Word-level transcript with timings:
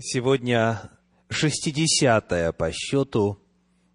Сегодня 0.00 0.92
шестидесятая 1.28 2.52
по 2.52 2.70
счету 2.70 3.40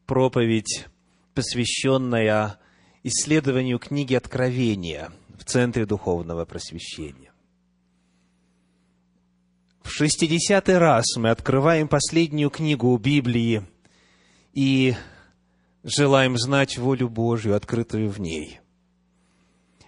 проповедь, 0.05 0.87
посвященная 1.33 2.59
исследованию 3.03 3.79
книги 3.79 4.13
Откровения 4.13 5.13
в 5.39 5.45
Центре 5.45 5.85
Духовного 5.85 6.43
Просвещения. 6.43 7.31
В 9.81 9.91
шестидесятый 9.91 10.77
раз 10.77 11.05
мы 11.15 11.29
открываем 11.29 11.87
последнюю 11.87 12.49
книгу 12.49 12.97
Библии 12.97 13.65
и 14.51 14.95
желаем 15.85 16.37
знать 16.37 16.77
волю 16.77 17.07
Божью, 17.07 17.55
открытую 17.55 18.09
в 18.09 18.19
ней. 18.19 18.59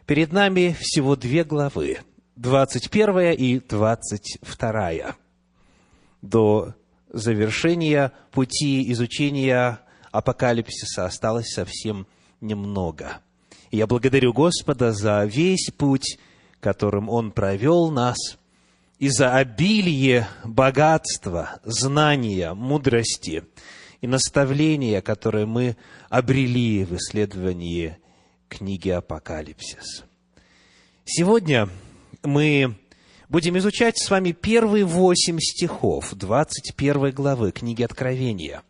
Перед 0.05 0.31
нами 0.31 0.77
всего 0.79 1.17
две 1.17 1.43
главы, 1.43 1.99
двадцать 2.37 2.89
первая 2.89 3.33
и 3.33 3.59
двадцать 3.59 4.37
вторая 4.41 5.17
до 6.29 6.73
завершения 7.11 8.11
пути 8.31 8.91
изучения 8.91 9.79
апокалипсиса 10.11 11.05
осталось 11.05 11.49
совсем 11.49 12.07
немного. 12.41 13.19
И 13.71 13.77
я 13.77 13.87
благодарю 13.87 14.33
Господа 14.33 14.91
за 14.91 15.23
весь 15.25 15.71
путь, 15.77 16.17
которым 16.59 17.09
Он 17.09 17.31
провел 17.31 17.91
нас, 17.91 18.17
и 18.97 19.09
за 19.09 19.35
обилие 19.35 20.27
богатства, 20.43 21.59
знания, 21.63 22.53
мудрости 22.53 23.43
и 23.99 24.07
наставления, 24.07 25.01
которые 25.01 25.45
мы 25.45 25.75
обрели 26.09 26.85
в 26.85 26.95
исследовании 26.95 27.97
книги 28.47 28.89
Апокалипсис. 28.89 30.05
Сегодня 31.03 31.69
мы 32.23 32.77
будем 33.29 33.57
изучать 33.57 33.97
с 33.97 34.09
вами 34.09 34.31
первые 34.31 34.85
восемь 34.85 35.39
стихов 35.39 36.13
21 36.13 37.11
главы 37.11 37.51
книги 37.51 37.83
Откровения. 37.83 38.63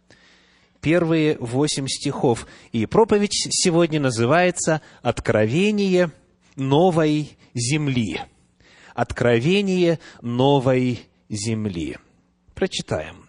Первые 0.82 1.38
восемь 1.40 1.88
стихов. 1.88 2.48
И 2.72 2.86
проповедь 2.86 3.48
сегодня 3.50 4.00
называется 4.00 4.82
«Откровение 5.02 6.12
новой 6.56 7.38
земли». 7.54 8.22
Откровение 8.94 10.00
новой 10.22 11.02
земли. 11.28 11.98
Прочитаем. 12.54 13.28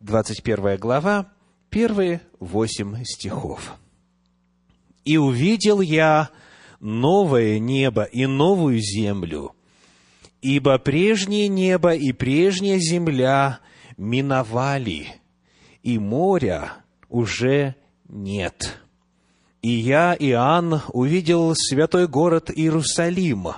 21 0.00 0.76
глава, 0.76 1.32
первые 1.70 2.20
восемь 2.38 3.02
стихов. 3.04 3.74
«И 5.04 5.16
увидел 5.16 5.80
я 5.80 6.30
новое 6.78 7.58
небо 7.58 8.04
и 8.04 8.26
новую 8.26 8.80
землю, 8.80 9.54
Ибо 10.42 10.78
прежнее 10.78 11.48
небо 11.48 11.94
и 11.94 12.12
прежняя 12.12 12.78
земля 12.78 13.60
миновали, 13.96 15.08
и 15.82 15.98
моря 15.98 16.72
уже 17.08 17.74
нет. 18.08 18.78
И 19.60 19.68
я, 19.68 20.16
Иоанн, 20.18 20.80
увидел 20.92 21.54
святой 21.54 22.08
город 22.08 22.50
Иерусалим, 22.54 23.48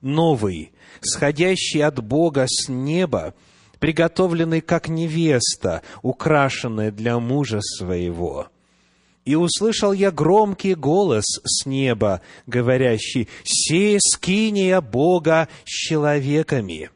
новый, 0.00 0.72
сходящий 1.00 1.84
от 1.84 2.02
Бога 2.02 2.46
с 2.48 2.68
неба, 2.68 3.34
приготовленный 3.78 4.60
как 4.60 4.88
невеста, 4.88 5.82
украшенная 6.02 6.90
для 6.90 7.20
мужа 7.20 7.60
своего. 7.60 8.48
И 9.24 9.36
услышал 9.36 9.92
я 9.92 10.10
громкий 10.10 10.74
голос 10.74 11.24
с 11.44 11.64
неба, 11.64 12.22
говорящий, 12.46 13.28
«Се 13.44 13.98
скиния 14.00 14.80
Бога 14.80 15.48
с 15.64 15.70
человеками, 15.70 16.90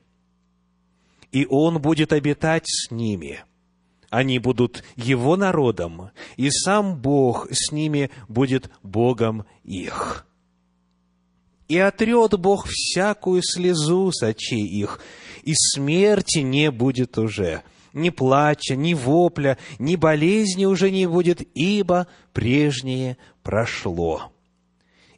и 1.30 1.46
Он 1.48 1.80
будет 1.80 2.12
обитать 2.12 2.64
с 2.66 2.90
ними. 2.90 3.44
Они 4.10 4.38
будут 4.40 4.82
Его 4.96 5.36
народом, 5.36 6.10
и 6.36 6.50
сам 6.50 7.00
Бог 7.00 7.46
с 7.50 7.70
ними 7.70 8.10
будет 8.28 8.70
Богом 8.82 9.44
их. 9.62 10.26
И 11.68 11.78
отрет 11.78 12.38
Бог 12.38 12.66
всякую 12.68 13.42
слезу 13.42 14.10
с 14.12 14.22
очей 14.22 14.66
их, 14.66 15.00
и 15.42 15.54
смерти 15.54 16.38
не 16.38 16.72
будет 16.72 17.18
уже» 17.18 17.62
ни 17.96 18.10
плача, 18.10 18.76
ни 18.76 18.94
вопля, 18.94 19.58
ни 19.78 19.96
болезни 19.96 20.66
уже 20.66 20.90
не 20.90 21.06
будет, 21.06 21.40
ибо 21.54 22.06
прежнее 22.32 23.16
прошло. 23.42 24.32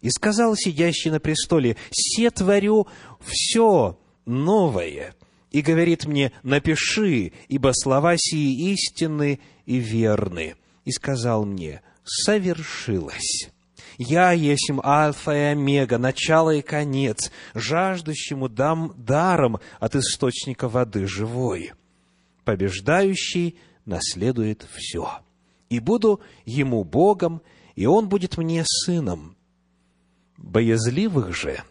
И 0.00 0.10
сказал 0.10 0.54
сидящий 0.54 1.10
на 1.10 1.18
престоле, 1.18 1.76
«Се 1.90 2.30
творю 2.30 2.86
все 3.20 3.98
новое». 4.24 5.14
И 5.50 5.60
говорит 5.60 6.06
мне, 6.06 6.30
«Напиши, 6.42 7.32
ибо 7.48 7.72
слова 7.74 8.14
сии 8.16 8.72
истинны 8.72 9.40
и 9.66 9.78
верны». 9.78 10.54
И 10.84 10.92
сказал 10.92 11.44
мне, 11.44 11.82
«Совершилось». 12.04 13.50
Я 13.96 14.30
есмь 14.30 14.78
Альфа 14.84 15.32
и 15.32 15.40
Омега, 15.52 15.98
начало 15.98 16.54
и 16.54 16.62
конец, 16.62 17.32
жаждущему 17.54 18.48
дам 18.48 18.94
даром 18.96 19.58
от 19.80 19.96
источника 19.96 20.68
воды 20.68 21.08
живой 21.08 21.72
побеждающий 22.48 23.58
наследует 23.84 24.66
все. 24.72 25.20
И 25.68 25.80
буду 25.80 26.22
ему 26.46 26.82
Богом, 26.82 27.42
и 27.74 27.84
он 27.84 28.08
будет 28.08 28.38
мне 28.38 28.64
сыном. 28.64 29.36
Боязливых 30.38 31.36
же 31.36 31.62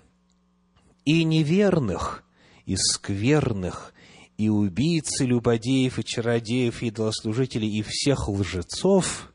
и 1.04 1.24
неверных, 1.24 2.24
и 2.68 2.76
скверных, 2.76 3.92
и 4.38 4.50
убийц, 4.50 5.20
и 5.20 5.26
любодеев, 5.26 5.98
и 5.98 6.04
чародеев, 6.04 6.84
и 6.84 6.90
идолослужителей, 6.90 7.80
и 7.80 7.82
всех 7.82 8.30
лжецов, 8.30 9.34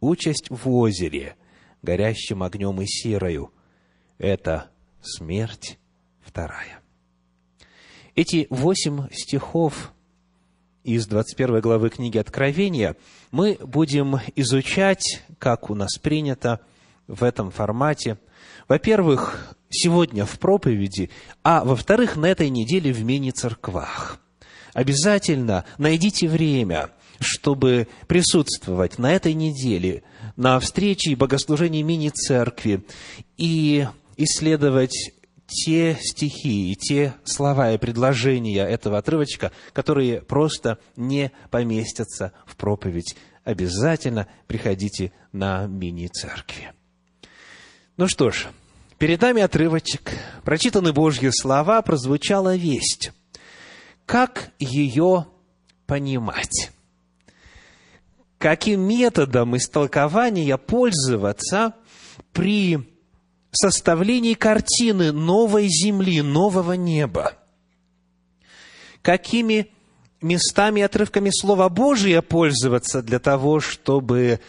участь 0.00 0.48
в 0.48 0.70
озере, 0.70 1.36
горящим 1.82 2.42
огнем 2.42 2.80
и 2.80 2.86
серою. 2.86 3.52
Это 4.16 4.70
смерть 5.02 5.78
вторая. 6.22 6.80
Эти 8.14 8.46
восемь 8.48 9.10
стихов 9.12 9.92
из 10.86 11.08
21 11.08 11.60
главы 11.60 11.90
книги 11.90 12.16
Откровения, 12.16 12.94
мы 13.32 13.58
будем 13.60 14.20
изучать, 14.36 15.24
как 15.40 15.68
у 15.68 15.74
нас 15.74 15.98
принято 15.98 16.60
в 17.08 17.24
этом 17.24 17.50
формате, 17.50 18.18
во-первых, 18.68 19.56
сегодня 19.68 20.24
в 20.24 20.38
проповеди, 20.38 21.10
а 21.42 21.64
во-вторых, 21.64 22.16
на 22.16 22.26
этой 22.26 22.50
неделе 22.50 22.92
в 22.92 23.02
мини-церквах. 23.02 24.20
Обязательно 24.74 25.64
найдите 25.76 26.28
время, 26.28 26.90
чтобы 27.18 27.88
присутствовать 28.06 28.98
на 28.98 29.12
этой 29.12 29.34
неделе 29.34 30.04
на 30.36 30.60
встрече 30.60 31.10
и 31.10 31.16
богослужении 31.16 31.82
мини-церкви 31.82 32.84
и 33.36 33.88
исследовать 34.16 35.12
те 35.46 35.96
стихи 36.00 36.72
и 36.72 36.76
те 36.76 37.14
слова 37.24 37.72
и 37.72 37.78
предложения 37.78 38.64
этого 38.64 38.98
отрывочка, 38.98 39.52
которые 39.72 40.20
просто 40.20 40.78
не 40.96 41.30
поместятся 41.50 42.32
в 42.46 42.56
проповедь. 42.56 43.16
Обязательно 43.44 44.26
приходите 44.48 45.12
на 45.32 45.66
мини-церкви. 45.66 46.72
Ну 47.96 48.08
что 48.08 48.30
ж, 48.30 48.48
перед 48.98 49.20
нами 49.22 49.40
отрывочек, 49.40 50.12
прочитаны 50.44 50.92
Божьи 50.92 51.30
слова, 51.32 51.80
прозвучала 51.82 52.56
весть. 52.56 53.12
Как 54.04 54.50
ее 54.58 55.26
понимать? 55.86 56.70
Каким 58.38 58.80
методом 58.82 59.56
истолкования 59.56 60.56
пользоваться 60.56 61.74
при 62.32 62.95
составлении 63.56 64.34
картины 64.34 65.12
новой 65.12 65.68
земли, 65.68 66.22
нового 66.22 66.72
неба. 66.72 67.34
Какими 69.02 69.70
местами 70.20 70.80
и 70.80 70.82
отрывками 70.82 71.30
Слова 71.32 71.68
Божия 71.68 72.22
пользоваться 72.22 73.02
для 73.02 73.18
того, 73.18 73.60
чтобы 73.60 74.40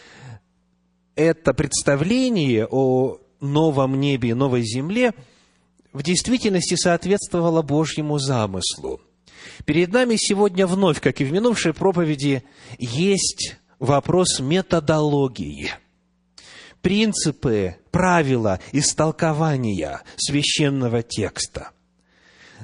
это 1.14 1.54
представление 1.54 2.66
о 2.66 3.18
новом 3.40 4.00
небе 4.00 4.30
и 4.30 4.34
новой 4.34 4.62
земле 4.62 5.14
в 5.92 6.02
действительности 6.02 6.74
соответствовало 6.74 7.62
Божьему 7.62 8.18
замыслу. 8.18 9.00
Перед 9.64 9.92
нами 9.92 10.16
сегодня 10.16 10.66
вновь, 10.66 11.00
как 11.00 11.20
и 11.20 11.24
в 11.24 11.32
минувшей 11.32 11.72
проповеди, 11.72 12.42
есть 12.78 13.56
вопрос 13.78 14.40
методологии– 14.40 15.70
принципы, 16.82 17.76
правила 17.90 18.60
истолкования 18.72 20.02
священного 20.16 21.02
текста. 21.02 21.70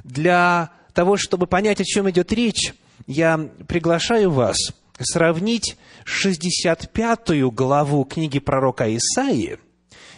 Для 0.02 0.70
того, 0.92 1.16
чтобы 1.16 1.46
понять, 1.46 1.80
о 1.80 1.84
чем 1.84 2.08
идет 2.10 2.32
речь, 2.32 2.74
я 3.06 3.38
приглашаю 3.68 4.30
вас 4.30 4.56
сравнить 5.00 5.76
65 6.04 7.44
главу 7.52 8.04
книги 8.04 8.38
пророка 8.38 8.94
Исаии, 8.96 9.58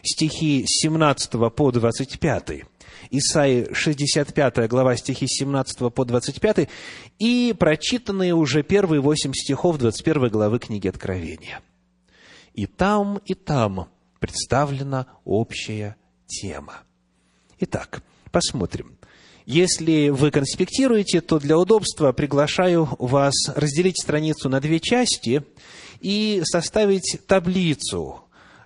стихи 0.02 0.64
с 0.66 0.82
17 0.82 1.30
по 1.54 1.70
25, 1.70 2.64
Исаии 3.10 3.72
65 3.72 4.68
глава 4.68 4.96
стихи 4.96 5.26
17 5.28 5.92
по 5.92 6.04
25 6.04 6.68
и 7.18 7.54
прочитанные 7.58 8.34
уже 8.34 8.62
первые 8.62 9.00
восемь 9.00 9.32
стихов 9.32 9.78
21 9.78 10.28
главы 10.28 10.58
книги 10.58 10.88
Откровения. 10.88 11.60
И 12.56 12.64
там, 12.64 13.20
и 13.26 13.34
там 13.34 13.88
представлена 14.18 15.06
общая 15.24 15.96
тема. 16.26 16.78
Итак, 17.60 18.02
посмотрим. 18.32 18.96
Если 19.44 20.08
вы 20.08 20.30
конспектируете, 20.30 21.20
то 21.20 21.38
для 21.38 21.58
удобства 21.58 22.12
приглашаю 22.12 22.88
вас 22.98 23.34
разделить 23.54 24.00
страницу 24.00 24.48
на 24.48 24.60
две 24.60 24.80
части 24.80 25.44
и 26.00 26.42
составить 26.44 27.20
таблицу, 27.26 28.24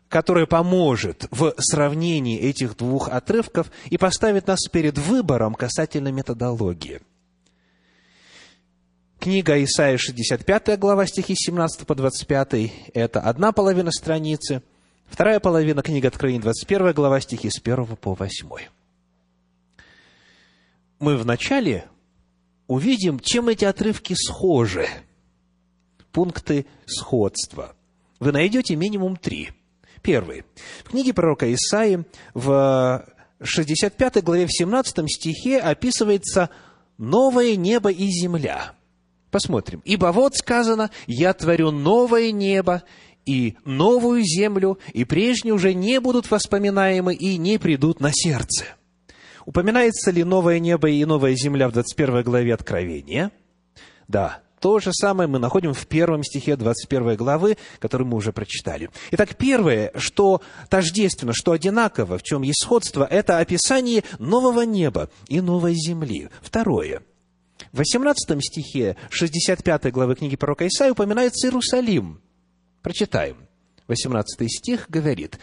которая 0.08 0.46
поможет 0.46 1.26
в 1.32 1.54
сравнении 1.58 2.38
этих 2.38 2.76
двух 2.76 3.08
отрывков 3.08 3.72
и 3.90 3.98
поставит 3.98 4.46
нас 4.46 4.60
перед 4.70 4.98
выбором 4.98 5.54
касательно 5.54 6.12
методологии. 6.12 7.00
Книга 9.20 9.62
Исаия, 9.62 9.99
65 9.99 10.78
глава, 10.78 11.06
стихи 11.06 11.34
17 11.37 11.87
по 11.87 11.94
25, 11.94 12.72
это 12.94 13.20
одна 13.20 13.52
половина 13.52 13.93
страницы, 13.93 14.62
вторая 15.06 15.40
половина 15.40 15.82
книги 15.82 16.06
Откровения, 16.06 16.40
21 16.40 16.94
глава, 16.94 17.20
стихи 17.20 17.50
с 17.50 17.61
1 17.61 17.96
по 17.96 18.14
8. 18.14 18.49
Мы 21.00 21.17
вначале 21.19 21.84
увидим, 22.67 23.20
чем 23.20 23.50
эти 23.50 23.67
отрывки 23.67 24.14
схожи. 24.14 24.88
Пункты 26.12 26.64
сходства. 26.87 27.76
Вы 28.20 28.32
найдете 28.32 28.75
минимум 28.75 29.17
три– 29.17 29.50
Первый. 30.02 30.44
В 30.82 30.88
книге 30.88 31.12
пророка 31.12 31.52
Исаии 31.52 32.05
в 32.32 33.06
65 33.43 34.25
главе 34.25 34.46
в 34.46 34.50
17 34.50 35.05
стихе 35.11 35.58
описывается 35.58 36.49
новое 36.96 37.56
небо 37.56 37.90
и 37.90 38.06
земля. 38.08 38.72
Посмотрим. 39.31 39.81
«Ибо 39.85 40.12
вот 40.12 40.37
сказано, 40.37 40.91
я 41.06 41.32
творю 41.32 41.71
новое 41.71 42.32
небо 42.32 42.82
и 43.27 43.56
новую 43.65 44.23
землю, 44.25 44.79
и 44.93 45.05
прежние 45.05 45.55
уже 45.55 45.73
не 45.75 46.00
будут 46.00 46.31
воспоминаемы 46.31 47.15
и 47.15 47.37
не 47.37 47.59
придут 47.59 48.00
на 48.00 48.11
сердце». 48.12 48.65
Упоминается 49.47 50.11
ли 50.11 50.23
новое 50.23 50.59
небо 50.59 50.88
и 50.91 51.05
новая 51.05 51.35
земля 51.35 51.69
в 51.69 51.73
21 51.73 52.23
главе 52.23 52.55
Откровения? 52.55 53.31
Да, 54.06 54.43
то 54.61 54.79
же 54.79 54.93
самое 54.93 55.29
мы 55.29 55.38
находим 55.38 55.73
в 55.73 55.87
первом 55.87 56.23
стихе 56.23 56.56
21 56.56 57.17
главы, 57.17 57.56
который 57.79 58.06
мы 58.06 58.17
уже 58.17 58.32
прочитали. 58.32 58.91
Итак, 59.11 59.37
первое, 59.37 59.91
что 59.97 60.43
тождественно, 60.69 61.32
что 61.35 61.53
одинаково, 61.53 62.19
в 62.19 62.23
чем 62.23 62.43
есть 62.43 62.62
сходство, 62.62 63.05
это 63.05 63.38
описание 63.38 64.05
нового 64.19 64.62
неба 64.62 65.09
и 65.29 65.41
новой 65.41 65.75
земли. 65.75 66.29
Второе. 66.43 67.03
В 67.72 67.78
18 67.78 68.43
стихе 68.43 68.96
65 69.11 69.93
главы 69.93 70.17
книги 70.17 70.34
пророка 70.34 70.67
Исаия 70.67 70.93
упоминается 70.93 71.46
Иерусалим. 71.46 72.20
Прочитаем. 72.82 73.37
18 73.87 74.50
стих 74.50 74.87
говорит, 74.88 75.38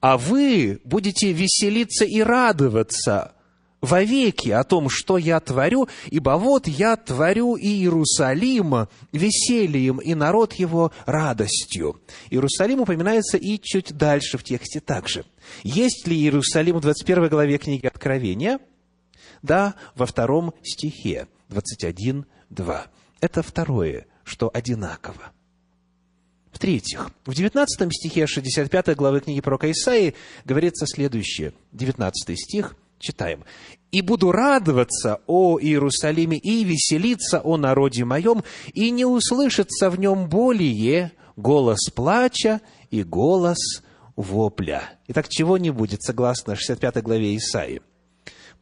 «А 0.00 0.18
вы 0.18 0.80
будете 0.84 1.32
веселиться 1.32 2.04
и 2.04 2.20
радоваться 2.22 3.34
вовеки 3.80 4.50
о 4.50 4.64
том, 4.64 4.88
что 4.88 5.16
я 5.16 5.38
творю, 5.38 5.88
ибо 6.06 6.30
вот 6.30 6.66
я 6.66 6.96
творю 6.96 7.54
и 7.54 7.68
Иерусалим 7.68 8.88
весельем, 9.12 9.98
и 9.98 10.14
народ 10.14 10.54
его 10.54 10.92
радостью». 11.06 12.00
Иерусалим 12.30 12.80
упоминается 12.80 13.36
и 13.36 13.60
чуть 13.60 13.96
дальше 13.96 14.38
в 14.38 14.44
тексте 14.44 14.80
также. 14.80 15.24
Есть 15.62 16.06
ли 16.08 16.16
Иерусалим 16.16 16.78
в 16.78 16.80
21 16.80 17.28
главе 17.28 17.58
книги 17.58 17.86
Откровения? 17.86 18.58
Да, 19.42 19.74
во 19.94 20.06
втором 20.06 20.52
стихе, 20.62 21.28
21, 21.50 22.24
2. 22.48 22.86
Это 23.20 23.42
второе, 23.42 24.06
что 24.24 24.50
одинаково. 24.52 25.32
В-третьих, 26.52 27.10
в 27.26 27.34
19 27.34 27.92
стихе 27.92 28.26
65 28.26 28.96
главы 28.96 29.20
книги 29.20 29.40
пророка 29.40 29.70
Исаии 29.70 30.14
говорится 30.44 30.86
следующее. 30.86 31.52
19 31.72 32.38
стих– 32.38 32.74
Читаем. 33.00 33.44
«И 33.92 34.02
буду 34.02 34.30
радоваться 34.30 35.20
о 35.26 35.58
Иерусалиме 35.58 36.36
и 36.36 36.64
веселиться 36.64 37.40
о 37.40 37.56
народе 37.56 38.04
моем, 38.04 38.44
и 38.74 38.90
не 38.90 39.06
услышится 39.06 39.88
в 39.88 39.98
нем 39.98 40.28
более 40.28 41.12
голос 41.34 41.88
плача 41.94 42.60
и 42.90 43.02
голос 43.02 43.82
вопля». 44.16 44.98
Итак, 45.08 45.28
чего 45.30 45.56
не 45.56 45.70
будет, 45.70 46.02
согласно 46.02 46.54
65 46.54 47.02
главе 47.02 47.36
Исаии? 47.36 47.80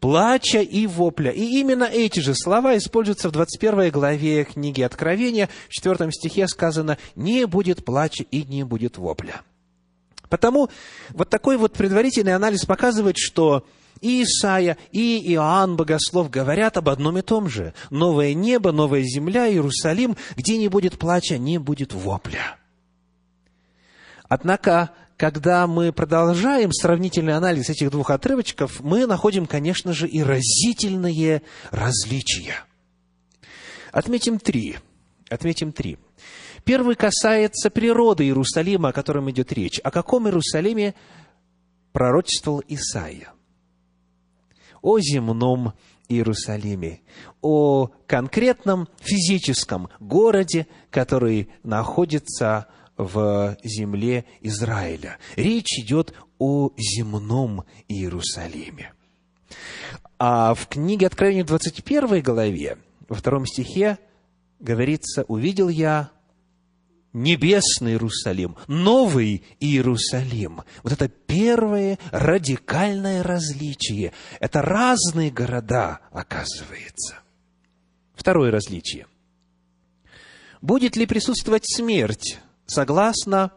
Плача 0.01 0.61
и 0.61 0.87
вопля. 0.87 1.31
И 1.31 1.61
именно 1.61 1.85
эти 1.85 2.21
же 2.21 2.35
слова 2.35 2.77
используются 2.77 3.29
в 3.29 3.33
21 3.33 3.91
главе 3.91 4.45
книги 4.45 4.83
Откровения. 4.83 5.49
В 5.69 5.73
4 5.73 6.11
стихе 6.13 6.49
сказано 6.49 6.99
«не 7.15 7.47
будет 7.47 7.85
плача 7.85 8.25
и 8.31 8.43
не 8.45 8.65
будет 8.65 8.99
вопля». 8.99 9.43
Потому 10.29 10.69
вот 11.11 11.31
такой 11.31 11.57
вот 11.57 11.73
предварительный 11.73 12.35
анализ 12.35 12.65
показывает, 12.65 13.17
что 13.17 13.65
и 14.01 14.23
Исаия, 14.23 14.77
и 14.93 15.33
Иоанн 15.33 15.77
Богослов 15.77 16.31
говорят 16.31 16.77
об 16.77 16.89
одном 16.89 17.19
и 17.19 17.23
том 17.23 17.49
же. 17.49 17.75
Новое 17.91 18.35
небо, 18.35 18.73
новая 18.73 19.03
земля, 19.03 19.49
Иерусалим, 19.49 20.17
где 20.37 20.57
не 20.57 20.69
будет 20.69 20.99
плача, 20.99 21.39
не 21.39 21.59
будет 21.59 21.95
вопля. 21.95 22.57
Однако, 24.29 24.91
когда 25.19 25.67
мы 25.67 25.93
продолжаем 25.93 26.73
сравнительный 26.73 27.37
анализ 27.37 27.69
этих 27.69 27.91
двух 27.91 28.09
отрывочков, 28.09 28.81
мы 28.81 29.07
находим, 29.07 29.45
конечно 29.47 29.93
же, 29.93 30.09
и 30.09 30.23
разительные 30.23 31.43
различия. 31.71 32.55
Отметим 33.93 34.39
три. 34.39 34.77
Отметим 35.29 35.73
три. 35.73 35.99
Первый 36.65 36.95
касается 36.95 37.69
природы 37.69 38.25
Иерусалима, 38.25 38.91
о 38.91 38.93
котором 38.93 39.29
идет 39.31 39.53
речь. 39.53 39.81
О 39.83 39.91
каком 39.91 40.27
Иерусалиме 40.27 40.95
пророчествовал 41.93 42.63
Исаия? 42.69 43.33
о 44.83 44.99
земном 44.99 45.75
Иерусалиме, 46.09 47.01
о 47.43 47.91
конкретном 48.07 48.89
физическом 48.99 49.89
городе, 50.01 50.67
который 50.91 51.51
находится 51.63 52.69
в 52.99 53.57
земле 53.63 54.25
Израиля. 54.43 55.19
Речь 55.37 55.79
идет 55.79 56.13
о 56.39 56.71
земном 56.77 57.65
Иерусалиме. 57.89 58.93
А 60.19 60.53
в 60.55 60.67
книге 60.67 61.07
Откровения 61.07 61.45
21 61.45 62.23
главе, 62.23 62.79
во 63.09 63.17
втором 63.17 63.47
стихе, 63.47 63.99
говорится, 64.59 65.25
«Увидел 65.29 65.69
я 65.69 66.11
небесный 67.13 67.93
Иерусалим, 67.93 68.57
новый 68.67 69.45
Иерусалим. 69.61 70.63
Вот 70.83 70.93
это 70.93 71.09
первое 71.09 71.99
радикальное 72.11 73.23
различие. 73.23 74.13
Это 74.41 74.61
разные 74.63 75.31
города, 75.31 76.01
оказывается. 76.11 77.21
Второе 78.15 78.51
различие. 78.51 79.07
Будет 80.61 80.97
ли 80.97 81.07
присутствовать 81.07 81.65
смерть, 81.67 82.41
согласно 82.69 83.51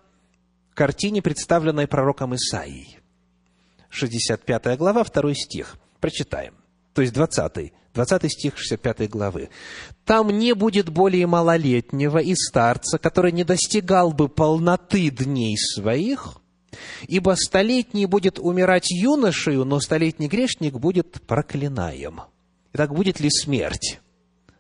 картине, 0.74 1.22
представленной 1.22 1.86
пророком 1.88 2.34
Исаией? 2.34 2.98
65 3.90 4.78
глава, 4.78 5.04
2 5.04 5.34
стих. 5.36 5.76
Прочитаем. 6.00 6.56
То 6.94 7.02
есть 7.02 7.14
20. 7.14 7.74
20 7.94 8.32
стих 8.32 8.58
65 8.58 9.10
главы. 9.10 9.50
«Там 10.06 10.30
не 10.30 10.54
будет 10.54 10.90
более 10.90 11.28
малолетнего 11.28 12.20
и 12.20 12.34
старца, 12.36 12.98
который 12.98 13.32
не 13.32 13.44
достигал 13.44 14.14
бы 14.14 14.30
полноты 14.30 15.10
дней 15.10 15.58
своих, 15.58 16.38
ибо 17.08 17.36
столетний 17.38 18.06
будет 18.06 18.40
умирать 18.40 18.90
юношею, 18.92 19.66
но 19.66 19.80
столетний 19.80 20.28
грешник 20.28 20.76
будет 20.76 21.22
проклинаем». 21.28 22.22
Итак, 22.74 22.94
будет 22.94 23.20
ли 23.20 23.30
смерть? 23.30 24.00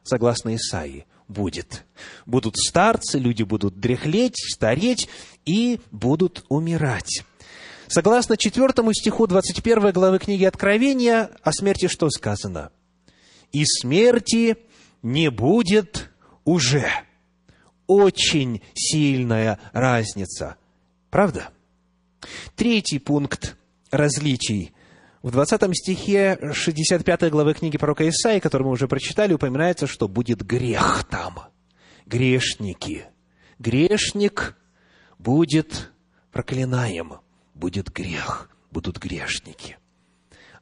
Согласно 0.03 0.53
Исаии, 0.55 1.05
будет. 1.31 1.85
Будут 2.25 2.57
старцы, 2.57 3.17
люди 3.17 3.43
будут 3.43 3.79
дряхлеть, 3.79 4.37
стареть 4.37 5.09
и 5.45 5.79
будут 5.91 6.45
умирать. 6.49 7.23
Согласно 7.87 8.37
четвертому 8.37 8.93
стиху 8.93 9.27
21 9.27 9.91
главы 9.91 10.19
книги 10.19 10.45
Откровения, 10.45 11.31
о 11.43 11.51
смерти 11.51 11.87
что 11.87 12.09
сказано? 12.09 12.71
и 13.51 13.65
смерти 13.65 14.57
не 15.01 15.29
будет 15.29 16.09
уже. 16.45 16.87
Очень 17.87 18.61
сильная 18.73 19.59
разница. 19.73 20.55
Правда? 21.09 21.49
Третий 22.55 22.99
пункт 22.99 23.55
различий. 23.89 24.73
В 25.21 25.29
20 25.29 25.61
стихе 25.77 26.51
65 26.51 27.29
главы 27.29 27.53
книги 27.53 27.77
пророка 27.77 28.09
Исаии, 28.09 28.39
которую 28.39 28.69
мы 28.69 28.73
уже 28.73 28.87
прочитали, 28.87 29.33
упоминается, 29.33 29.85
что 29.85 30.07
будет 30.07 30.41
грех 30.43 31.03
там. 31.11 31.41
Грешники. 32.07 33.05
Грешник 33.59 34.57
будет 35.19 35.91
проклинаем. 36.31 37.19
Будет 37.53 37.91
грех. 37.91 38.49
Будут 38.71 38.97
грешники. 38.97 39.77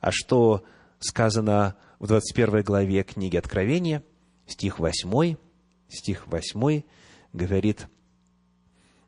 А 0.01 0.11
что 0.11 0.65
сказано 0.99 1.77
в 1.99 2.07
21 2.07 2.61
главе 2.63 3.03
книги 3.03 3.37
Откровения, 3.37 4.03
стих 4.45 4.79
8, 4.79 5.37
стих 5.87 6.27
8 6.27 6.81
говорит, 7.31 7.87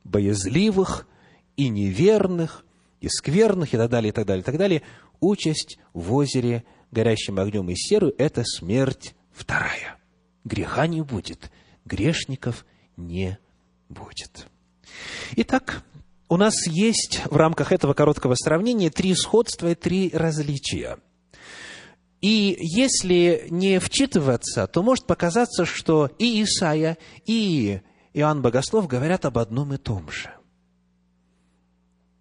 «Боязливых 0.06 1.06
и 1.58 1.68
неверных, 1.68 2.64
и 3.02 3.10
скверных, 3.10 3.74
и 3.74 3.78
так 3.78 3.90
далее, 3.90 4.12
и 4.12 4.14
так 4.14 4.26
далее, 4.26 4.42
и 4.42 4.46
так 4.46 4.58
далее, 4.58 4.82
участь 5.22 5.80
в 5.94 6.14
озере, 6.14 6.66
горящим 6.92 7.40
огнем 7.40 7.70
и 7.70 7.76
серу– 7.76 8.12
это 8.18 8.44
смерть 8.44 9.16
вторая. 9.32 9.98
Греха 10.44 10.88
не 10.88 11.02
будет, 11.02 11.52
грешников 11.86 12.66
не 12.98 13.40
будет». 13.88 14.48
Итак, 15.38 15.84
у 16.28 16.38
нас 16.38 16.68
есть 16.68 17.22
в 17.26 17.36
рамках 17.36 17.72
этого 17.72 17.94
короткого 17.94 18.36
сравнения 18.36 18.90
три 18.90 19.16
сходства 19.16 19.72
и 19.72 19.76
три 19.76 20.10
различия. 20.14 20.98
И 22.22 22.56
если 22.60 23.48
не 23.50 23.80
вчитываться, 23.80 24.68
то 24.68 24.84
может 24.84 25.08
показаться, 25.08 25.66
что 25.66 26.10
и 26.20 26.44
Исаия, 26.44 26.98
и 27.26 27.82
Иоанн 28.14 28.42
Богослов 28.42 28.88
говорят 28.88 29.26
об 29.26 29.40
одном 29.40 29.74
и 29.74 29.78
том 29.78 30.10
же. 30.12 30.30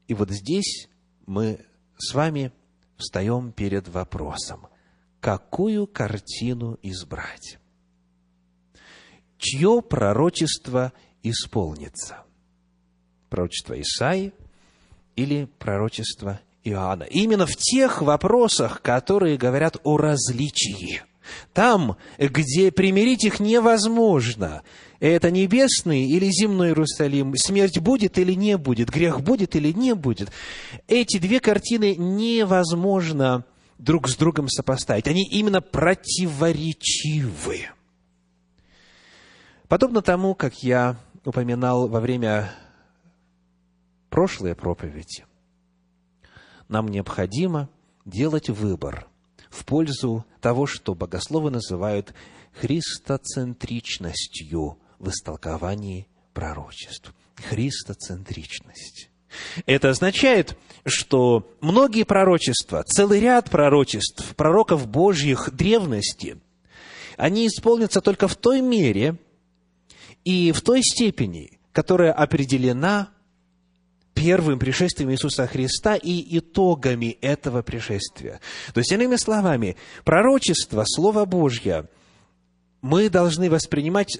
И 0.08 0.14
вот 0.14 0.30
здесь 0.30 0.88
мы 1.26 1.64
с 1.98 2.14
вами 2.14 2.52
встаем 3.00 3.52
перед 3.52 3.88
вопросом, 3.88 4.68
какую 5.20 5.86
картину 5.88 6.78
избрать? 6.82 7.58
Чье 9.38 9.82
пророчество 9.82 10.92
исполнится– 11.22 12.24
пророчество 13.30 13.80
Исаи 13.80 14.34
или 15.16 15.46
пророчество 15.58 16.40
Иоанна. 16.62 17.04
именно 17.04 17.46
в 17.46 17.56
тех 17.56 18.02
вопросах, 18.02 18.82
которые 18.82 19.38
говорят 19.38 19.78
о 19.82 19.96
различии. 19.96 21.02
Там, 21.52 21.96
где 22.18 22.70
примирить 22.70 23.24
их 23.24 23.40
невозможно, 23.40 24.62
это 25.00 25.30
небесный 25.30 26.04
или 26.04 26.30
земной 26.30 26.68
Иерусалим, 26.68 27.34
смерть 27.36 27.78
будет 27.78 28.18
или 28.18 28.34
не 28.34 28.56
будет, 28.58 28.90
грех 28.90 29.22
будет 29.22 29.56
или 29.56 29.72
не 29.72 29.94
будет. 29.94 30.30
Эти 30.88 31.18
две 31.18 31.40
картины 31.40 31.96
невозможно 31.96 33.44
друг 33.78 34.08
с 34.08 34.16
другом 34.16 34.48
сопоставить. 34.48 35.08
Они 35.08 35.26
именно 35.26 35.60
противоречивы. 35.60 37.68
Подобно 39.68 40.02
тому, 40.02 40.34
как 40.34 40.62
я 40.62 40.96
упоминал 41.24 41.88
во 41.88 42.00
время 42.00 42.52
прошлые 44.10 44.54
проповеди, 44.54 45.24
нам 46.68 46.88
необходимо 46.88 47.70
делать 48.04 48.50
выбор 48.50 49.09
в 49.50 49.64
пользу 49.64 50.24
того, 50.40 50.66
что 50.66 50.94
богословы 50.94 51.50
называют 51.50 52.14
христоцентричностью 52.52 54.78
в 54.98 55.10
истолковании 55.10 56.06
пророчеств. 56.32 57.12
Христоцентричность. 57.34 59.10
Это 59.66 59.90
означает, 59.90 60.56
что 60.84 61.48
многие 61.60 62.04
пророчества, 62.04 62.82
целый 62.84 63.20
ряд 63.20 63.50
пророчеств, 63.50 64.34
пророков 64.34 64.88
Божьих 64.88 65.50
древности, 65.52 66.38
они 67.16 67.46
исполнятся 67.46 68.00
только 68.00 68.28
в 68.28 68.36
той 68.36 68.60
мере 68.60 69.16
и 70.24 70.52
в 70.52 70.60
той 70.62 70.82
степени, 70.82 71.60
которая 71.72 72.12
определена 72.12 73.10
первым 74.14 74.58
пришествием 74.58 75.10
Иисуса 75.10 75.46
Христа 75.46 75.96
и 75.96 76.38
итогами 76.38 77.18
этого 77.20 77.62
пришествия. 77.62 78.40
То 78.74 78.78
есть, 78.80 78.92
иными 78.92 79.16
словами, 79.16 79.76
пророчество, 80.04 80.84
Слово 80.86 81.24
Божье, 81.24 81.88
мы 82.82 83.08
должны 83.10 83.50
воспринимать 83.50 84.18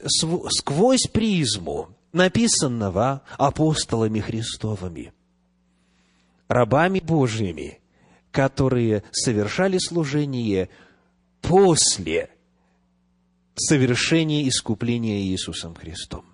сквозь 0.49 1.06
призму 1.12 1.97
написанного 2.12 3.23
апостолами 3.38 4.20
Христовыми, 4.20 5.12
рабами 6.49 7.00
Божьими, 7.00 7.80
которые 8.30 9.02
совершали 9.12 9.78
служение 9.78 10.68
после 11.40 12.30
совершения 13.54 14.49
искупления 14.49 15.23
Иисусом 15.23 15.75
Христом. 15.75 16.25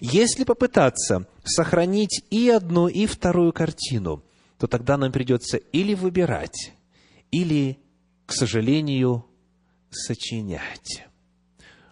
Если 0.00 0.44
попытаться 0.44 1.26
сохранить 1.44 2.24
и 2.30 2.48
одну, 2.48 2.88
и 2.88 3.06
вторую 3.06 3.52
картину, 3.52 4.22
то 4.58 4.66
тогда 4.66 4.96
нам 4.96 5.12
придется 5.12 5.56
или 5.56 5.94
выбирать, 5.94 6.72
или, 7.30 7.78
к 8.26 8.32
сожалению, 8.32 9.26
сочинять, 9.90 11.06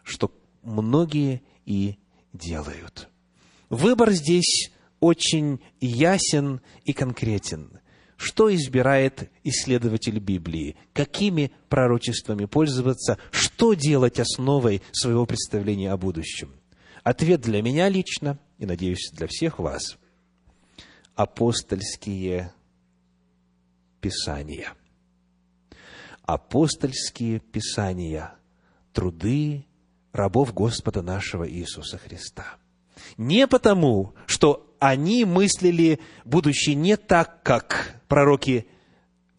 что 0.03 0.33
многие 0.63 1.43
и 1.65 1.99
делают. 2.33 3.09
Выбор 3.71 4.13
здесь 4.13 4.71
очень 5.01 5.61
ясен 5.81 6.61
и 6.85 6.93
конкретен. 6.93 7.81
Что 8.17 8.55
избирает 8.55 9.31
исследователь 9.45 10.19
Библии? 10.19 10.77
Какими 10.95 11.53
пророчествами 11.69 12.47
пользоваться? 12.47 13.19
Что 13.31 13.75
делать 13.75 14.19
основой 14.19 14.81
своего 14.93 15.27
представления 15.27 15.93
о 15.93 15.99
будущем? 15.99 16.56
Ответ 17.07 17.41
для 17.41 17.63
меня 17.63 17.89
лично, 17.89 18.37
и, 18.59 18.67
надеюсь, 18.67 19.13
для 19.13 19.29
всех 19.29 19.61
вас, 19.61 19.97
апостольские 21.15 22.53
писания. 24.01 24.73
Апостольские 26.23 27.39
писания, 27.39 28.35
труды 28.93 29.67
рабов 30.11 30.53
Господа 30.53 31.01
нашего 31.01 31.49
Иисуса 31.49 31.97
Христа. 31.97 32.57
Не 33.17 33.47
потому, 33.47 34.15
что 34.27 34.75
они 34.81 35.25
мыслили 35.25 36.01
будущее 36.25 36.75
не 36.75 36.97
так, 36.97 37.41
как 37.45 38.03
пророки, 38.09 38.67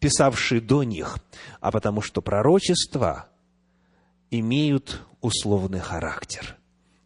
писавшие 0.00 0.62
до 0.62 0.84
них, 0.84 1.18
а 1.60 1.70
потому 1.70 2.00
что 2.00 2.22
пророчества 2.22 3.28
имеют 4.30 5.02
условный 5.20 5.80
характер. 5.80 6.57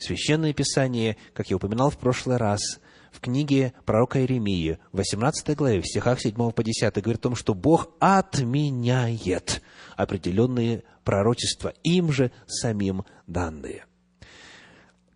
Священное 0.02 0.52
Писание, 0.52 1.16
как 1.32 1.50
я 1.50 1.56
упоминал 1.56 1.90
в 1.90 1.97
прошлый 1.97 2.37
раз, 2.37 2.80
в 3.12 3.21
книге 3.21 3.73
пророка 3.85 4.18
Иеремии, 4.18 4.78
в 4.90 4.97
18 4.97 5.56
главе, 5.56 5.80
в 5.80 5.87
стихах 5.87 6.21
7 6.21 6.50
по 6.50 6.64
10, 6.64 6.94
говорит 6.94 7.21
о 7.21 7.23
том, 7.23 7.37
что 7.37 7.54
Бог 7.54 7.90
отменяет 8.00 9.62
определенные 9.97 10.82
пророчества, 11.04 11.73
им 11.85 12.11
же 12.11 12.32
самим 12.47 13.04
данные. 13.26 13.85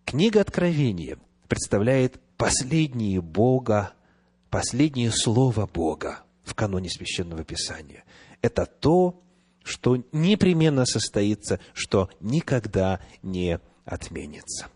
Книга 0.05 0.39
Откровения 0.39 1.17
представляет 1.49 2.21
последнее 2.37 3.21
Бога, 3.21 3.91
последнее 4.49 5.11
Слово 5.11 5.65
Бога 5.65 6.19
в 6.43 6.55
каноне 6.55 6.89
Священного 6.89 7.43
Писания. 7.43 8.05
Это 8.41 8.65
то, 8.65 9.21
что 9.63 10.01
непременно 10.13 10.85
состоится, 10.85 11.59
что 11.73 12.09
никогда 12.21 13.01
не 13.21 13.59
отменится. 13.87 14.67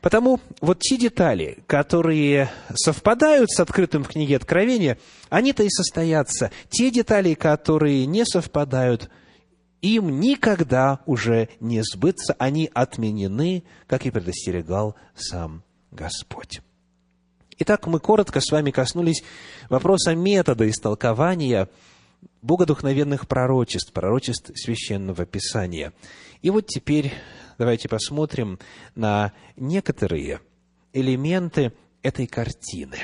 Потому 0.00 0.40
вот 0.60 0.80
те 0.80 0.96
детали, 0.96 1.58
которые 1.66 2.50
совпадают 2.74 3.50
с 3.50 3.58
открытым 3.58 4.04
в 4.04 4.08
книге 4.08 4.36
Откровения, 4.36 4.98
они-то 5.30 5.62
и 5.62 5.70
состоятся. 5.70 6.50
Те 6.68 6.90
детали, 6.90 7.34
которые 7.34 8.06
не 8.06 8.24
совпадают, 8.24 9.10
им 9.80 10.20
никогда 10.20 11.00
уже 11.06 11.48
не 11.60 11.82
сбыться, 11.82 12.34
они 12.38 12.70
отменены, 12.72 13.64
как 13.86 14.06
и 14.06 14.10
предостерегал 14.10 14.96
сам 15.16 15.62
Господь. 15.90 16.60
Итак, 17.58 17.86
мы 17.86 17.98
коротко 17.98 18.40
с 18.40 18.52
вами 18.52 18.70
коснулись 18.70 19.24
вопроса 19.68 20.14
метода 20.14 20.68
истолкования 20.68 21.68
богодухновенных 22.42 23.26
пророчеств, 23.26 23.92
пророчеств 23.92 24.50
Священного 24.54 25.24
Писания. 25.26 25.92
И 26.42 26.50
вот 26.50 26.66
теперь 26.66 27.12
давайте 27.58 27.88
посмотрим 27.88 28.58
на 28.94 29.32
некоторые 29.56 30.40
элементы 30.92 31.72
этой 32.02 32.26
картины. 32.26 32.96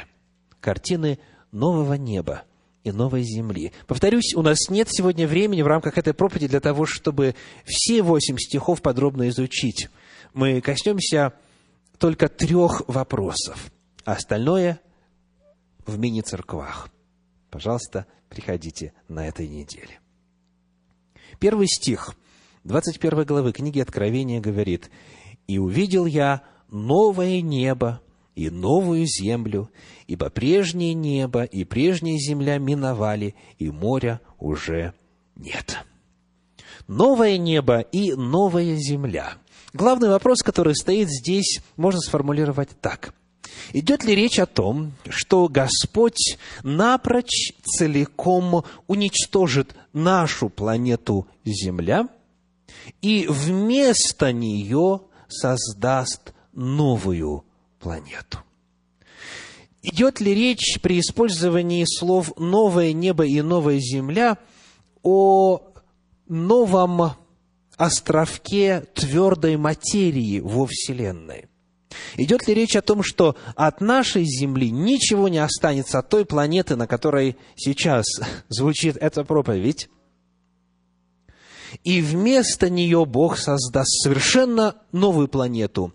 Картины 0.60 1.18
нового 1.52 1.94
неба 1.94 2.44
и 2.84 2.92
новой 2.92 3.22
земли. 3.22 3.72
Повторюсь, 3.86 4.34
у 4.34 4.42
нас 4.42 4.70
нет 4.70 4.88
сегодня 4.90 5.26
времени 5.26 5.62
в 5.62 5.66
рамках 5.66 5.98
этой 5.98 6.14
проповеди 6.14 6.48
для 6.48 6.60
того, 6.60 6.86
чтобы 6.86 7.34
все 7.64 8.02
восемь 8.02 8.38
стихов 8.38 8.80
подробно 8.80 9.28
изучить. 9.28 9.88
Мы 10.32 10.60
коснемся 10.60 11.34
только 11.98 12.28
трех 12.28 12.82
вопросов, 12.88 13.72
а 14.04 14.12
остальное 14.12 14.80
в 15.86 15.98
мини-церквах. 15.98 16.90
Пожалуйста, 17.50 18.06
приходите 18.28 18.92
на 19.08 19.26
этой 19.28 19.48
неделе. 19.48 20.00
Первый 21.38 21.66
стих 21.66 22.14
21 22.64 23.24
главы 23.24 23.52
книги 23.52 23.78
Откровения 23.78 24.40
говорит, 24.40 24.90
«И 25.46 25.58
увидел 25.58 26.06
я 26.06 26.42
новое 26.70 27.42
небо 27.42 28.00
и 28.34 28.48
новую 28.48 29.06
землю, 29.06 29.70
ибо 30.06 30.30
прежнее 30.30 30.94
небо 30.94 31.44
и 31.44 31.64
прежняя 31.64 32.16
земля 32.16 32.58
миновали, 32.58 33.34
и 33.58 33.70
моря 33.70 34.20
уже 34.38 34.94
нет». 35.36 35.78
новое 36.86 37.38
небо 37.38 37.80
и 37.80 38.14
новая 38.14 38.76
земля. 38.76 39.34
Главный 39.72 40.08
вопрос, 40.08 40.42
который 40.42 40.74
стоит 40.74 41.08
здесь, 41.10 41.60
можно 41.76 42.00
сформулировать 42.00 42.70
так. 42.80 43.14
Идет 43.72 44.04
ли 44.04 44.14
речь 44.14 44.38
о 44.38 44.46
том, 44.46 44.92
что 45.08 45.48
Господь 45.48 46.38
напрочь 46.62 47.52
целиком 47.64 48.64
уничтожит 48.86 49.74
нашу 49.92 50.48
планету 50.48 51.26
Земля 51.44 52.08
и 53.02 53.26
вместо 53.28 54.32
нее 54.32 55.00
создаст 55.28 56.34
новую 56.52 57.44
планету? 57.78 58.38
Идет 59.82 60.20
ли 60.20 60.34
речь 60.34 60.80
при 60.80 61.00
использовании 61.00 61.84
слов 61.84 62.32
«новое 62.38 62.92
небо» 62.92 63.26
и 63.26 63.42
«новая 63.42 63.78
земля» 63.78 64.38
о 65.02 65.60
новом 66.26 67.12
островке 67.76 68.86
твердой 68.94 69.58
материи 69.58 70.40
во 70.40 70.66
Вселенной? 70.66 71.48
Идет 72.16 72.46
ли 72.48 72.54
речь 72.54 72.76
о 72.76 72.82
том, 72.82 73.02
что 73.02 73.36
от 73.56 73.80
нашей 73.80 74.24
Земли 74.24 74.70
ничего 74.70 75.28
не 75.28 75.38
останется 75.38 75.98
от 75.98 76.08
той 76.08 76.24
планеты, 76.24 76.76
на 76.76 76.86
которой 76.86 77.36
сейчас 77.56 78.06
звучит 78.48 78.96
эта 78.96 79.24
проповедь? 79.24 79.88
И 81.82 82.00
вместо 82.00 82.70
нее 82.70 83.04
Бог 83.04 83.38
создаст 83.38 84.02
совершенно 84.02 84.76
новую 84.92 85.28
планету 85.28 85.92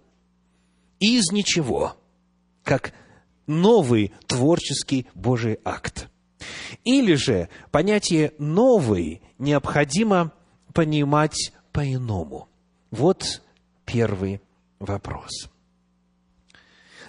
из 1.00 1.32
ничего, 1.32 1.96
как 2.64 2.94
новый 3.48 4.14
творческий 4.28 5.08
Божий 5.16 5.60
акт. 5.64 6.10
Или 6.84 7.16
же 7.16 7.50
понятие 7.72 8.34
«новый» 8.38 9.22
необходимо 9.38 10.32
понимать 10.74 11.54
по-иному. 11.72 12.48
Вот 12.92 13.42
первый 13.86 14.42
вопрос. 14.80 15.50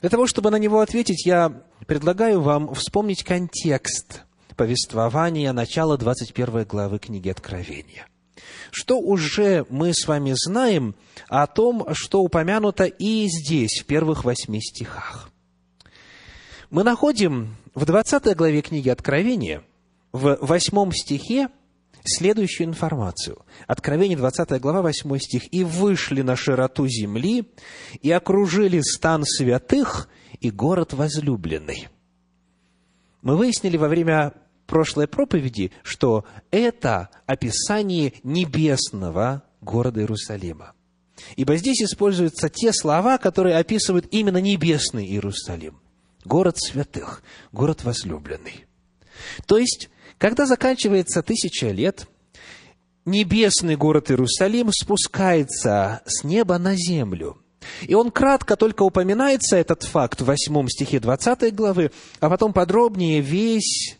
Для 0.00 0.08
того, 0.08 0.26
чтобы 0.26 0.50
на 0.50 0.56
него 0.56 0.80
ответить, 0.80 1.26
я 1.26 1.62
предлагаю 1.86 2.40
вам 2.40 2.74
вспомнить 2.74 3.22
контекст 3.22 4.22
повествования 4.56 5.52
начала 5.52 5.96
21 5.96 6.64
главы 6.64 6.98
книги 6.98 7.28
Откровения. 7.28 8.09
Что 8.70 8.98
уже 8.98 9.66
мы 9.68 9.92
с 9.92 10.06
вами 10.06 10.34
знаем 10.34 10.94
о 11.28 11.46
том, 11.46 11.86
что 11.92 12.22
упомянуто 12.22 12.84
и 12.84 13.26
здесь, 13.28 13.80
в 13.80 13.86
первых 13.86 14.24
восьми 14.24 14.60
стихах 14.60 15.30
мы 16.70 16.84
находим 16.84 17.56
в 17.74 17.84
20 17.84 18.36
главе 18.36 18.62
книги 18.62 18.88
Откровения, 18.88 19.62
в 20.12 20.38
8 20.40 20.92
стихе, 20.92 21.48
следующую 22.04 22.68
информацию. 22.68 23.44
Откровение, 23.66 24.16
20 24.16 24.60
глава, 24.60 24.82
8 24.82 25.18
стих. 25.18 25.52
«И 25.52 25.64
вышли 25.64 26.22
на 26.22 26.36
широту 26.36 26.86
земли, 26.86 27.52
и 28.00 28.10
окружили 28.10 28.80
стан 28.80 29.24
святых 29.24 30.08
и 30.40 30.50
город 30.50 30.92
возлюбленный». 30.92 31.88
Мы 33.22 33.36
выяснили 33.36 33.76
во 33.76 33.88
время 33.88 34.32
прошлой 34.70 35.06
проповеди, 35.06 35.72
что 35.82 36.24
это 36.50 37.10
описание 37.26 38.14
небесного 38.22 39.42
города 39.60 40.00
Иерусалима. 40.00 40.72
Ибо 41.36 41.56
здесь 41.56 41.82
используются 41.82 42.48
те 42.48 42.72
слова, 42.72 43.18
которые 43.18 43.58
описывают 43.58 44.06
именно 44.10 44.38
небесный 44.38 45.04
Иерусалим 45.04 45.80
город 46.24 46.56
святых, 46.58 47.22
город 47.52 47.84
возлюбленный. 47.84 48.66
То 49.46 49.58
есть, 49.58 49.90
когда 50.18 50.46
заканчивается 50.46 51.22
тысяча 51.22 51.68
лет, 51.68 52.06
небесный 53.04 53.76
город 53.76 54.10
Иерусалим 54.10 54.70
спускается 54.72 56.02
с 56.06 56.24
неба 56.24 56.58
на 56.58 56.74
землю. 56.76 57.38
И 57.82 57.94
он 57.94 58.10
кратко 58.10 58.56
только 58.56 58.82
упоминается, 58.82 59.56
этот 59.56 59.82
факт, 59.82 60.20
в 60.20 60.24
восьмом 60.24 60.68
стихе 60.68 60.98
20 60.98 61.54
главы, 61.54 61.90
а 62.18 62.30
потом 62.30 62.52
подробнее 62.52 63.20
весь 63.20 63.98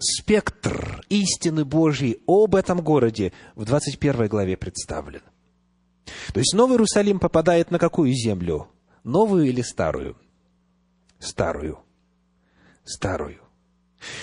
спектр 0.00 1.04
истины 1.08 1.64
Божьей 1.64 2.20
об 2.26 2.54
этом 2.54 2.80
городе 2.80 3.32
в 3.54 3.64
21 3.64 4.28
главе 4.28 4.56
представлен. 4.56 5.22
То 6.32 6.40
есть 6.40 6.54
Новый 6.54 6.74
Иерусалим 6.74 7.20
попадает 7.20 7.70
на 7.70 7.78
какую 7.78 8.12
землю? 8.12 8.68
Новую 9.04 9.44
или 9.46 9.62
старую? 9.62 10.16
старую. 11.20 11.78
Старую. 12.84 13.38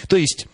То 0.10 0.18
есть, 0.18 0.48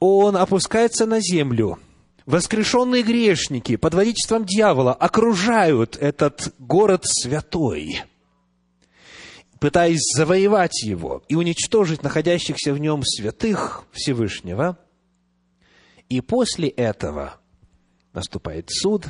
он 0.00 0.36
опускается 0.36 1.06
на 1.06 1.20
землю. 1.20 1.78
Воскрешенные 2.26 3.02
грешники 3.02 3.76
под 3.76 3.94
водительством 3.94 4.44
дьявола 4.44 4.92
окружают 4.92 5.96
этот 5.96 6.54
город 6.58 7.04
святой, 7.04 8.02
пытаясь 9.64 10.12
завоевать 10.14 10.82
его 10.82 11.22
и 11.26 11.36
уничтожить 11.36 12.02
находящихся 12.02 12.74
в 12.74 12.78
нем 12.78 13.02
святых 13.02 13.84
Всевышнего. 13.92 14.78
И 16.10 16.20
после 16.20 16.68
этого 16.68 17.40
наступает 18.12 18.68
суд, 18.70 19.06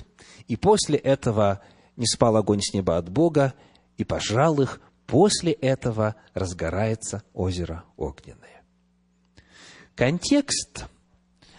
и 0.47 0.55
после 0.55 0.97
этого 0.97 1.61
не 1.97 2.07
спал 2.07 2.37
огонь 2.37 2.61
с 2.61 2.73
неба 2.73 2.99
от 2.99 3.09
Бога, 3.09 3.55
и 3.97 4.05
пожал 4.05 4.61
их 4.61 4.81
После 5.09 5.51
этого 5.51 6.15
разгорается 6.35 7.25
озеро 7.33 7.83
огненное. 7.97 8.63
Контекст, 9.97 10.87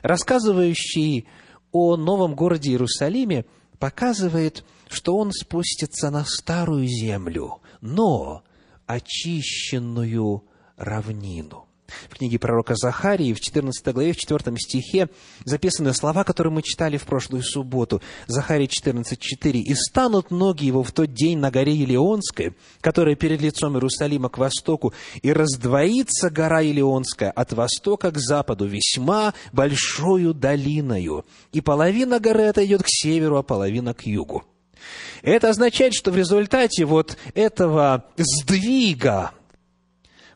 рассказывающий 0.04 1.28
о 1.74 1.98
новом 1.98 2.34
городе 2.34 2.70
Иерусалиме, 2.70 3.44
показывает, 3.78 4.64
что 4.88 5.18
он 5.18 5.34
спустится 5.34 6.12
на 6.12 6.24
старую 6.24 6.88
землю, 6.88 7.62
но 7.82 8.45
очищенную 8.88 10.44
равнину. 10.78 11.66
В 12.10 12.18
книге 12.18 12.40
пророка 12.40 12.74
Захарии, 12.76 13.34
в 13.34 13.40
14 13.40 13.94
главе, 13.94 14.14
в 14.14 14.18
4 14.18 14.58
стихе 14.58 15.10
записаны 15.44 15.94
слова, 15.94 16.24
которые 16.24 16.52
мы 16.52 16.62
читали 16.62 16.98
в 16.98 17.04
прошлую 17.04 17.44
субботу. 17.44 18.02
Захарий 18.28 18.66
14.4. 18.66 19.60
«И 19.60 19.76
станут 19.76 20.32
ноги 20.32 20.66
его 20.66 20.84
в 20.84 20.92
тот 20.92 21.14
день 21.14 21.38
на 21.38 21.52
горе 21.52 21.76
Елеонской, 21.76 22.56
которая 22.82 23.16
перед 23.16 23.42
лицом 23.42 23.76
Иерусалима 23.76 24.30
к 24.30 24.38
востоку, 24.38 24.94
и 25.22 25.32
раздвоится 25.32 26.30
гора 26.30 26.62
Елеонская 26.62 27.32
от 27.32 27.54
востока 27.54 28.12
к 28.12 28.18
западу 28.18 28.66
весьма 28.66 29.34
большою 29.52 30.34
долиною, 30.34 31.26
и 31.52 31.62
половина 31.62 32.20
горы 32.20 32.48
отойдет 32.48 32.84
к 32.84 32.88
северу, 32.88 33.38
а 33.38 33.44
половина 33.44 33.94
к 33.94 34.06
югу». 34.06 34.44
Это 35.22 35.50
означает, 35.50 35.94
что 35.94 36.12
в 36.12 36.18
результате 36.18 36.86
вот 36.86 37.18
этого 37.34 38.06
сдвига 38.18 39.32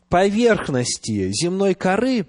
поверхности 0.08 1.30
земной 1.32 1.74
коры 1.74 2.26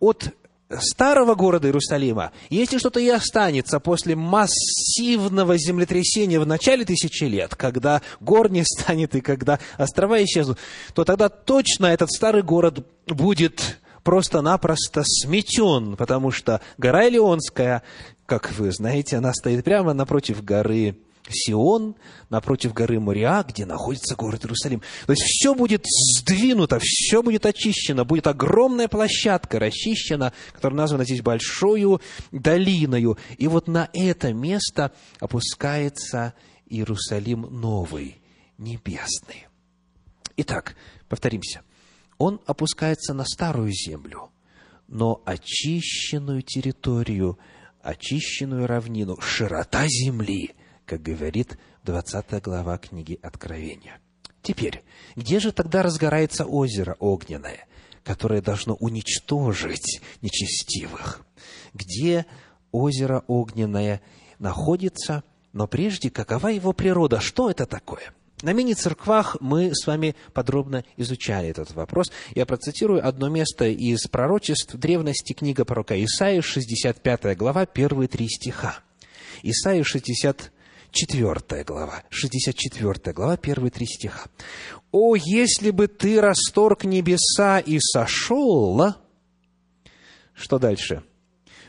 от 0.00 0.34
старого 0.78 1.34
города 1.34 1.68
Иерусалима, 1.68 2.32
если 2.48 2.78
что-то 2.78 3.00
и 3.00 3.08
останется 3.08 3.80
после 3.80 4.14
массивного 4.14 5.56
землетрясения 5.56 6.38
в 6.38 6.46
начале 6.46 6.84
тысячи 6.84 7.24
лет, 7.24 7.54
когда 7.54 8.02
гор 8.20 8.50
не 8.50 8.62
станет 8.64 9.14
и 9.14 9.20
когда 9.20 9.58
острова 9.78 10.22
исчезнут, 10.22 10.58
то 10.94 11.04
тогда 11.04 11.28
точно 11.28 11.86
этот 11.86 12.10
старый 12.10 12.42
город 12.42 12.86
будет 13.06 13.78
просто-напросто 14.04 15.02
сметен, 15.04 15.96
потому 15.96 16.30
что 16.30 16.60
гора 16.78 17.08
Илионская, 17.08 17.82
как 18.26 18.50
вы 18.52 18.72
знаете, 18.72 19.16
она 19.16 19.32
стоит 19.34 19.64
прямо 19.64 19.92
напротив 19.92 20.44
горы 20.44 20.96
Сион, 21.28 21.96
напротив 22.28 22.72
горы 22.72 22.98
Мориа, 23.00 23.44
где 23.46 23.66
находится 23.66 24.16
город 24.16 24.44
Иерусалим. 24.44 24.82
То 25.06 25.12
есть 25.12 25.22
все 25.22 25.54
будет 25.54 25.84
сдвинуто, 25.86 26.78
все 26.80 27.22
будет 27.22 27.46
очищено, 27.46 28.04
будет 28.04 28.26
огромная 28.26 28.88
площадка 28.88 29.58
расчищена, 29.58 30.32
которая 30.52 30.78
названа 30.78 31.04
здесь 31.04 31.22
Большою 31.22 32.00
долиною. 32.32 33.18
И 33.38 33.48
вот 33.48 33.68
на 33.68 33.88
это 33.92 34.32
место 34.32 34.92
опускается 35.18 36.34
Иерусалим 36.66 37.42
новый, 37.50 38.20
небесный. 38.58 39.46
Итак, 40.36 40.76
повторимся. 41.08 41.62
Он 42.18 42.40
опускается 42.46 43.14
на 43.14 43.24
старую 43.24 43.72
землю, 43.72 44.30
но 44.88 45.22
очищенную 45.24 46.42
территорию, 46.42 47.38
очищенную 47.82 48.66
равнину, 48.66 49.18
широта 49.20 49.86
земли– 49.86 50.54
как 50.90 51.02
говорит 51.02 51.56
20 51.84 52.42
глава 52.42 52.76
книги 52.76 53.16
Откровения. 53.22 54.00
Теперь, 54.42 54.82
где 55.14 55.38
же 55.38 55.52
тогда 55.52 55.84
разгорается 55.84 56.46
озеро 56.46 56.96
огненное, 56.98 57.68
которое 58.02 58.42
должно 58.42 58.74
уничтожить 58.74 60.00
нечестивых? 60.20 61.24
Где 61.74 62.26
озеро 62.72 63.22
огненное 63.28 64.02
находится, 64.40 65.22
но 65.52 65.68
прежде 65.68 66.10
какова 66.10 66.48
его 66.48 66.72
природа? 66.72 67.20
Что 67.20 67.52
это 67.52 67.66
такое? 67.66 68.12
На 68.42 68.52
мини-церквах 68.52 69.36
мы 69.38 69.72
с 69.72 69.86
вами 69.86 70.16
подробно 70.32 70.84
изучали 70.96 71.50
этот 71.50 71.72
вопрос. 71.72 72.10
Я 72.34 72.46
процитирую 72.46 73.06
одно 73.06 73.28
место 73.28 73.66
из 73.66 74.08
пророчеств 74.08 74.74
древности, 74.74 75.34
книга 75.34 75.64
пророка 75.64 76.04
Исаии, 76.04 76.40
65 76.40 77.36
глава, 77.36 77.64
первые 77.64 78.08
три 78.08 78.28
стиха. 78.28 78.80
Исаия 79.44 79.84
65 79.84 80.50
Четвертая 80.92 81.62
глава, 81.62 82.02
64 82.10 83.12
глава, 83.12 83.36
первые 83.36 83.70
три 83.70 83.86
стиха. 83.86 84.28
«О, 84.90 85.14
если 85.14 85.70
бы 85.70 85.86
ты 85.86 86.20
расторг 86.20 86.84
небеса 86.84 87.60
и 87.60 87.78
сошел...» 87.78 88.94
Что 90.34 90.58
дальше? 90.58 91.04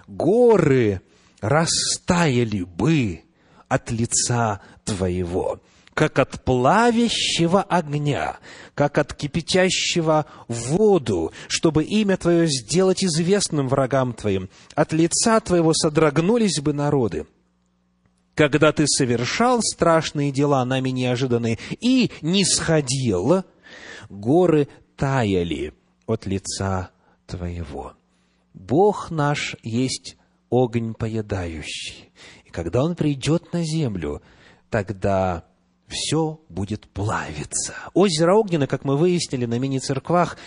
«Горы 0.08 1.02
растаяли 1.40 2.64
бы 2.64 3.22
от 3.68 3.92
лица 3.92 4.62
твоего, 4.86 5.62
как 5.94 6.18
от 6.18 6.44
плавящего 6.44 7.62
огня, 7.62 8.40
как 8.74 8.98
от 8.98 9.14
кипятящего 9.14 10.26
воду, 10.48 11.32
чтобы 11.48 11.84
имя 11.84 12.18
твое 12.18 12.48
сделать 12.48 13.04
известным 13.04 13.68
врагам 13.68 14.14
твоим. 14.14 14.50
От 14.74 14.94
лица 14.94 15.40
твоего 15.42 15.74
содрогнулись 15.74 16.60
бы 16.60 16.74
народы» 16.74 17.28
Когда 18.36 18.72
Ты 18.72 18.86
совершал 18.88 19.62
страшные 19.62 20.32
дела, 20.32 20.64
нами 20.66 20.90
неожиданные, 20.90 21.60
и 21.80 22.12
не 22.22 22.46
сходил, 22.46 23.44
горы 24.10 24.68
таяли 24.96 25.74
от 26.06 26.26
лица 26.26 26.92
Твоего. 27.28 27.94
Бог 28.54 29.12
наш 29.12 29.56
есть 29.64 30.18
огонь 30.50 30.94
поедающий. 30.94 32.12
И 32.46 32.50
когда 32.50 32.84
Он 32.84 32.96
придет 32.96 33.54
на 33.54 33.64
землю, 33.64 34.22
тогда 34.70 35.46
все 35.88 36.40
будет 36.50 36.88
плавиться. 36.90 37.76
Озеро 37.94 38.36
Огненно, 38.36 38.68
как 38.68 38.86
мы 38.86 38.98
выяснили 38.98 39.46
на 39.46 39.60
мини-церквах, 39.60 40.38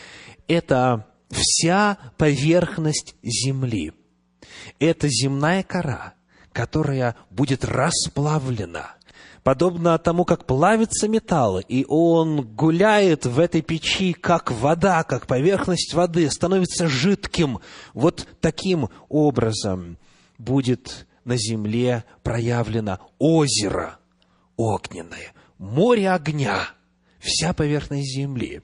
это 0.49 1.07
вся 1.31 1.99
поверхность 2.17 3.15
земли. 3.23 3.93
Это 4.79 5.09
земная 5.09 5.63
кора, 5.63 6.15
которая 6.55 7.17
будет 7.31 7.65
расплавлена. 7.65 8.95
Подобно 9.43 9.99
тому, 9.99 10.25
как 10.25 10.47
плавится 10.47 11.07
металл, 11.07 11.59
и 11.59 11.85
он 11.87 12.41
гуляет 12.55 13.27
в 13.27 13.39
этой 13.39 13.61
печи, 13.61 14.15
как 14.15 14.51
вода, 14.51 15.03
как 15.03 15.27
поверхность 15.27 15.93
воды, 15.93 16.31
становится 16.31 16.89
жидким. 16.89 17.59
Вот 17.93 18.27
таким 18.41 18.89
образом 19.11 19.99
будет 20.39 21.07
на 21.25 21.37
земле 21.37 22.05
проявлено 22.23 23.01
озеро– 23.19 23.99
огненное, 24.57 25.35
море 25.59 26.11
огня, 26.11 26.69
вся 27.19 27.53
поверхность 27.53 28.15
земли. 28.15 28.63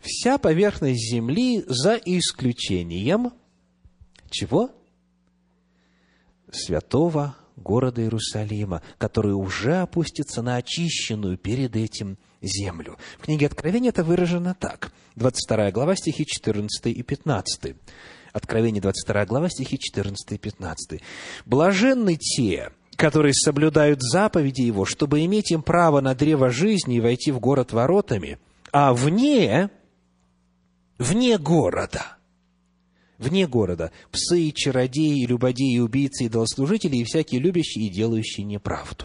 Вся 0.00 0.38
поверхность 0.38 1.10
земли 1.10 1.64
за 1.66 1.96
исключением 1.96 3.32
чего? 4.30 4.70
Святого 6.52 7.36
города 7.56 8.02
Иерусалима, 8.02 8.82
который 8.98 9.32
уже 9.32 9.78
опустится 9.78 10.42
на 10.42 10.56
очищенную 10.56 11.36
перед 11.36 11.76
этим 11.76 12.18
землю. 12.42 12.96
В 13.18 13.24
книге 13.24 13.46
Откровения 13.46 13.90
это 13.90 14.02
выражено 14.02 14.54
так. 14.58 14.92
22 15.16 15.70
глава, 15.72 15.96
стихи 15.96 16.26
14 16.26 16.86
и 16.86 17.02
15. 17.02 17.76
Откровение, 18.32 18.80
22 18.80 19.26
глава, 19.26 19.48
стихи 19.48 19.78
14 19.78 20.32
и 20.32 20.38
15. 20.38 21.02
«Блаженны 21.44 22.16
те, 22.16 22.70
которые 22.96 23.34
соблюдают 23.34 24.00
заповеди 24.02 24.62
Его, 24.62 24.84
чтобы 24.84 25.24
иметь 25.24 25.50
им 25.50 25.62
право 25.62 26.00
на 26.00 26.14
древо 26.14 26.50
жизни 26.50 26.96
и 26.96 27.00
войти 27.00 27.32
в 27.32 27.40
город 27.40 27.72
воротами, 27.72 28.38
а 28.72 28.92
вне, 28.92 29.70
вне 30.98 31.38
города, 31.38 32.18
вне 33.20 33.46
города, 33.46 33.92
псы, 34.10 34.50
чародеи, 34.50 35.24
любодеи, 35.26 35.78
убийцы, 35.78 36.24
и 36.24 36.28
долослужители, 36.28 36.96
и 36.96 37.04
всякие 37.04 37.40
любящие 37.40 37.86
и 37.86 37.90
делающие 37.90 38.44
неправду. 38.44 39.04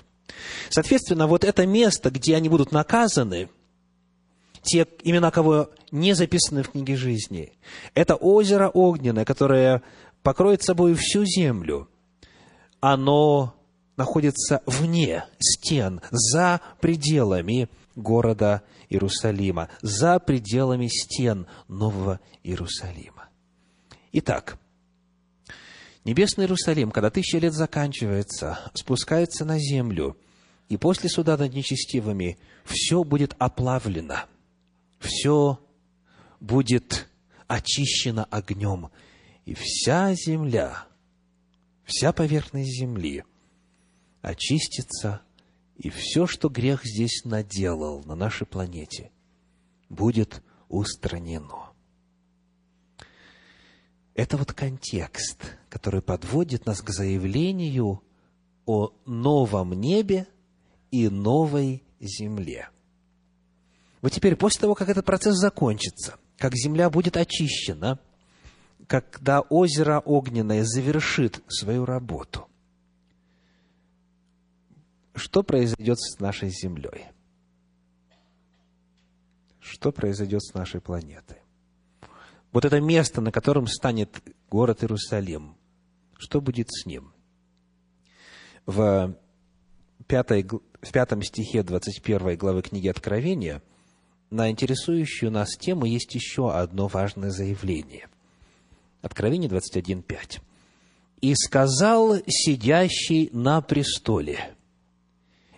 Соответственно, 0.70 1.28
вот 1.28 1.44
это 1.44 1.68
место, 1.68 2.10
где 2.10 2.36
они 2.36 2.50
будут 2.50 2.72
наказаны, 2.72 3.50
те 4.64 4.88
имена, 5.04 5.30
кого 5.30 5.70
не 5.92 6.14
записаны 6.14 6.64
в 6.64 6.72
книге 6.72 6.96
жизни, 6.96 7.54
это 7.94 8.16
озеро 8.16 8.70
огненное, 8.70 9.26
которое 9.26 9.84
покроет 10.24 10.64
собой 10.64 10.96
всю 10.96 11.24
землю, 11.26 11.88
оно 12.80 13.54
находится 13.96 14.62
вне 14.66 15.26
стен, 15.40 16.02
за 16.12 16.62
пределами 16.82 17.70
города 17.96 18.64
Иерусалима, 18.90 19.70
за 19.82 20.20
пределами 20.20 20.88
стен 20.88 21.48
Нового 21.68 22.20
Иерусалима. 22.44 23.15
Итак, 24.18 24.58
Небесный 26.06 26.46
Иерусалим, 26.46 26.92
когда 26.92 27.10
тысяча 27.10 27.38
лет 27.38 27.52
заканчивается, 27.52 28.60
спускается 28.74 29.44
на 29.44 29.60
землю, 29.60 30.16
и 30.70 30.78
после 30.78 31.10
суда 31.10 31.36
над 31.36 31.54
нечестивыми 31.54 32.38
все 32.64 33.04
будет 33.04 33.36
оплавлено, 33.40 34.20
все 35.00 35.60
будет 36.40 37.10
очищено 37.48 38.24
огнем, 38.32 38.90
и 39.44 39.54
вся 39.54 40.14
земля, 40.14 40.86
вся 41.84 42.14
поверхность 42.14 42.72
земли– 42.72 43.26
очистится, 44.22 45.24
и 45.76 45.90
все, 45.90 46.26
что 46.26 46.48
грех 46.48 46.86
здесь 46.86 47.26
наделал 47.26 48.02
на 48.06 48.16
нашей 48.16 48.48
планете, 48.48 49.12
будет 49.90 50.42
устранено. 50.70 51.75
Это 54.16 54.38
вот 54.38 54.54
контекст, 54.54 55.38
который 55.70 56.02
подводит 56.02 56.66
нас 56.66 56.82
к 56.82 56.90
заявлению 56.90 58.02
о 58.66 58.92
новом 59.06 59.74
небе 59.74 60.26
и 60.90 61.10
новой 61.10 61.84
земле. 62.00 62.70
Вот 64.02 64.12
теперь, 64.12 64.36
после 64.36 64.62
того, 64.62 64.74
как 64.74 64.90
этот 64.90 65.06
процесс 65.06 65.36
закончится, 65.36 66.16
как 66.38 66.56
земля 66.56 66.90
будет 66.90 67.18
очищена, 67.18 68.00
когда 68.88 69.42
озеро 69.42 70.00
огненное 70.00 70.64
завершит 70.64 71.44
свою 71.48 71.86
работу– 71.86 72.48
что 75.16 75.44
произойдет 75.44 76.00
с 76.00 76.20
нашей 76.20 76.50
Землей? 76.50 77.08
Что 79.60 79.92
произойдет 79.92 80.44
с 80.44 80.54
нашей 80.54 80.82
планетой? 80.82 81.38
Вот 82.56 82.64
это 82.64 82.80
место, 82.80 83.20
на 83.20 83.34
котором 83.34 83.68
станет 83.68 84.24
город 84.50 84.82
Иерусалим, 84.82 85.58
что 86.18 86.40
будет 86.40 86.70
с 86.72 86.86
ним? 86.86 87.12
В, 88.66 89.14
пятой, 90.08 90.48
в 90.82 90.92
пятом 90.94 91.22
стихе 91.22 91.64
21 91.64 92.38
главы 92.38 92.62
книги 92.62 92.88
Откровения 92.88 93.62
на 94.30 94.50
интересующую 94.50 95.34
нас 95.34 95.58
тему 95.58 95.84
есть 95.84 96.16
еще 96.16 96.50
одно 96.50 96.88
важное 96.88 97.30
заявление. 97.30 98.08
Откровение 99.02 99.50
21.5. 99.50 100.40
«И 101.20 101.36
сказал 101.36 102.16
сидящий 102.26 103.30
на 103.34 103.60
престоле, 103.60 104.56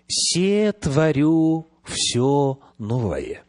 «Се 0.07 0.71
творю 0.71 1.67
все 1.83 2.59
новое». 2.79 3.43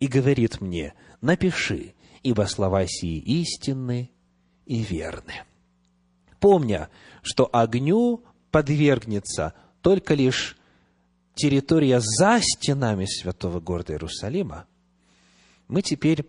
И 0.00 0.06
говорит 0.06 0.60
мне, 0.60 0.92
напиши, 1.22 1.93
ибо 2.24 2.46
слова 2.46 2.86
сии 2.86 3.18
истинны 3.18 4.10
и 4.66 4.82
верны. 4.82 5.44
Помня, 6.40 6.88
что 7.22 7.48
огню 7.52 8.24
подвергнется 8.50 9.54
только 9.82 10.14
лишь 10.14 10.56
территория 11.34 12.00
за 12.00 12.40
стенами 12.40 13.04
святого 13.04 13.60
города 13.60 13.92
Иерусалима, 13.92 14.66
мы 15.68 15.82
теперь 15.82 16.24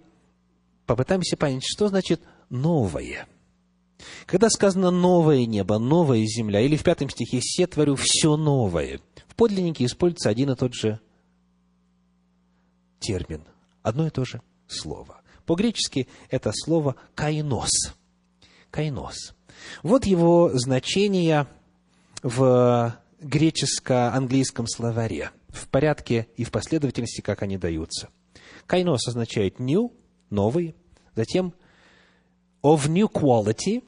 попытаемся 0.85 1.37
понять, 1.37 1.63
что 1.65 1.87
значит 1.87 2.21
новое. 2.49 3.27
Когда 4.25 4.49
сказано 4.49 4.91
новое 4.91 5.45
небо, 5.45 5.79
новая 5.79 6.23
земля, 6.25 6.59
или 6.59 6.75
в 6.75 6.83
пятом 6.83 7.09
стихе 7.09 7.39
«се 7.41 7.67
творю 7.67 7.95
все 7.95 8.35
новое», 8.35 8.99
в 9.27 9.35
подлиннике 9.35 9.85
используется 9.85 10.29
один 10.29 10.51
и 10.51 10.55
тот 10.55 10.73
же 10.73 10.99
термин, 12.99 13.43
одно 13.81 14.07
и 14.07 14.09
то 14.09 14.25
же 14.25 14.41
слово. 14.67 15.21
По-гречески 15.45 16.07
это 16.29 16.51
слово 16.53 16.95
«кайнос». 17.13 17.69
«Кайнос». 18.71 19.35
Вот 19.83 20.05
его 20.05 20.51
значение 20.53 21.47
в 22.21 22.97
греческо-английском 23.21 24.67
словаре, 24.67 25.31
в 25.49 25.67
порядке 25.69 26.27
и 26.35 26.43
в 26.43 26.51
последовательности, 26.51 27.21
как 27.21 27.41
они 27.41 27.57
даются. 27.57 28.09
«Кайнос» 28.67 29.07
означает 29.07 29.59
«new», 29.59 29.93
«новый», 30.29 30.75
затем 31.15 31.53
«of 32.61 32.87
new 32.87 33.09
quality», 33.09 33.83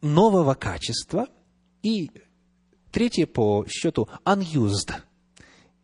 «нового 0.00 0.54
качества», 0.54 1.26
и 1.82 2.10
Третье 2.90 3.26
по 3.26 3.66
счету 3.68 4.08
unused, 4.24 4.92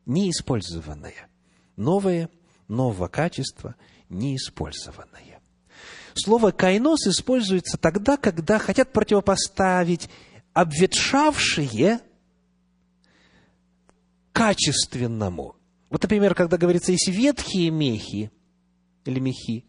неиспользованное. 0.06 1.28
Новое, 1.76 2.28
нового 2.66 3.06
качества, 3.06 3.76
неиспользованное. 4.08 5.40
Слово 6.14 6.50
«кайнос» 6.50 7.06
используется 7.06 7.76
тогда, 7.76 8.16
когда 8.16 8.58
хотят 8.58 8.92
противопоставить 8.92 10.08
обветшавшие 10.54 12.00
качественному. 14.32 15.56
Вот, 15.90 16.02
например, 16.02 16.34
когда 16.34 16.56
говорится, 16.56 16.92
есть 16.92 17.08
ветхие 17.08 17.70
мехи 17.70 18.30
или 19.04 19.20
мехи, 19.20 19.66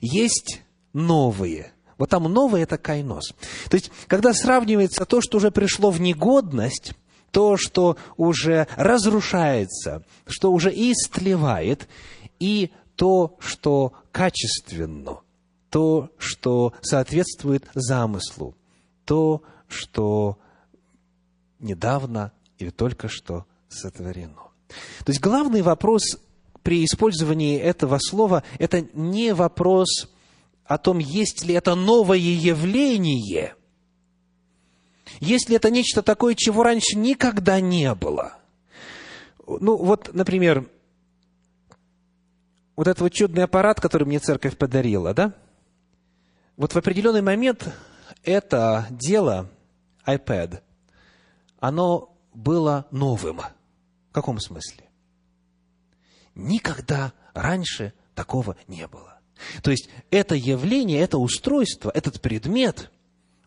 есть 0.00 0.60
новые. 0.92 1.72
Вот 1.98 2.10
там 2.10 2.24
новое– 2.24 2.62
это 2.64 2.78
кайнос. 2.78 3.34
То 3.70 3.76
есть, 3.76 3.90
когда 4.06 4.34
сравнивается 4.34 5.04
то, 5.06 5.20
что 5.20 5.38
уже 5.38 5.50
пришло 5.50 5.90
в 5.90 6.00
негодность, 6.00 6.92
то, 7.30 7.56
что 7.56 7.96
уже 8.16 8.66
разрушается, 8.76 10.04
что 10.26 10.52
уже 10.52 10.70
истлевает, 10.70 11.88
и 12.38 12.70
то, 12.96 13.36
что 13.38 13.92
качественно, 14.10 15.20
то, 15.70 16.10
что 16.18 16.72
соответствует 16.80 17.68
замыслу, 17.74 18.56
то, 19.04 19.42
что 19.68 20.38
недавно 21.58 22.32
или 22.58 22.70
только 22.70 23.08
что 23.08 23.46
сотворено. 23.68 24.48
То 25.04 25.10
есть 25.10 25.20
главный 25.20 25.62
вопрос 25.62 26.18
при 26.62 26.84
использовании 26.84 27.58
этого 27.58 27.98
слова– 28.00 28.42
это 28.58 28.86
не 28.94 29.34
вопрос 29.34 30.10
о 30.64 30.78
том, 30.78 30.98
есть 30.98 31.44
ли 31.44 31.54
это 31.54 31.74
новое 31.74 32.18
явление, 32.18 33.54
есть 35.20 35.48
ли 35.48 35.56
это 35.56 35.70
нечто 35.70 36.02
такое, 36.02 36.34
чего 36.34 36.62
раньше 36.62 36.98
никогда 36.98 37.60
не 37.60 37.94
было. 37.94 38.38
Ну, 39.46 39.76
вот, 39.76 40.10
например, 40.12 40.68
вот 42.76 42.86
этот 42.86 43.00
вот 43.00 43.12
чудный 43.12 43.44
аппарат, 43.44 43.80
который 43.80 44.06
мне 44.06 44.18
церковь 44.18 44.56
подарила, 44.56 45.14
да? 45.14 45.32
Вот 46.56 46.74
в 46.74 46.76
определенный 46.76 47.22
момент 47.22 47.68
это 48.22 48.86
дело, 48.90 49.48
iPad, 50.06 50.60
оно 51.58 52.16
было 52.32 52.86
новым. 52.90 53.40
В 54.10 54.12
каком 54.12 54.38
смысле? 54.38 54.84
Никогда 56.34 57.12
раньше 57.34 57.92
такого 58.14 58.56
не 58.68 58.86
было. 58.86 59.18
То 59.62 59.70
есть 59.70 59.88
это 60.10 60.34
явление, 60.34 61.00
это 61.00 61.18
устройство, 61.18 61.90
этот 61.94 62.20
предмет, 62.20 62.90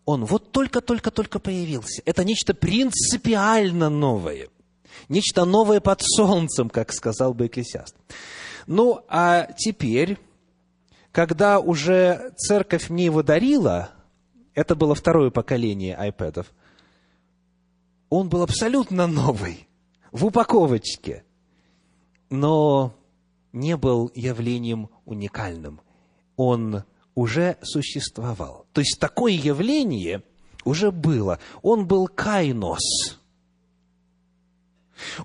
он 0.06 0.26
вот 0.26 0.52
только-только-только 0.52 1.40
появился. 1.40 2.02
Это 2.06 2.24
нечто 2.24 2.54
принципиально 2.54 3.90
новое. 3.90 4.50
Нечто 5.08 5.46
новое 5.46 5.80
под 5.80 6.02
солнцем, 6.02 6.70
как 6.70 6.92
сказал 6.94 7.34
бы 7.34 7.48
Экклесиаст. 7.48 7.96
Ну, 8.70 9.04
а 9.08 9.48
теперь, 9.58 10.20
когда 11.12 11.60
уже 11.60 12.34
церковь 12.38 12.92
мне 12.92 13.06
его 13.06 13.24
дарила, 13.24 13.90
это 14.54 14.76
было 14.76 14.94
второе 14.94 15.32
поколение 15.32 15.98
iPad, 16.00 16.46
он 18.10 18.30
был 18.30 18.44
абсолютно 18.44 19.08
новый, 19.08 19.68
в 20.12 20.24
упаковочке, 20.24 21.24
но 22.30 22.94
не 23.54 23.76
был 23.76 24.12
явлением 24.14 24.92
уникальным. 25.04 25.82
Он 26.36 26.84
уже 27.16 27.58
существовал. 27.64 28.68
То 28.74 28.82
есть 28.82 29.00
такое 29.00 29.32
явление 29.32 30.22
уже 30.64 30.92
было. 30.92 31.40
Он 31.64 31.88
был 31.88 32.08
кайнос. 32.08 33.19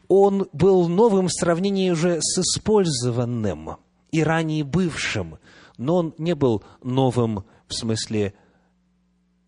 Он 0.08 0.48
был 0.52 0.88
новым 0.88 1.28
в 1.28 1.32
сравнении 1.32 1.90
уже 1.90 2.20
с 2.20 2.38
использованным 2.38 3.76
и 4.12 4.22
ранее 4.22 4.64
бывшим, 4.64 5.38
но 5.76 5.96
он 5.96 6.14
не 6.18 6.34
был 6.34 6.64
новым 6.82 7.44
в 7.66 7.74
смысле 7.74 8.34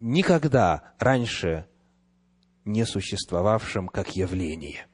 никогда 0.00 0.94
раньше 0.98 1.66
не 2.64 2.84
существовавшим 2.84 3.88
как 3.88 4.16
явление. 4.16 4.86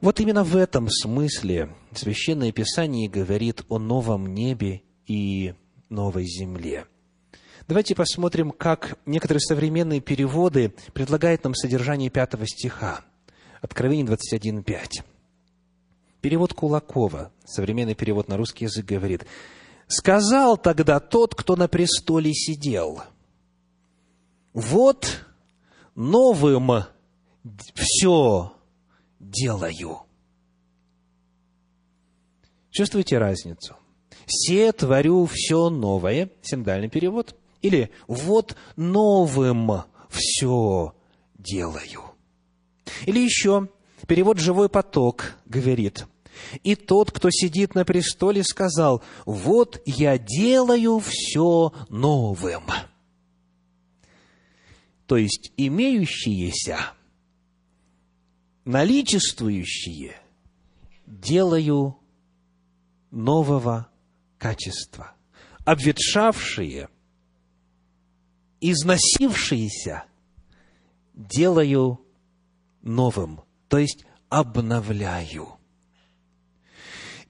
Вот 0.00 0.20
именно 0.20 0.42
в 0.42 0.56
этом 0.56 0.88
смысле 0.88 1.74
Священное 1.92 2.52
Писание 2.52 3.08
говорит 3.08 3.62
о 3.68 3.78
новом 3.78 4.34
небе 4.34 4.82
и 5.06 5.54
новой 5.88 6.24
земле. 6.24 6.86
Давайте 7.68 7.94
посмотрим, 7.94 8.50
как 8.50 8.98
некоторые 9.06 9.40
современные 9.40 10.00
переводы 10.00 10.74
предлагают 10.92 11.44
нам 11.44 11.54
содержание 11.54 12.10
пятого 12.10 12.46
стиха. 12.46 13.04
Откровение 13.62 14.04
21.5. 14.04 15.04
Перевод 16.20 16.52
Кулакова, 16.52 17.30
современный 17.44 17.94
перевод 17.94 18.26
на 18.26 18.36
русский 18.36 18.64
язык, 18.64 18.84
говорит, 18.84 19.24
«Сказал 19.86 20.56
тогда 20.56 20.98
тот, 20.98 21.36
кто 21.36 21.54
на 21.54 21.68
престоле 21.68 22.34
сидел, 22.34 23.02
вот 24.52 25.24
новым 25.94 26.82
все 27.74 28.52
делаю». 29.20 29.98
Чувствуете 32.70 33.18
разницу? 33.18 33.76
«Се 34.26 34.72
творю 34.72 35.26
все 35.26 35.70
новое»– 35.70 36.30
синдальный 36.42 36.88
перевод. 36.88 37.36
Или 37.60 37.92
«вот 38.08 38.56
новым 38.76 39.84
все 40.10 40.94
делаю». 41.38 42.11
Или 43.06 43.20
еще 43.20 43.68
перевод 44.06 44.38
«живой 44.38 44.68
поток» 44.68 45.34
говорит 45.46 46.06
«И 46.62 46.74
тот, 46.74 47.10
кто 47.10 47.30
сидит 47.30 47.74
на 47.74 47.84
престоле, 47.84 48.42
сказал, 48.42 49.02
вот 49.26 49.80
я 49.86 50.18
делаю 50.18 50.98
все 50.98 51.72
новым». 51.88 52.64
То 55.06 55.16
есть 55.16 55.52
имеющиеся, 55.56 56.78
наличествующие 58.64 60.16
делаю 61.06 61.98
нового 63.10 63.88
качества. 64.38 65.12
Обветшавшие, 65.64 66.88
износившиеся 68.60 70.04
делаю 71.14 72.01
новым, 72.82 73.40
то 73.68 73.78
есть 73.78 74.04
обновляю. 74.28 75.48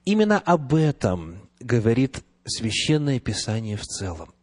Именно 0.05 0.39
об 0.39 0.73
этом 0.73 1.49
говорит 1.59 2.23
Священное 2.45 3.19
Писание 3.19 3.77
в 3.77 3.83
целом. 3.83 4.33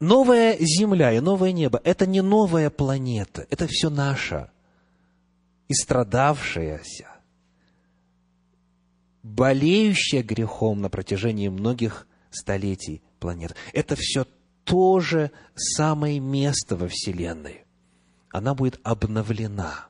Новая 0.00 0.56
земля 0.60 1.12
и 1.12 1.20
новое 1.20 1.52
небо– 1.52 1.80
это 1.84 2.06
не 2.06 2.22
новая 2.22 2.70
планета, 2.70 3.46
это 3.50 3.66
все 3.66 3.90
наше, 3.90 4.50
истрадавшаяся, 5.68 7.08
болеющая 9.22 10.22
грехом 10.22 10.80
на 10.80 10.88
протяжении 10.88 11.48
многих 11.48 12.06
столетий 12.30 13.02
планет. 13.18 13.56
Это 13.72 13.96
все 13.96 14.26
то 14.64 15.00
же 15.00 15.32
самое 15.56 16.20
место 16.20 16.76
во 16.76 16.88
Вселенной. 16.88 17.64
Она 18.30 18.54
будет 18.54 18.78
обновлена. 18.84 19.88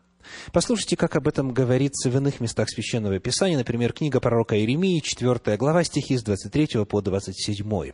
Послушайте, 0.53 0.97
как 0.97 1.17
об 1.17 1.29
этом 1.29 1.53
говорится 1.53 2.11
в 2.11 2.17
иных 2.17 2.41
местах 2.41 2.69
Священного 2.71 3.19
Писания, 3.19 3.57
например, 3.57 3.93
книга 3.93 4.21
пророка 4.21 4.57
Иеремии, 4.57 5.01
4 5.01 5.57
глава, 5.57 5.85
стихи 5.85 6.17
с 6.17 6.23
23 6.23 6.85
по 6.85 7.01
27. 7.01 7.93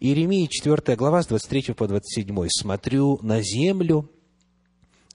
Иеремии, 0.00 0.46
4 0.46 0.96
глава, 0.96 1.22
с 1.22 1.26
23 1.26 1.74
по 1.74 1.86
27. 1.86 2.48
«Смотрю 2.48 3.18
на 3.22 3.42
землю, 3.42 4.10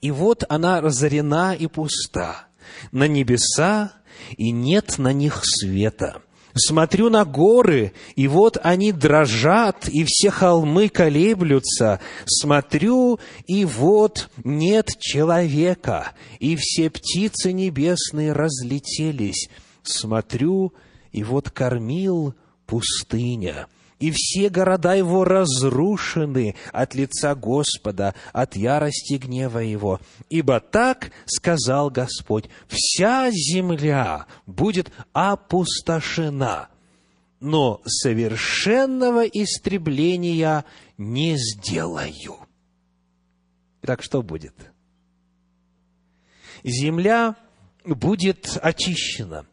и 0.02 0.12
вот 0.12 0.44
она 0.50 0.82
разорена 0.82 1.56
и 1.56 1.68
пуста, 1.68 2.48
на 2.92 3.08
небеса, 3.08 3.94
и 4.38 4.52
нет 4.52 4.98
на 4.98 5.14
них 5.14 5.42
света. 5.44 6.22
Смотрю 6.58 7.10
на 7.10 7.26
горы, 7.26 7.92
и 8.16 8.30
вот 8.30 8.58
они 8.64 8.94
дрожат, 8.94 9.90
и 9.90 10.06
все 10.08 10.30
холмы 10.30 10.88
колеблются. 10.88 12.00
Смотрю, 12.26 13.20
и 13.46 13.66
вот 13.66 14.30
нет 14.46 14.92
человека, 14.98 16.14
и 16.40 16.56
все 16.56 16.90
птицы 16.90 17.52
небесные 17.52 18.32
разлетелись. 18.32 19.50
Смотрю, 19.84 20.74
и 21.12 21.26
вот 21.26 21.50
кормил 21.50 22.36
пустыня, 22.66 23.68
и 24.00 24.12
все 24.12 24.50
города 24.50 24.94
его 24.94 25.24
разрушены 25.24 26.56
от 26.74 26.96
лица 26.96 27.34
Господа, 27.36 28.14
от 28.34 28.56
ярости 28.56 29.16
гнева 29.16 29.60
его. 29.60 30.02
Ибо 30.30 30.60
так 30.60 31.12
сказал 31.26 31.90
Господь, 31.90 32.50
вся 32.68 33.32
земля 33.32 34.28
будет 34.46 34.92
опустошена, 35.14 36.70
но 37.40 37.82
совершенного 37.86 39.26
истребления 39.26 40.66
не 40.98 41.38
сделаю. 41.38 42.38
Так 43.82 44.04
что 44.04 44.22
будет? 44.22 44.56
Земля 46.64 47.36
будет 47.86 48.58
очищена, 48.62 49.46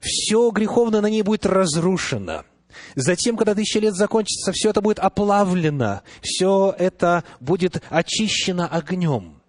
все 0.00 0.50
греховное 0.50 1.00
на 1.00 1.10
ней 1.10 1.22
будет 1.22 1.46
разрушено– 1.46 2.44
Затем, 2.94 3.36
когда 3.36 3.54
тысяча 3.54 3.78
лет 3.78 3.94
закончится, 3.94 4.52
все 4.52 4.70
это 4.70 4.80
будет 4.80 4.98
оплавлено, 4.98 6.02
все 6.22 6.74
это 6.78 7.24
будет 7.40 7.82
очищено 7.90 8.66
огнем. 8.66 9.40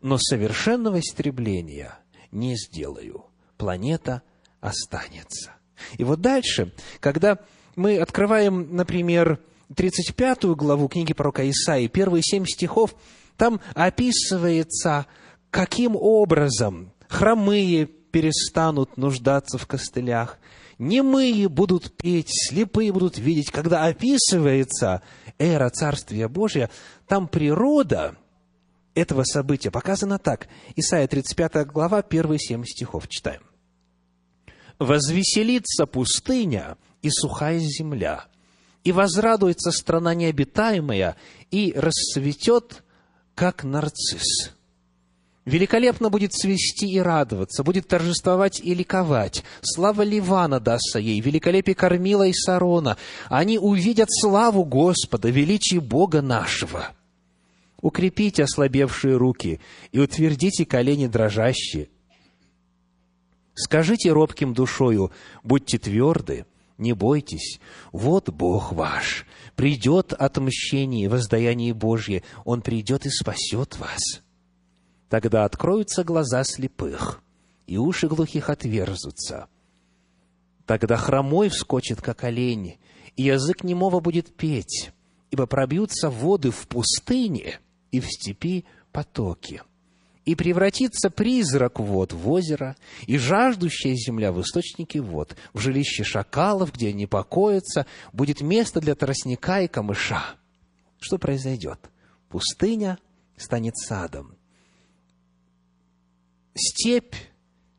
Но 0.00 0.18
совершенного 0.18 1.00
истребления 1.00 1.98
не 2.30 2.56
сделаю. 2.56 3.24
планета 3.56 4.22
останется. 4.60 5.52
И 5.96 6.04
вот 6.04 6.20
дальше, 6.20 6.72
когда 7.00 7.38
мы 7.76 7.98
открываем, 7.98 8.74
например, 8.74 9.40
35 9.74 10.44
главу 10.56 10.88
книги 10.88 11.12
пророка 11.12 11.48
Исаии, 11.48 11.86
первые 11.86 12.22
семь 12.22 12.44
стихов, 12.46 12.94
там 13.36 13.60
описывается, 13.74 15.06
каким 15.50 15.96
образом 15.96 16.92
хромые 17.08 17.86
перестанут 17.86 18.96
нуждаться 18.96 19.58
в 19.58 19.66
костылях, 19.66 20.38
немые 20.78 21.48
будут 21.48 21.96
петь, 21.96 22.30
слепые 22.30 22.92
будут 22.92 23.18
видеть. 23.18 23.50
Когда 23.50 23.84
описывается 23.84 25.02
эра 25.38 25.70
Царствия 25.70 26.28
Божия, 26.28 26.70
там 27.06 27.28
природа 27.28 28.16
этого 28.94 29.24
события 29.24 29.70
показана 29.70 30.18
так. 30.18 30.48
Исайя 30.76 31.06
35 31.06 31.66
глава, 31.66 32.02
первые 32.02 32.38
семь 32.38 32.64
стихов. 32.64 33.08
Читаем. 33.08 33.42
«Возвеселится 34.78 35.86
пустыня 35.86 36.76
и 37.02 37.10
сухая 37.10 37.58
земля, 37.58 38.26
и 38.82 38.92
возрадуется 38.92 39.70
страна 39.70 40.14
необитаемая, 40.14 41.16
и 41.50 41.72
расцветет, 41.76 42.82
как 43.34 43.64
нарцисс. 43.64 44.54
Великолепно 45.44 46.08
будет 46.08 46.32
цвести 46.32 46.86
и 46.86 46.98
радоваться, 46.98 47.62
будет 47.62 47.86
торжествовать 47.86 48.60
и 48.60 48.74
ликовать. 48.74 49.44
Слава 49.60 50.00
Ливана 50.02 50.58
дастся 50.58 50.98
ей, 50.98 51.20
великолепие 51.20 51.74
Кормила 51.74 52.26
и 52.26 52.32
Сарона. 52.32 52.96
Они 53.28 53.58
увидят 53.58 54.08
славу 54.10 54.64
Господа, 54.64 55.28
величие 55.28 55.82
Бога 55.82 56.22
нашего. 56.22 56.92
Укрепите 57.82 58.44
ослабевшие 58.44 59.16
руки 59.16 59.60
и 59.92 59.98
утвердите 59.98 60.64
колени 60.64 61.08
дрожащие. 61.08 61.90
Скажите 63.52 64.10
робким 64.12 64.54
душою, 64.54 65.12
будьте 65.42 65.76
тверды, 65.76 66.46
не 66.78 66.94
бойтесь, 66.94 67.60
вот 67.92 68.30
Бог 68.30 68.72
ваш. 68.72 69.26
Придет 69.54 70.14
отмщение, 70.14 71.10
воздаяние 71.10 71.74
Божье, 71.74 72.22
Он 72.46 72.62
придет 72.62 73.04
и 73.04 73.10
спасет 73.10 73.78
вас. 73.78 74.24
Тогда 75.14 75.44
откроются 75.44 76.02
глаза 76.02 76.42
слепых, 76.42 77.22
и 77.68 77.78
уши 77.78 78.08
глухих 78.08 78.50
отверзутся. 78.50 79.46
Тогда 80.66 80.96
хромой 80.96 81.50
вскочит, 81.50 82.02
как 82.02 82.24
олень, 82.24 82.80
и 83.14 83.22
язык 83.22 83.62
немого 83.62 84.00
будет 84.00 84.34
петь, 84.34 84.90
ибо 85.30 85.46
пробьются 85.46 86.10
воды 86.10 86.50
в 86.50 86.66
пустыне 86.66 87.60
и 87.92 88.00
в 88.00 88.08
степи 88.08 88.64
потоки 88.90 89.62
и 90.24 90.34
превратится 90.34 91.10
призрак 91.10 91.78
вод 91.78 92.12
в 92.12 92.28
озеро, 92.28 92.74
и 93.06 93.16
жаждущая 93.16 93.94
земля 93.94 94.32
в 94.32 94.40
источники 94.40 94.98
вод, 94.98 95.36
в 95.52 95.60
жилище 95.60 96.02
шакалов, 96.02 96.72
где 96.72 96.88
они 96.88 97.06
покоятся, 97.06 97.86
будет 98.12 98.40
место 98.40 98.80
для 98.80 98.96
тростника 98.96 99.60
и 99.60 99.68
камыша. 99.68 100.24
Что 100.98 101.18
произойдет? 101.18 101.78
Пустыня 102.30 102.98
станет 103.36 103.76
садом. 103.76 104.33
Степь 106.54 107.14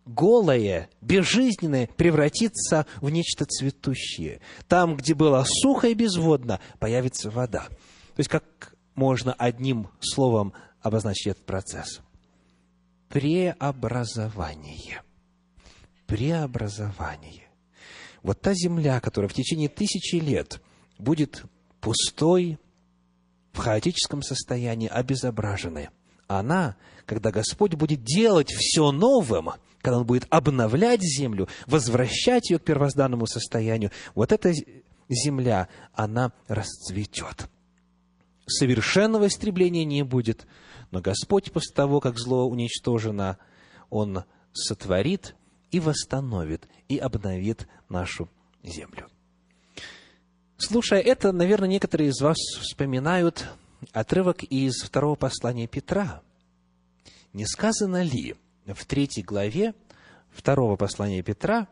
голая, 0.06 0.90
безжизненная, 1.02 1.88
превратится 1.88 2.86
в 3.02 3.10
нечто 3.10 3.46
цветущее. 3.46 4.42
Там, 4.68 4.98
где 4.98 5.14
было 5.14 5.44
сухо 5.48 5.88
и 5.88 5.94
безводно, 5.94 6.60
появится 6.80 7.32
вода. 7.32 7.64
То 7.64 8.20
есть, 8.20 8.30
как 8.30 8.76
можно 8.94 9.34
одним 9.34 9.90
словом 10.00 10.54
обозначить 10.82 11.28
этот 11.28 11.46
процесс? 11.46 12.02
преобразование. 13.16 15.02
Преобразование. 16.06 17.48
Вот 18.24 18.42
та 18.42 18.54
земля, 18.54 19.00
которая 19.00 19.30
в 19.30 19.34
течение 19.34 19.70
тысячи 19.70 20.16
лет 20.16 20.62
будет 20.98 21.46
пустой, 21.80 22.60
в 23.54 23.58
хаотическом 23.60 24.22
состоянии, 24.22 24.90
обезображенной, 24.90 25.88
она, 26.28 26.76
когда 27.06 27.32
Господь 27.32 27.76
будет 27.76 28.04
делать 28.04 28.52
все 28.52 28.92
новым, 28.92 29.52
когда 29.82 30.00
Он 30.00 30.06
будет 30.06 30.26
обновлять 30.30 31.02
землю, 31.02 31.48
возвращать 31.68 32.50
ее 32.50 32.60
к 32.60 32.64
первозданному 32.64 33.28
состоянию, 33.28 33.92
вот 34.16 34.32
эта 34.32 34.54
земля, 35.10 35.68
она 35.94 36.34
расцветет. 36.48 37.50
Совершенного 38.48 39.28
истребления 39.28 39.86
не 39.86 40.04
будет– 40.04 40.46
но 40.92 41.02
Господь 41.02 41.52
после 41.52 41.74
того, 41.74 42.00
как 42.00 42.18
зло 42.18 42.48
уничтожено, 42.48 43.38
Он 43.90 44.24
сотворит 44.54 45.36
и 45.72 45.82
восстановит, 45.82 46.70
и 46.88 46.98
обновит 46.98 47.68
нашу 47.90 48.30
землю. 48.64 49.08
Слушая 50.58 51.02
это, 51.02 51.34
наверное, 51.34 51.68
некоторые 51.68 52.12
из 52.12 52.22
вас 52.22 52.38
вспоминают 52.62 53.46
отрывок 53.92 54.44
из 54.44 54.82
второго 54.82 55.16
послания 55.16 55.68
Петра. 55.68 56.22
Не 57.36 57.46
сказано 57.46 58.02
ли 58.02 58.38
в 58.66 58.86
третьей 58.86 59.22
главе 59.22 59.74
второго 60.32 60.78
послания 60.78 61.22
Петра, 61.22 61.68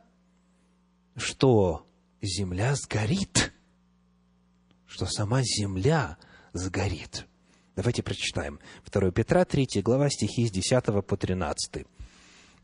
что 1.16 1.88
земля 2.22 2.76
сгорит, 2.76 3.54
что 4.86 5.06
сама 5.06 5.42
земля 5.42 6.18
сгорит– 6.52 7.26
Давайте 7.78 8.04
прочитаем. 8.04 8.60
2 8.92 9.12
Петра, 9.12 9.46
3 9.46 9.82
глава, 9.82 10.10
стихи 10.10 10.46
с 10.48 10.52
10 10.52 11.06
по 11.08 11.18
13. 11.18 11.88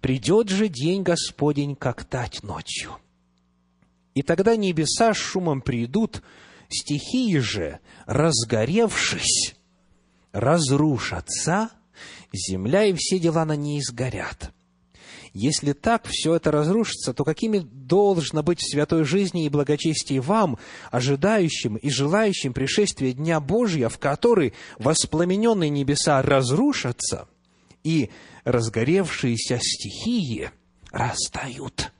«Придет 0.01 0.49
же 0.49 0.67
день 0.67 1.01
Господень, 1.01 1.75
как 1.75 2.03
тать 2.03 2.43
ночью. 2.43 2.97
И 4.13 4.21
тогда 4.21 4.55
небеса 4.55 5.13
с 5.15 5.17
шумом 5.17 5.61
придут, 5.61 6.21
стихии 6.67 7.39
же, 7.39 7.79
разгоревшись, 8.05 9.55
разрушатся, 10.31 11.71
земля 12.33 12.85
и 12.85 12.93
все 12.93 13.19
дела 13.19 13.45
на 13.45 13.55
ней 13.55 13.81
сгорят. 13.81 14.51
Если 15.33 15.73
так 15.73 16.07
все 16.07 16.35
это 16.35 16.51
разрушится, 16.51 17.13
то 17.13 17.23
какими 17.23 17.59
должно 17.59 18.41
быть 18.41 18.59
в 18.59 18.69
святой 18.69 19.03
жизни 19.03 19.45
и 19.45 19.49
благочестии 19.49 20.19
вам, 20.19 20.57
ожидающим 20.91 21.75
и 21.75 21.89
желающим 21.89 22.53
пришествия 22.53 23.13
Дня 23.13 23.39
Божия, 23.39 23.89
в 23.89 23.99
который 23.99 24.53
воспламененные 24.79 25.69
небеса 25.69 26.21
разрушатся, 26.21 27.27
и 27.83 28.09
разгоревшиеся 28.43 29.59
стихии 29.61 30.51
растают? 30.91 31.91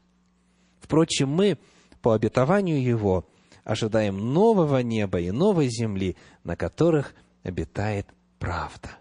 Впрочем, 0.81 1.29
мы, 1.29 1.57
по 2.01 2.13
обетованию 2.13 2.81
Его, 2.81 3.27
ожидаем 3.63 4.33
нового 4.33 4.79
неба 4.79 5.19
и 5.19 5.31
новой 5.31 5.69
земли, 5.69 6.17
на 6.43 6.55
которых 6.55 7.13
обитает 7.43 8.07
правда. 8.39 8.97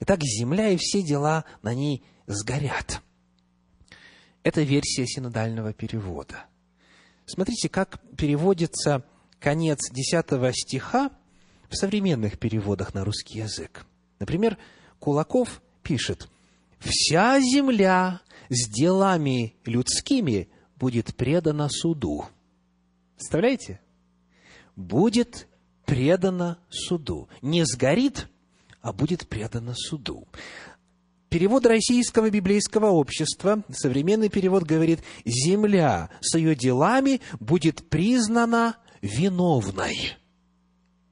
Итак, 0.00 0.20
земля 0.22 0.70
и 0.70 0.76
все 0.76 1.02
дела 1.02 1.44
на 1.62 1.74
ней 1.74 2.02
сгорят– 2.26 3.02
это 4.48 4.62
версия 4.62 5.06
синодального 5.06 5.74
перевода. 5.74 6.46
Смотрите, 7.26 7.68
как 7.68 8.00
переводится 8.16 9.04
конец 9.40 9.90
10 9.90 10.56
стиха 10.56 11.10
в 11.68 11.76
современных 11.76 12.38
переводах 12.38 12.94
на 12.94 13.04
русский 13.04 13.40
язык. 13.40 13.84
Например, 14.18 14.56
Кулаков 15.00 15.60
пишет, 15.82 16.28
«Вся 16.78 17.38
земля 17.40 18.22
с 18.48 18.70
делами 18.70 19.54
людскими 19.66 20.48
будет 20.76 21.14
предана 21.14 21.68
суду». 21.68 22.24
Представляете? 23.16 23.80
Будет 24.76 25.46
предана 25.84 26.58
суду. 26.70 27.28
Не 27.42 27.66
сгорит, 27.66 28.28
а 28.80 28.92
будет 28.92 29.28
предана 29.28 29.74
суду. 29.74 30.26
Перевод 31.28 31.66
Российского 31.66 32.30
библейского 32.30 32.86
общества, 32.86 33.62
современный 33.70 34.30
перевод 34.30 34.62
говорит, 34.62 35.00
«Земля 35.26 36.08
с 36.20 36.36
ее 36.38 36.54
делами 36.54 37.20
будет 37.38 37.88
признана 37.90 38.76
виновной». 39.02 40.16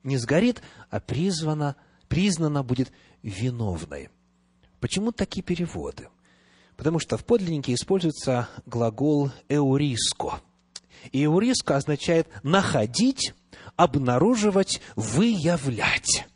Не 0.04 0.16
сгорит, 0.16 0.62
а 0.88 1.00
призвана, 1.00 1.76
признана 2.08 2.62
будет 2.62 2.92
виновной. 3.22 4.08
Почему 4.80 5.12
такие 5.12 5.42
переводы? 5.42 6.08
Потому 6.76 6.98
что 6.98 7.18
в 7.18 7.24
подлиннике 7.24 7.74
используется 7.74 8.48
глагол 8.64 9.30
«эуриско». 9.50 10.40
И 11.12 11.24
«эуриско» 11.24 11.76
означает 11.76 12.28
«находить», 12.42 13.34
«обнаруживать», 13.76 14.80
«выявлять» 14.94 16.26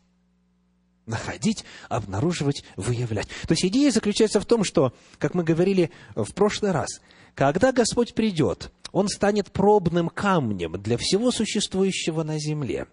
находить, 1.11 1.65
обнаруживать, 1.89 2.65
выявлять. 2.77 3.29
То 3.47 3.53
есть 3.53 3.65
идея 3.67 3.91
заключается 3.91 4.41
в 4.41 4.47
том, 4.47 4.65
что, 4.65 4.95
как 5.19 5.35
мы 5.35 5.45
говорили 5.45 5.91
в 6.15 6.33
прошлый 6.33 6.73
раз, 6.73 6.89
когда 7.35 7.73
Господь 7.73 8.15
придет, 8.15 8.73
Он 8.93 9.09
станет 9.09 9.53
пробным 9.53 10.09
камнем 10.09 10.81
для 10.81 10.97
всего 10.97 11.31
существующего 11.31 12.23
на 12.23 12.39
земле. 12.39 12.87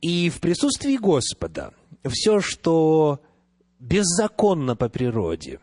И 0.00 0.30
в 0.30 0.40
присутствии 0.40 0.96
Господа 0.96 1.72
все, 2.08 2.40
что 2.40 3.20
беззаконно 3.80 4.76
по 4.76 4.88
природе, 4.88 5.60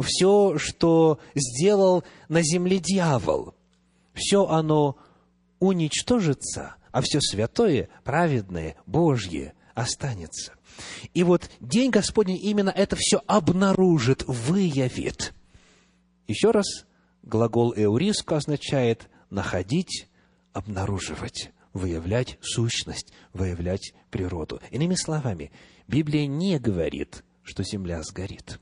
все, 0.00 0.58
что 0.58 1.18
сделал 1.34 2.04
на 2.28 2.42
земле 2.42 2.78
дьявол, 2.78 3.54
все 4.14 4.46
оно 4.46 4.96
уничтожится, 5.60 6.76
а 6.92 7.00
все 7.00 7.20
святое, 7.20 7.88
праведное, 8.02 8.76
Божье 8.86 9.54
останется. 9.74 10.53
И 11.12 11.22
вот 11.22 11.50
День 11.60 11.90
Господний 11.90 12.36
именно 12.36 12.70
это 12.70 12.96
все 12.96 13.22
обнаружит, 13.26 14.24
выявит. 14.26 15.34
Еще 16.26 16.50
раз, 16.50 16.86
глагол 17.22 17.74
«эуриско» 17.76 18.36
означает 18.36 19.08
«находить», 19.30 20.08
«обнаруживать», 20.52 21.50
выявлять 21.72 22.38
сущность, 22.40 23.12
выявлять 23.32 23.92
природу. 24.10 24.60
Иными 24.70 24.94
словами, 24.94 25.52
Библия 25.86 26.26
не 26.26 26.58
говорит, 26.58 27.24
что 27.42 27.62
земля 27.62 28.02
сгорит. 28.02 28.60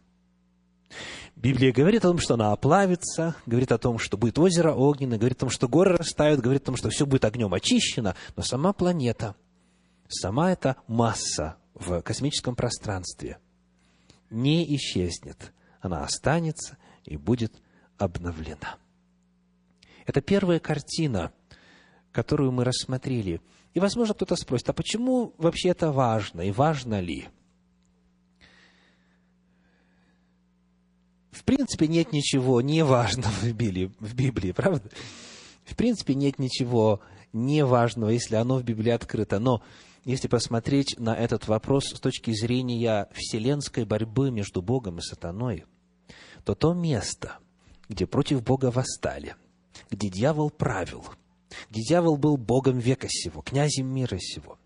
Библия 1.36 1.72
говорит 1.72 2.04
о 2.04 2.08
том, 2.08 2.18
что 2.18 2.34
она 2.34 2.52
оплавится, 2.52 3.36
говорит 3.46 3.72
о 3.72 3.78
том, 3.78 3.98
что 3.98 4.16
будет 4.16 4.38
озеро 4.38 4.72
огненное, 4.72 5.18
говорит 5.18 5.38
о 5.38 5.40
том, 5.40 5.50
что 5.50 5.68
горы 5.68 5.96
растают, 5.96 6.40
говорит 6.40 6.62
о 6.62 6.66
том, 6.66 6.76
что 6.76 6.90
все 6.90 7.06
будет 7.06 7.24
огнем 7.24 7.52
очищено, 7.54 8.14
но 8.36 8.42
сама 8.42 8.72
планета, 8.72 9.34
сама 10.08 10.52
эта 10.52 10.76
масса 10.86 11.56
в 11.74 12.00
космическом 12.02 12.54
пространстве 12.54 13.38
не 14.30 14.76
исчезнет. 14.76 15.52
Она 15.80 16.04
останется 16.04 16.78
и 17.04 17.16
будет 17.16 17.52
обновлена. 17.98 18.76
Это 20.06 20.20
первая 20.20 20.58
картина, 20.58 21.32
которую 22.12 22.52
мы 22.52 22.64
рассмотрели. 22.64 23.40
И, 23.74 23.80
возможно, 23.80 24.14
кто-то 24.14 24.36
спросит, 24.36 24.68
а 24.68 24.72
почему 24.72 25.34
вообще 25.38 25.70
это 25.70 25.92
важно 25.92 26.42
и 26.42 26.50
важно 26.50 27.00
ли? 27.00 27.28
В 31.30 31.44
принципе, 31.44 31.88
нет 31.88 32.12
ничего 32.12 32.60
неважного 32.60 33.32
в 33.32 33.52
Библии, 33.52 33.92
в 33.98 34.14
Библии, 34.14 34.52
правда? 34.52 34.88
В 35.64 35.74
принципе, 35.74 36.14
нет 36.14 36.38
ничего 36.38 37.00
неважного, 37.32 38.10
если 38.10 38.36
оно 38.36 38.58
в 38.58 38.64
Библии 38.64 38.90
открыто. 38.90 39.38
Но 39.38 39.62
если 40.04 40.28
посмотреть 40.28 40.98
на 40.98 41.14
этот 41.14 41.46
вопрос 41.46 41.86
с 41.86 42.00
точки 42.00 42.32
зрения 42.32 43.08
вселенской 43.12 43.84
борьбы 43.84 44.30
между 44.30 44.62
Богом 44.62 44.98
и 44.98 45.02
сатаной, 45.02 45.64
то 46.44 46.54
то 46.54 46.74
место, 46.74 47.38
где 47.88 48.06
против 48.06 48.42
Бога 48.42 48.70
восстали, 48.70 49.36
где 49.90 50.08
дьявол 50.08 50.50
правил, 50.50 51.04
где 51.70 51.82
дьявол 51.82 52.16
был 52.16 52.36
Богом 52.36 52.78
века 52.78 53.06
сего, 53.08 53.42
князем 53.42 53.86
мира 53.86 54.18
сего, 54.18 54.58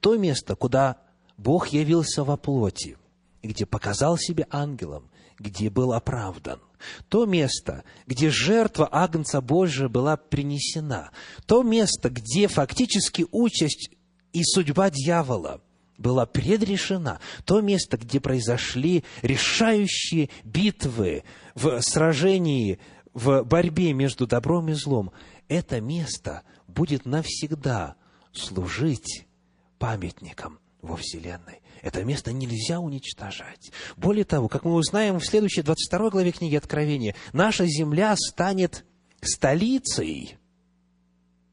то 0.00 0.16
место, 0.16 0.56
куда 0.56 0.98
Бог 1.36 1.68
явился 1.68 2.24
во 2.24 2.36
плоти, 2.36 2.96
где 3.42 3.66
показал 3.66 4.16
себя 4.16 4.46
ангелом, 4.50 5.10
где 5.38 5.70
был 5.70 5.92
оправдан. 5.92 6.60
То 7.08 7.26
место, 7.26 7.84
где 8.06 8.30
жертва 8.30 8.88
Агнца 8.90 9.40
Божия 9.42 9.88
была 9.88 10.16
принесена. 10.16 11.10
То 11.46 11.62
место, 11.62 12.08
где 12.08 12.46
фактически 12.46 13.26
участь 13.30 13.90
и 14.32 14.42
судьба 14.44 14.90
дьявола 14.90 15.60
была 15.98 16.26
предрешена. 16.26 17.20
То 17.44 17.60
место, 17.60 17.96
где 17.96 18.20
произошли 18.20 19.04
решающие 19.22 20.30
битвы 20.44 21.24
в 21.54 21.80
сражении, 21.82 22.78
в 23.12 23.42
борьбе 23.42 23.92
между 23.92 24.26
добром 24.26 24.68
и 24.68 24.72
злом. 24.72 25.12
Это 25.48 25.80
место 25.80 26.42
будет 26.66 27.04
навсегда 27.06 27.96
служить 28.32 29.26
памятником 29.78 30.58
во 30.80 30.96
Вселенной. 30.96 31.60
Это 31.82 32.04
место 32.04 32.32
нельзя 32.32 32.78
уничтожать. 32.78 33.72
Более 33.96 34.24
того, 34.24 34.48
как 34.48 34.64
мы 34.64 34.74
узнаем 34.74 35.18
в 35.18 35.26
следующей 35.26 35.62
22 35.62 36.10
главе 36.10 36.32
книги 36.32 36.56
Откровения, 36.56 37.14
наша 37.32 37.66
земля 37.66 38.14
станет 38.16 38.84
столицей 39.22 40.38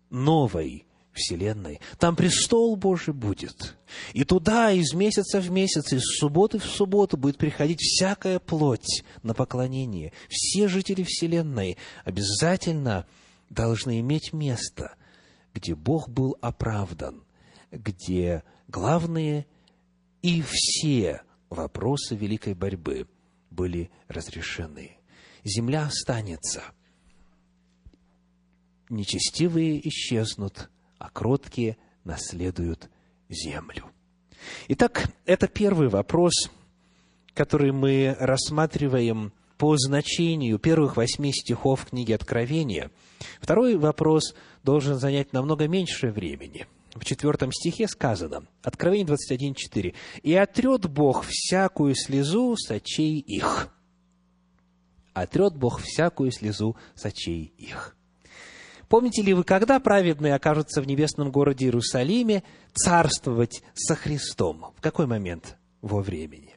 новой 0.10 0.87
Вселенной. 1.18 1.82
Там 2.00 2.16
престол 2.16 2.76
Божий 2.76 3.14
будет. 3.14 3.76
И 4.14 4.24
туда 4.24 4.72
из 4.72 4.94
месяца 4.94 5.42
в 5.42 5.52
месяц, 5.52 5.92
из 5.92 6.04
субботы 6.18 6.60
в 6.60 6.66
субботу 6.66 7.18
будет 7.18 7.38
приходить 7.38 7.82
всякая 7.82 8.40
плоть 8.40 9.04
на 9.24 9.34
поклонение. 9.34 10.14
Все 10.30 10.68
жители 10.68 11.04
Вселенной 11.04 11.78
обязательно 12.06 13.06
должны 13.50 14.00
иметь 14.00 14.34
место, 14.34 14.96
где 15.54 15.76
Бог 15.76 16.10
был 16.10 16.38
оправдан, 16.42 17.24
где 17.72 18.44
главные 18.68 19.46
и 20.22 20.42
все 20.42 21.22
вопросы 21.50 22.16
великой 22.16 22.54
борьбы 22.54 23.08
были 23.50 23.90
разрешены. 24.08 24.98
Земля 25.44 25.86
останется. 25.86 26.64
Нечестивые 28.90 29.86
исчезнут, 29.88 30.70
а 30.98 31.10
кроткие 31.10 31.78
наследуют 32.04 32.90
землю. 33.30 33.86
Итак, 34.68 35.10
это 35.26 35.48
первый 35.48 35.90
вопрос, 35.90 36.50
который 37.34 37.72
мы 37.72 38.16
рассматриваем 38.20 39.34
по 39.58 39.76
значению 39.78 40.60
первых 40.60 40.98
восьми 40.98 41.32
стихов 41.34 41.88
книги 41.88 42.14
Откровения. 42.14 42.92
Второй 43.42 43.78
вопрос 43.78 44.36
должен 44.64 45.00
занять 45.00 45.34
намного 45.34 45.68
меньше 45.68 46.12
времени– 46.12 46.68
в 47.00 47.06
четвертом 47.06 47.52
стихе 47.52 47.88
сказано, 47.88 48.48
Откровение 48.64 49.16
21.4, 49.16 49.96
«И 50.24 50.34
отрет 50.34 50.88
Бог 50.90 51.26
всякую 51.28 51.96
слезу 51.96 52.56
с 52.58 52.72
очей 52.72 53.20
их». 53.20 53.70
Отрет 55.14 55.56
Бог 55.56 55.82
всякую 55.82 56.32
слезу 56.32 56.76
с 56.96 57.06
очей 57.06 57.54
их. 57.58 57.97
Помните 58.90 59.22
ли 59.22 59.34
вы, 59.34 59.44
когда 59.44 59.80
праведные 59.80 60.36
окажутся 60.36 60.82
в 60.82 60.88
небесном 60.88 61.32
городе 61.32 61.66
Иерусалиме 61.66 62.44
царствовать 62.74 63.64
со 63.74 63.96
Христом? 63.96 64.74
В 64.78 64.82
какой 64.82 65.08
момент 65.08 65.58
во 65.82 66.02
времени? 66.02 66.56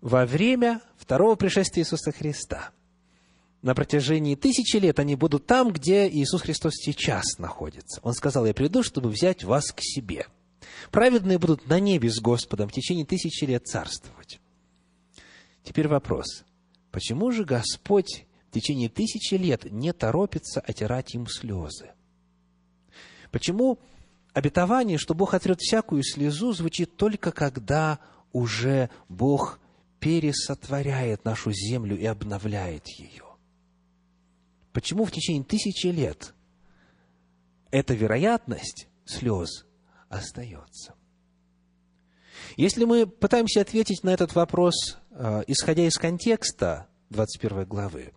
Во 0.00 0.26
время 0.26 0.80
второго 0.96 1.34
пришествия 1.34 1.82
Иисуса 1.82 2.12
Христа– 2.12 2.70
на 3.62 3.76
протяжении 3.76 4.34
тысячи 4.34 4.76
лет 4.76 4.98
они 4.98 5.14
будут 5.14 5.46
там, 5.46 5.72
где 5.72 6.08
Иисус 6.08 6.42
Христос 6.42 6.74
сейчас 6.74 7.38
находится. 7.38 8.00
Он 8.02 8.12
сказал, 8.12 8.44
я 8.44 8.52
приду, 8.52 8.82
чтобы 8.82 9.08
взять 9.08 9.44
вас 9.44 9.70
к 9.70 9.78
себе. 9.80 10.26
Праведные 10.90 11.38
будут 11.38 11.68
на 11.68 11.78
небе 11.78 12.10
с 12.10 12.20
Господом 12.20 12.68
в 12.68 12.72
течение 12.72 13.06
тысячи 13.06 13.44
лет 13.44 13.66
царствовать. 13.66 14.40
Теперь 15.62 15.86
вопрос. 15.86 16.42
Почему 16.90 17.30
же 17.30 17.44
Господь 17.44 18.26
в 18.52 18.54
течение 18.54 18.90
тысячи 18.90 19.32
лет 19.32 19.64
не 19.72 19.94
торопится 19.94 20.60
отирать 20.60 21.14
им 21.14 21.26
слезы? 21.26 21.92
Почему 23.30 23.78
обетование, 24.34 24.98
что 24.98 25.14
Бог 25.14 25.32
отрет 25.32 25.58
всякую 25.58 26.02
слезу, 26.02 26.52
звучит 26.52 26.98
только 26.98 27.32
когда 27.32 27.98
уже 28.30 28.90
Бог 29.08 29.58
пересотворяет 30.00 31.24
нашу 31.24 31.50
землю 31.50 31.98
и 31.98 32.04
обновляет 32.04 32.88
ее? 32.88 33.24
Почему 34.74 35.06
в 35.06 35.12
течение 35.12 35.44
тысячи 35.44 35.86
лет 35.86 36.34
эта 37.70 37.94
вероятность 37.94 38.86
слез 39.06 39.64
остается? 40.10 40.92
Если 42.58 42.84
мы 42.84 43.06
пытаемся 43.06 43.62
ответить 43.62 44.04
на 44.04 44.10
этот 44.10 44.34
вопрос, 44.34 44.98
э, 45.10 45.42
исходя 45.46 45.86
из 45.86 45.96
контекста 45.96 46.88
21 47.08 47.64
главы, 47.64 48.12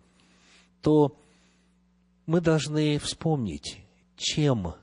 то 0.86 1.18
мы 2.26 2.40
должны 2.40 3.00
вспомнить, 3.00 3.78
чем 4.14 4.74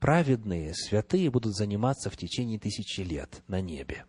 праведные, 0.00 0.74
святые 0.74 1.30
будут 1.30 1.54
заниматься 1.54 2.10
в 2.10 2.16
течение 2.16 2.58
тысячи 2.58 3.02
лет 3.02 3.44
на 3.46 3.60
небе. 3.60 4.04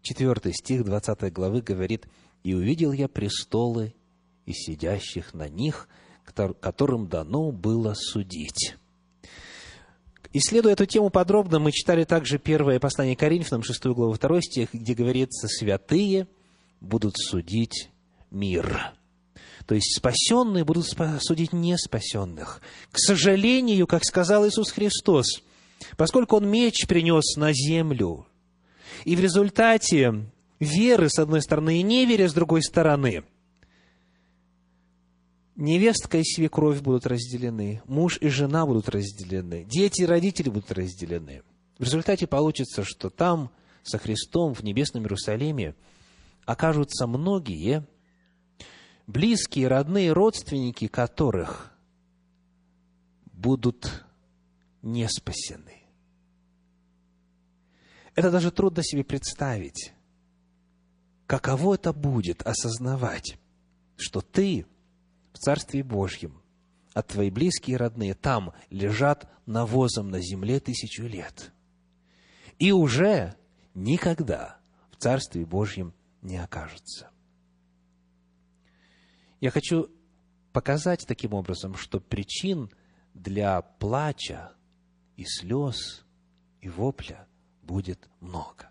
Четвертый 0.00 0.54
стих 0.54 0.86
20 0.86 1.30
главы 1.34 1.60
говорит, 1.60 2.08
«И 2.42 2.54
увидел 2.54 2.92
я 2.92 3.08
престолы 3.08 3.94
и 4.46 4.54
сидящих 4.54 5.34
на 5.34 5.50
них, 5.50 5.86
которым 6.24 7.08
дано 7.08 7.52
было 7.52 7.92
судить. 7.92 8.76
Исследуя 10.32 10.72
эту 10.72 10.86
тему 10.86 11.10
подробно, 11.10 11.58
мы 11.58 11.72
читали 11.72 12.04
также 12.04 12.38
первое 12.38 12.80
послание 12.80 13.16
Коринфянам, 13.16 13.64
6 13.64 13.84
главу, 13.88 14.14
2 14.14 14.40
стих, 14.40 14.72
где 14.72 14.94
говорится, 14.94 15.46
«Святые 15.46 16.26
будут 16.80 17.18
судить 17.18 17.90
мир». 18.30 18.94
То 19.66 19.74
есть 19.74 19.96
спасенные 19.96 20.64
будут 20.64 20.86
судить 21.20 21.52
неспасенных. 21.52 22.60
К 22.90 22.98
сожалению, 22.98 23.86
как 23.86 24.04
сказал 24.04 24.46
Иисус 24.46 24.70
Христос, 24.70 25.42
поскольку 25.96 26.36
Он 26.36 26.48
меч 26.48 26.86
принес 26.86 27.36
на 27.36 27.52
землю, 27.52 28.26
и 29.04 29.16
в 29.16 29.20
результате 29.20 30.26
веры, 30.60 31.08
с 31.08 31.18
одной 31.18 31.42
стороны, 31.42 31.78
и 31.80 31.82
неверия, 31.82 32.28
с 32.28 32.34
другой 32.34 32.62
стороны, 32.62 33.24
невестка 35.56 36.18
и 36.18 36.24
свекровь 36.24 36.80
будут 36.80 37.06
разделены, 37.06 37.82
муж 37.86 38.18
и 38.20 38.28
жена 38.28 38.66
будут 38.66 38.88
разделены, 38.88 39.64
дети 39.64 40.02
и 40.02 40.06
родители 40.06 40.48
будут 40.48 40.72
разделены. 40.72 41.42
В 41.78 41.84
результате 41.84 42.26
получится, 42.26 42.84
что 42.84 43.10
там, 43.10 43.50
со 43.82 43.98
Христом, 43.98 44.54
в 44.54 44.62
небесном 44.62 45.02
Иерусалиме, 45.02 45.74
окажутся 46.44 47.06
многие, 47.06 47.84
близкие, 49.12 49.68
родные, 49.68 50.12
родственники 50.12 50.88
которых 50.88 51.70
будут 53.26 54.04
не 54.80 55.06
спасены. 55.08 55.82
Это 58.14 58.30
даже 58.30 58.50
трудно 58.50 58.82
себе 58.82 59.04
представить. 59.04 59.92
Каково 61.26 61.74
это 61.74 61.92
будет 61.92 62.42
осознавать, 62.42 63.38
что 63.96 64.20
ты 64.20 64.66
в 65.32 65.38
Царстве 65.38 65.82
Божьем, 65.82 66.42
а 66.94 67.02
твои 67.02 67.30
близкие 67.30 67.74
и 67.74 67.78
родные 67.78 68.14
там 68.14 68.52
лежат 68.70 69.30
навозом 69.46 70.10
на 70.10 70.20
земле 70.20 70.60
тысячу 70.60 71.04
лет. 71.04 71.52
И 72.58 72.72
уже 72.72 73.34
никогда 73.74 74.58
в 74.90 74.96
Царстве 74.96 75.44
Божьем 75.44 75.94
не 76.20 76.36
окажутся. 76.36 77.11
Я 79.42 79.50
хочу 79.50 79.90
показать 80.52 81.04
таким 81.04 81.34
образом, 81.34 81.74
что 81.74 81.98
причин 81.98 82.70
для 83.12 83.60
плача 83.60 84.52
и 85.16 85.24
слез 85.24 86.04
и 86.60 86.68
вопля 86.68 87.26
будет 87.60 88.08
много. 88.20 88.70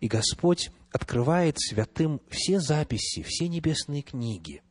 И 0.00 0.06
Господь 0.06 0.70
открывает 0.92 1.58
святым 1.58 2.20
все 2.28 2.60
записи, 2.60 3.22
все 3.22 3.48
небесные 3.48 4.02
книги, 4.02 4.62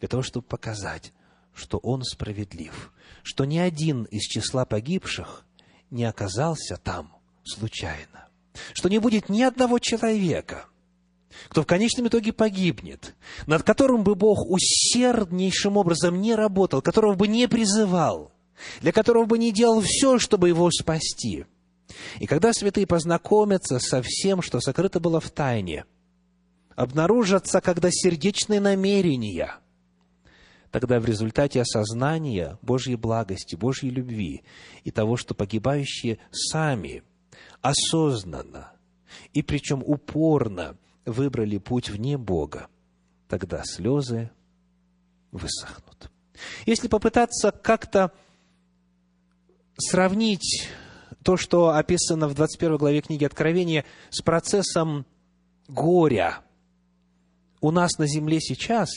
для 0.00 0.08
того, 0.08 0.24
чтобы 0.24 0.48
показать, 0.48 1.12
что 1.54 1.78
Он 1.78 2.02
справедлив, 2.02 2.92
что 3.22 3.44
ни 3.44 3.58
один 3.58 4.02
из 4.02 4.22
числа 4.22 4.64
погибших 4.64 5.46
не 5.90 6.02
оказался 6.02 6.76
там 6.76 7.16
случайно, 7.44 8.28
что 8.72 8.88
не 8.88 8.98
будет 8.98 9.28
ни 9.28 9.42
одного 9.42 9.78
человека, 9.78 10.66
кто 11.48 11.62
в 11.62 11.66
конечном 11.66 12.08
итоге 12.08 12.32
погибнет, 12.32 13.14
над 13.46 13.62
которым 13.62 14.02
бы 14.02 14.14
Бог 14.14 14.48
усерднейшим 14.48 15.76
образом 15.76 16.20
не 16.20 16.34
работал, 16.34 16.82
которого 16.82 17.14
бы 17.14 17.28
не 17.28 17.48
призывал, 17.48 18.32
для 18.80 18.92
которого 18.92 19.24
бы 19.26 19.38
не 19.38 19.52
делал 19.52 19.80
все, 19.80 20.18
чтобы 20.18 20.48
его 20.48 20.70
спасти– 20.70 21.46
и 22.18 22.26
когда 22.26 22.52
святые 22.52 22.86
познакомятся 22.86 23.78
со 23.78 24.02
всем, 24.02 24.42
что 24.42 24.60
сокрыто 24.60 25.00
было 25.00 25.20
в 25.20 25.30
тайне, 25.30 25.84
обнаружатся, 26.74 27.60
когда 27.60 27.90
сердечные 27.90 28.60
намерения, 28.60 29.56
тогда 30.70 31.00
в 31.00 31.06
результате 31.06 31.60
осознания 31.60 32.58
Божьей 32.62 32.96
благости, 32.96 33.56
Божьей 33.56 33.90
любви 33.90 34.42
и 34.84 34.90
того, 34.90 35.16
что 35.16 35.34
погибающие 35.34 36.18
сами 36.30 37.02
осознанно 37.62 38.72
и 39.32 39.42
причем 39.42 39.82
упорно 39.84 40.76
выбрали 41.06 41.58
путь 41.58 41.88
вне 41.88 42.18
Бога, 42.18 42.68
тогда 43.28 43.62
слезы 43.64 44.30
высохнут. 45.30 46.10
Если 46.66 46.88
попытаться 46.88 47.50
как-то 47.50 48.12
сравнить 49.78 50.68
то, 51.22 51.36
что 51.36 51.70
описано 51.70 52.28
в 52.28 52.34
21 52.34 52.76
главе 52.76 53.00
книги 53.00 53.24
Откровения 53.24 53.84
с 54.10 54.20
процессом 54.22 55.06
горя 55.68 56.40
у 57.60 57.70
нас 57.70 57.98
на 57.98 58.06
земле 58.06 58.40
сейчас, 58.40 58.90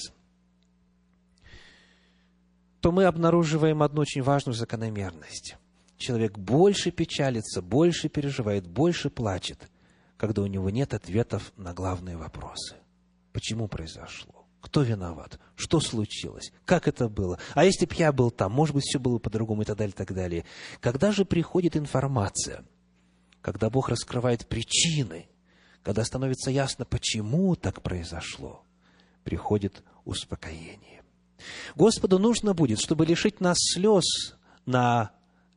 то 2.81 2.91
мы 2.91 3.05
обнаруживаем 3.05 3.83
одну 3.83 4.01
очень 4.01 4.21
важную 4.21 4.55
закономерность. 4.55 5.55
Человек 5.97 6.37
больше 6.37 6.91
печалится, 6.91 7.61
больше 7.61 8.09
переживает, 8.09 8.67
больше 8.67 9.09
плачет, 9.09 9.69
когда 10.19 10.41
у 10.41 10.47
него 10.47 10.69
нет 10.69 10.93
ответов 10.93 11.53
на 11.55 11.73
главные 11.73 12.17
вопросы. 12.17 12.75
Почему 13.31 13.69
произошло? 13.69 14.45
Кто 14.59 14.81
виноват? 14.81 15.39
Что 15.55 15.79
случилось? 15.79 16.51
Как 16.65 16.89
это 16.89 17.07
было? 17.07 17.39
А 17.53 17.63
если 17.63 17.85
бы 17.85 17.95
я 17.95 18.11
был 18.11 18.29
там, 18.29 18.51
может 18.51 18.75
быть, 18.75 18.83
все 18.83 18.99
было 18.99 19.17
по-другому 19.17 19.61
и 19.61 19.65
так 19.65 19.77
далее, 19.77 19.93
и 19.93 19.97
так 19.97 20.13
далее. 20.13 20.45
Когда 20.81 21.13
же 21.13 21.23
приходит 21.23 21.77
информация? 21.77 22.65
Когда 23.41 23.69
Бог 23.69 23.87
раскрывает 23.87 24.45
причины, 24.45 25.29
когда 25.83 26.03
становится 26.03 26.51
ясно, 26.51 26.83
почему 26.83 27.55
так 27.55 27.81
произошло, 27.81 28.65
приходит 29.23 29.85
успокоение. 30.03 31.01
Господу 31.75 32.19
нужно 32.19 32.53
будет, 32.53 32.81
чтобы 32.81 33.05
лишить 33.05 33.39
нас 33.39 33.57
слез 33.57 34.35
на 34.65 35.11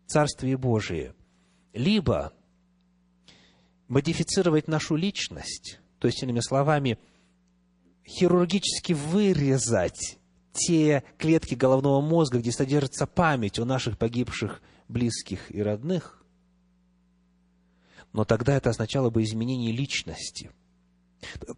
Царствие 0.06 0.56
Божие, 0.56 1.16
либо 1.72 2.32
модифицировать 3.88 4.68
нашу 4.68 4.96
личность, 4.96 5.80
то 5.98 6.08
есть, 6.08 6.22
иными 6.22 6.40
словами– 6.40 6.98
хирургически 8.06 8.92
вырезать 8.92 10.18
те 10.52 11.02
клетки 11.18 11.54
головного 11.54 12.00
мозга, 12.00 12.38
где 12.38 12.52
содержится 12.52 13.06
память 13.06 13.58
о 13.58 13.64
наших 13.64 13.98
погибших 13.98 14.60
близких 14.88 15.54
и 15.54 15.62
родных, 15.62 16.22
но 18.12 18.24
тогда 18.24 18.56
это 18.56 18.70
означало 18.70 19.08
бы 19.08 19.22
изменение 19.22 19.72
личности. 19.72 20.50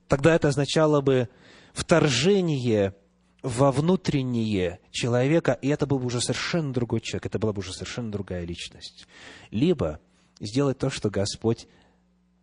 Тогда 0.07 0.35
это 0.35 0.49
означало 0.49 1.01
бы 1.01 1.29
вторжение 1.73 2.95
во 3.43 3.73
внутреннее 3.73 4.79
человека, 4.91 5.59
и 5.61 5.69
это 5.69 5.87
был 5.87 5.99
бы 5.99 6.07
уже 6.07 6.21
совершенно 6.21 6.73
другой 6.73 7.01
человек, 7.01 7.27
это 7.27 7.39
была 7.39 7.53
бы 7.53 7.61
уже 7.61 7.73
совершенно 7.73 8.13
другая 8.13 8.45
личность. 8.45 9.09
Либо 9.51 10.01
сделать 10.39 10.79
то, 10.79 10.91
что 10.91 11.11
Господь 11.11 11.67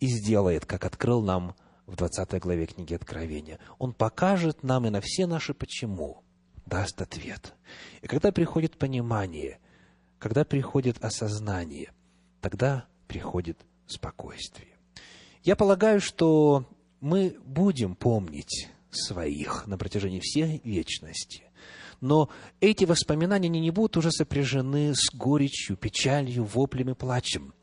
и 0.02 0.08
сделает, 0.08 0.66
как 0.66 0.84
открыл 0.84 1.22
нам 1.22 1.56
в 1.86 1.95
20 1.95 2.34
главе 2.41 2.66
книги 2.66 2.93
Откровения. 2.93 3.60
Он 3.78 3.93
покажет 3.93 4.64
нам 4.64 4.88
и 4.88 4.89
на 4.89 4.99
все 4.99 5.28
наши 5.28 5.54
«почему» 5.54 6.24
даст 6.66 7.02
ответ. 7.02 7.54
И 8.02 8.08
когда 8.08 8.32
приходит 8.32 8.78
понимание, 8.78 9.60
когда 10.20 10.43
приходит 10.43 11.04
осознание, 11.04 11.91
тогда 12.41 12.86
приходит 13.08 13.60
спокойствие. 13.88 14.70
Я 15.43 15.56
полагаю, 15.56 16.02
что 16.02 16.66
мы 16.99 17.38
будем 17.43 17.95
помнить 17.95 18.70
своих 18.89 19.68
на 19.68 19.78
протяжении 19.78 20.20
всей 20.20 20.62
вечности. 20.64 21.43
Но 21.99 22.30
эти 22.60 22.86
воспоминания 22.86 23.47
они 23.47 23.60
не 23.60 23.72
будут 23.72 23.97
уже 23.97 24.12
сопряжены 24.12 24.93
с 24.95 25.14
горечью, 25.14 25.78
печалью, 25.78 26.45
воплем 26.45 26.89
и 26.89 26.95
плачем, 26.95 27.54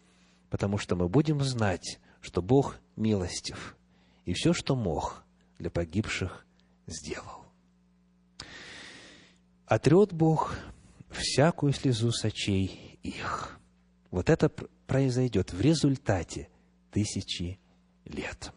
потому 0.51 0.79
что 0.79 0.95
мы 0.95 1.09
будем 1.09 1.43
знать, 1.43 1.99
что 2.21 2.43
Бог 2.43 2.79
милостив, 2.97 3.77
и 4.25 4.33
все, 4.33 4.53
что 4.53 4.77
мог 4.77 5.23
для 5.59 5.71
погибших, 5.71 6.47
сделал. 6.87 7.45
Отрет 9.67 10.13
Бог 10.13 10.57
всякую 11.11 11.73
слезу 11.73 12.11
сочей 12.11 12.99
их. 13.03 13.59
Вот 14.11 14.31
это 14.31 14.49
произойдет 14.87 15.53
в 15.53 15.61
результате 15.61 16.49
тысячи 16.91 17.59
лет. 18.05 18.53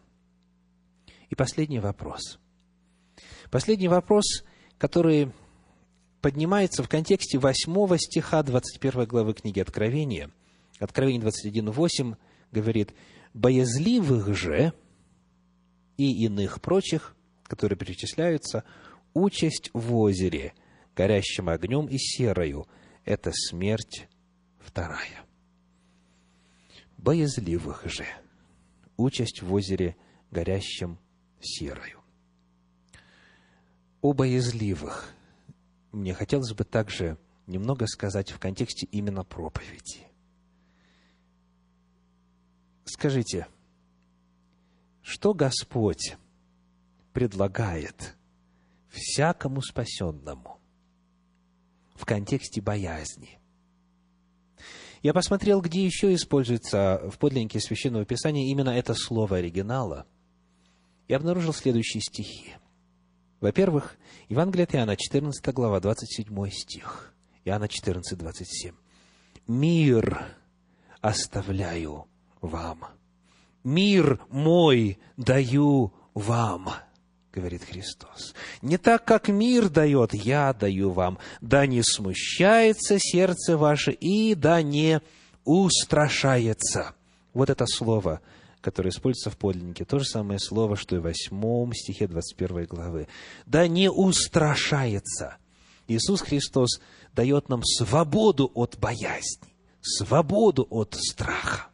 И 1.28 1.34
последний 1.34 1.80
вопрос. 1.80 2.38
Последний 3.50 3.88
вопрос, 3.88 4.44
который 4.78 5.32
поднимается 6.22 6.82
в 6.82 6.88
контексте 6.88 7.38
8 7.38 7.96
стиха 7.98 8.42
21 8.42 9.06
главы 9.06 9.34
книги 9.34 9.60
Откровения. 9.60 10.30
Откровение 10.78 11.22
21.8 11.22 12.16
говорит, 12.50 12.94
«Боязливых 13.34 14.34
же, 14.36 14.72
и 15.96 16.24
иных 16.24 16.60
прочих, 16.60 17.16
которые 17.44 17.78
перечисляются, 17.78 18.64
участь 19.14 19.70
в 19.72 19.94
озере, 19.94 20.54
горящим 20.94 21.48
огнем 21.48 21.86
и 21.86 21.98
серою– 21.98 22.66
это 23.04 23.32
смерть 23.32 24.08
вторая. 24.58 25.24
Боязливых 26.98 27.84
же– 27.86 28.06
участь 28.96 29.42
в 29.42 29.52
озере, 29.52 29.96
горящим 30.30 30.98
серою. 31.40 32.00
О 34.00 34.12
боязливых 34.12 35.14
мне 35.92 36.14
хотелось 36.14 36.52
бы 36.52 36.64
также 36.64 37.18
немного 37.46 37.86
сказать 37.86 38.30
в 38.30 38.38
контексте 38.38 38.86
именно 38.86 39.24
проповеди. 39.24 40.06
Скажите– 42.84 43.46
что 45.02 45.34
Господь 45.34 46.16
предлагает 47.12 48.16
всякому 48.88 49.60
спасенному 49.60 50.58
в 51.94 52.06
контексте 52.06 52.60
боязни. 52.60 53.38
Я 55.02 55.12
посмотрел, 55.12 55.60
где 55.60 55.84
еще 55.84 56.14
используется 56.14 57.02
в 57.10 57.18
подлиннике 57.18 57.58
Священного 57.60 58.04
Писания 58.04 58.50
именно 58.50 58.70
это 58.70 58.94
слово 58.94 59.38
оригинала, 59.38 60.06
и 61.08 61.14
обнаружил 61.14 61.52
следующие 61.52 62.00
стихи. 62.00 62.54
Во-первых, 63.40 63.96
Евангелие 64.28 64.64
от 64.64 64.74
Иоанна, 64.74 64.96
14 64.96 65.44
глава, 65.52 65.80
27 65.80 66.50
стих. 66.50 67.12
Иоанна 67.44 67.66
14, 67.66 68.16
27. 68.16 68.74
«Мир 69.48 70.24
оставляю 71.00 72.06
вам, 72.42 72.84
мир 73.64 74.20
мой 74.28 74.98
даю 75.16 75.92
вам, 76.12 76.68
говорит 77.32 77.64
Христос. 77.64 78.34
Не 78.60 78.76
так, 78.76 79.04
как 79.04 79.28
мир 79.28 79.68
дает, 79.68 80.12
я 80.12 80.52
даю 80.52 80.90
вам. 80.90 81.18
Да 81.40 81.66
не 81.66 81.82
смущается 81.82 82.98
сердце 82.98 83.56
ваше 83.56 83.92
и 83.92 84.34
да 84.34 84.60
не 84.62 85.00
устрашается. 85.44 86.94
Вот 87.32 87.48
это 87.48 87.64
слово, 87.66 88.20
которое 88.60 88.90
используется 88.90 89.30
в 89.30 89.38
подлиннике, 89.38 89.84
то 89.84 89.98
же 89.98 90.04
самое 90.04 90.38
слово, 90.38 90.76
что 90.76 90.96
и 90.96 90.98
в 90.98 91.02
восьмом 91.02 91.72
стихе 91.72 92.06
21 92.06 92.66
главы. 92.66 93.08
Да 93.46 93.66
не 93.66 93.90
устрашается. 93.90 95.36
Иисус 95.88 96.20
Христос 96.20 96.80
дает 97.14 97.48
нам 97.48 97.62
свободу 97.64 98.50
от 98.54 98.78
боязни, 98.78 99.56
свободу 99.80 100.66
от 100.70 100.94
страха. 100.94 101.71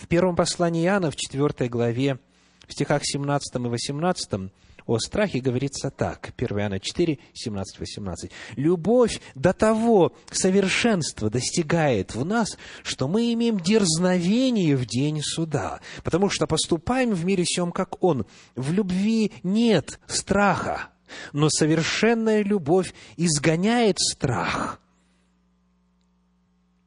В 0.00 0.08
первом 0.08 0.34
послании 0.34 0.86
Иоанна, 0.86 1.10
в 1.10 1.16
четвертой 1.16 1.68
главе, 1.68 2.18
в 2.66 2.72
стихах 2.72 3.02
17 3.04 3.54
и 3.54 3.58
18, 3.58 4.50
о 4.86 4.98
страхе 4.98 5.40
говорится 5.40 5.90
так. 5.90 6.32
1 6.38 6.58
Иоанна 6.58 6.80
4, 6.80 7.18
17, 7.34 7.78
18. 7.78 8.30
«Любовь 8.56 9.20
до 9.34 9.52
того 9.52 10.14
совершенства 10.30 11.28
достигает 11.28 12.14
в 12.14 12.24
нас, 12.24 12.56
что 12.82 13.08
мы 13.08 13.30
имеем 13.34 13.60
дерзновение 13.60 14.74
в 14.74 14.86
день 14.86 15.20
суда, 15.22 15.80
потому 16.02 16.30
что 16.30 16.46
поступаем 16.46 17.12
в 17.12 17.26
мире 17.26 17.44
всем, 17.44 17.70
как 17.70 18.02
Он. 18.02 18.24
В 18.56 18.72
любви 18.72 19.32
нет 19.42 20.00
страха, 20.06 20.88
но 21.34 21.50
совершенная 21.50 22.42
любовь 22.42 22.94
изгоняет 23.18 23.98
страх, 23.98 24.80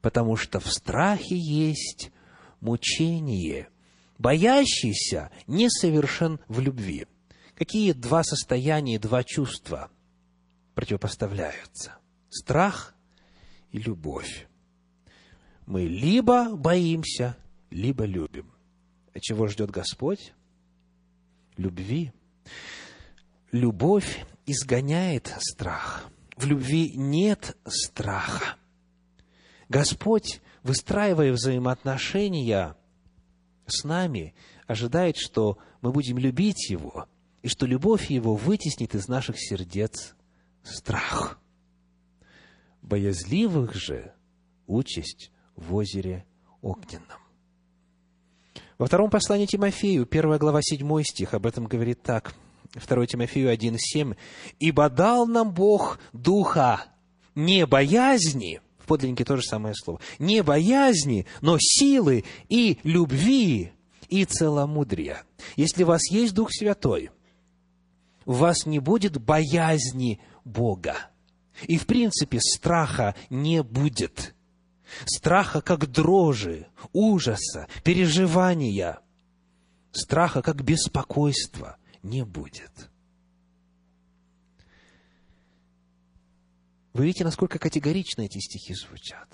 потому 0.02 0.36
что 0.36 0.60
в 0.60 0.74
страхе 0.74 1.38
есть 1.38 2.10
мучение. 2.64 3.70
Боящийся 4.18 5.32
несовершен 5.48 6.40
в 6.48 6.60
любви. 6.60 7.06
Какие 7.56 7.92
два 7.92 8.24
состояния, 8.24 8.98
два 8.98 9.24
чувства 9.24 9.92
противопоставляются? 10.74 11.98
Страх 12.30 12.96
и 13.72 13.78
любовь. 13.78 14.48
Мы 15.66 15.84
либо 15.84 16.56
боимся, 16.56 17.38
либо 17.70 18.06
любим. 18.06 18.52
А 19.14 19.20
чего 19.20 19.48
ждет 19.48 19.70
Господь? 19.70 20.34
Любви. 21.58 22.12
Любовь 23.52 24.26
изгоняет 24.46 25.34
страх. 25.40 26.10
В 26.36 26.46
любви 26.46 26.94
нет 26.96 27.56
страха. 27.68 28.56
Господь 29.70 30.42
выстраивая 30.64 31.34
взаимоотношения 31.34 32.76
с 33.68 33.84
нами, 33.84 34.34
ожидает, 34.66 35.18
что 35.18 35.58
мы 35.82 35.92
будем 35.92 36.18
любить 36.18 36.70
Его, 36.70 37.08
и 37.42 37.48
что 37.48 37.66
любовь 37.66 38.10
Его 38.10 38.36
вытеснит 38.36 38.96
из 38.96 39.08
наших 39.08 39.40
сердец 39.40 40.16
страх. 40.64 41.40
Боязливых 42.82 43.76
же 43.76 44.14
участь 44.68 45.32
в 45.56 45.76
озере 45.76 46.26
огненном. 46.62 47.20
Во 48.78 48.88
втором 48.88 49.10
послании 49.10 49.46
Тимофею, 49.46 50.06
первая 50.06 50.40
глава, 50.40 50.62
седьмой 50.62 51.04
стих, 51.04 51.34
об 51.34 51.46
этом 51.46 51.66
говорит 51.66 52.02
так. 52.02 52.34
2 52.74 53.06
Тимофею 53.06 53.54
1,7. 53.54 54.18
«Ибо 54.60 54.90
дал 54.90 55.28
нам 55.28 55.54
Бог 55.54 56.00
духа 56.12 56.86
не 57.36 57.66
боязни, 57.66 58.62
в 58.84 58.86
подлиннике 58.86 59.24
то 59.24 59.38
же 59.38 59.44
самое 59.44 59.74
слово. 59.76 60.02
Не 60.20 60.44
боязни, 60.44 61.26
но 61.42 61.58
силы 61.60 62.26
и 62.50 62.80
любви 62.84 63.72
и 64.10 64.26
целомудрия. 64.26 65.24
Если 65.56 65.84
у 65.84 65.88
вас 65.88 66.12
есть 66.12 66.34
Дух 66.34 66.50
Святой, 66.52 67.12
у 68.26 68.34
вас 68.34 68.66
не 68.66 68.80
будет 68.80 69.18
боязни 69.18 70.20
Бога. 70.44 70.98
И, 71.68 71.78
в 71.78 71.86
принципе, 71.86 72.40
страха 72.42 73.16
не 73.30 73.64
будет. 73.64 74.36
Страха 75.06 75.62
как 75.62 75.90
дрожи, 75.90 76.68
ужаса, 76.92 77.68
переживания. 77.84 79.00
Страха 79.92 80.42
как 80.42 80.62
беспокойства 80.64 81.78
не 82.02 82.26
будет. 82.26 82.90
Вы 86.94 87.06
видите, 87.06 87.24
насколько 87.24 87.58
категорично 87.58 88.22
эти 88.22 88.38
стихи 88.38 88.74
звучат. 88.76 89.28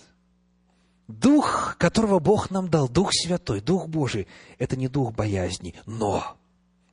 Дух, 1.08 1.76
которого 1.78 2.20
Бог 2.20 2.52
нам 2.52 2.70
дал, 2.70 2.88
Дух 2.88 3.12
Святой, 3.12 3.62
Дух 3.62 3.88
Божий, 3.88 4.28
это 4.60 4.78
не 4.78 4.88
дух 4.88 5.14
боязни, 5.14 5.76
но 5.86 6.38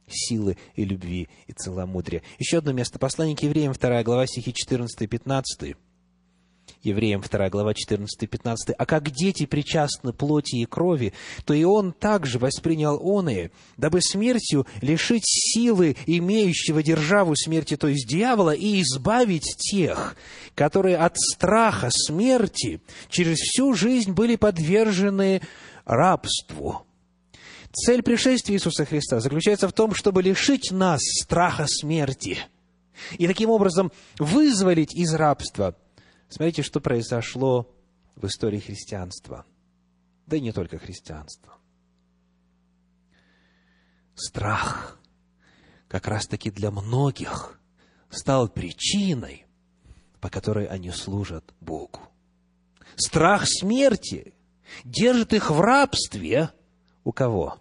силы 0.09 0.57
и 0.75 0.85
любви 0.85 1.29
и 1.47 1.53
целомудрия. 1.53 2.23
Еще 2.39 2.59
одно 2.59 2.73
место. 2.73 2.99
Послание 2.99 3.37
к 3.37 3.43
евреям, 3.43 3.73
2 3.73 4.03
глава, 4.03 4.27
стихи 4.27 4.53
14 4.55 5.03
и 5.03 5.07
15. 5.07 5.77
Евреям 6.83 7.21
2 7.21 7.51
глава 7.51 7.73
14-15, 7.73 8.73
«А 8.77 8.87
как 8.87 9.11
дети 9.11 9.47
причастны 9.47 10.13
плоти 10.13 10.57
и 10.57 10.67
крови, 10.67 11.13
то 11.45 11.55
и 11.55 11.65
он 11.65 11.93
также 11.93 12.39
воспринял 12.39 13.01
оные, 13.03 13.51
дабы 13.77 14.01
смертью 14.01 14.67
лишить 14.83 15.25
силы 15.25 15.97
имеющего 16.07 16.83
державу 16.83 17.35
смерти, 17.35 17.77
то 17.77 17.89
есть 17.89 18.09
дьявола, 18.09 18.55
и 18.55 18.81
избавить 18.83 19.57
тех, 19.59 20.17
которые 20.55 20.97
от 20.99 21.17
страха 21.17 21.89
смерти 21.91 22.81
через 23.09 23.39
всю 23.39 23.75
жизнь 23.75 24.13
были 24.13 24.37
подвержены 24.37 25.43
рабству». 25.85 26.83
Цель 27.73 28.03
пришествия 28.03 28.57
Иисуса 28.57 28.87
Христа 28.87 29.21
заключается 29.21 29.69
в 29.69 29.73
том, 29.73 29.95
чтобы 29.95 30.23
лишить 30.23 30.71
нас 30.71 31.01
страха 31.03 31.67
смерти 31.69 32.39
и 33.19 33.27
таким 33.27 33.51
образом 33.51 33.93
вызволить 34.19 34.95
из 34.95 35.13
рабства– 35.13 35.75
Смотрите, 36.29 36.63
что 36.63 36.81
произошло 36.81 37.73
в 38.17 38.27
истории 38.27 38.59
христианства. 38.59 39.45
Да 40.27 40.37
и 40.37 40.41
не 40.41 40.53
только 40.53 40.79
христианства. 40.79 41.55
Страх 44.15 44.99
как 45.89 46.09
раз-таки 46.09 46.51
для 46.51 46.71
многих 46.71 47.61
стал 48.11 48.49
причиной, 48.49 49.47
по 50.21 50.29
которой 50.29 50.67
они 50.67 50.91
служат 50.91 51.55
Богу. 51.61 52.01
Страх 52.97 53.45
смерти 53.47 54.35
держит 54.85 55.33
их 55.33 55.51
в 55.51 55.61
рабстве 55.61 56.51
у 57.05 57.13
кого? 57.13 57.61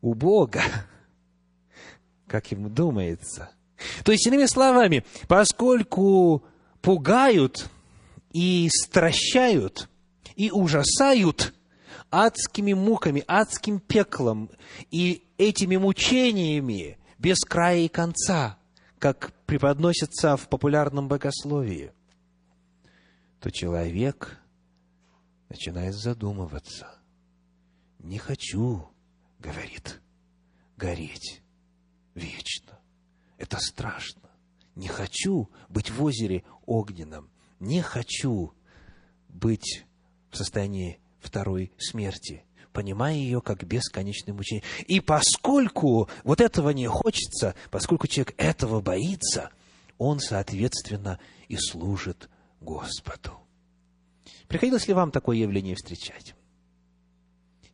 У 0.00 0.14
Бога, 0.14 0.62
как 2.26 2.50
ему 2.50 2.68
думается. 2.68 3.50
То 4.04 4.12
есть, 4.12 4.26
иными 4.26 4.46
словами, 4.46 5.04
поскольку 5.28 6.44
пугают 6.86 7.68
и 8.32 8.68
стращают, 8.70 9.88
и 10.36 10.52
ужасают 10.52 11.52
адскими 12.12 12.74
муками, 12.74 13.24
адским 13.26 13.80
пеклом 13.80 14.52
и 14.92 15.26
этими 15.36 15.78
мучениями 15.78 16.96
без 17.18 17.40
края 17.40 17.78
и 17.78 17.88
конца, 17.88 18.56
как 19.00 19.32
преподносится 19.46 20.36
в 20.36 20.48
популярном 20.48 21.08
богословии, 21.08 21.90
то 23.40 23.50
человек 23.50 24.38
начинает 25.48 25.96
задумываться. 25.96 26.86
Не 27.98 28.18
хочу, 28.18 28.88
говорит, 29.40 30.00
гореть 30.76 31.42
вечно. 32.14 32.78
Это 33.38 33.58
страшно. 33.58 34.25
Не 34.76 34.88
хочу 34.88 35.50
быть 35.68 35.90
в 35.90 36.04
озере 36.04 36.44
огненном. 36.66 37.30
Не 37.58 37.80
хочу 37.80 38.52
быть 39.28 39.84
в 40.30 40.36
состоянии 40.36 41.00
второй 41.18 41.72
смерти, 41.78 42.44
понимая 42.72 43.14
ее 43.14 43.40
как 43.40 43.64
бесконечное 43.64 44.34
мучение. 44.34 44.62
И 44.86 45.00
поскольку 45.00 46.10
вот 46.24 46.42
этого 46.42 46.70
не 46.70 46.86
хочется, 46.88 47.54
поскольку 47.70 48.06
человек 48.06 48.34
этого 48.36 48.82
боится, 48.82 49.50
он, 49.96 50.20
соответственно, 50.20 51.18
и 51.48 51.56
служит 51.56 52.28
Господу. 52.60 53.32
Приходилось 54.46 54.86
ли 54.88 54.94
вам 54.94 55.10
такое 55.10 55.38
явление 55.38 55.74
встречать? 55.74 56.34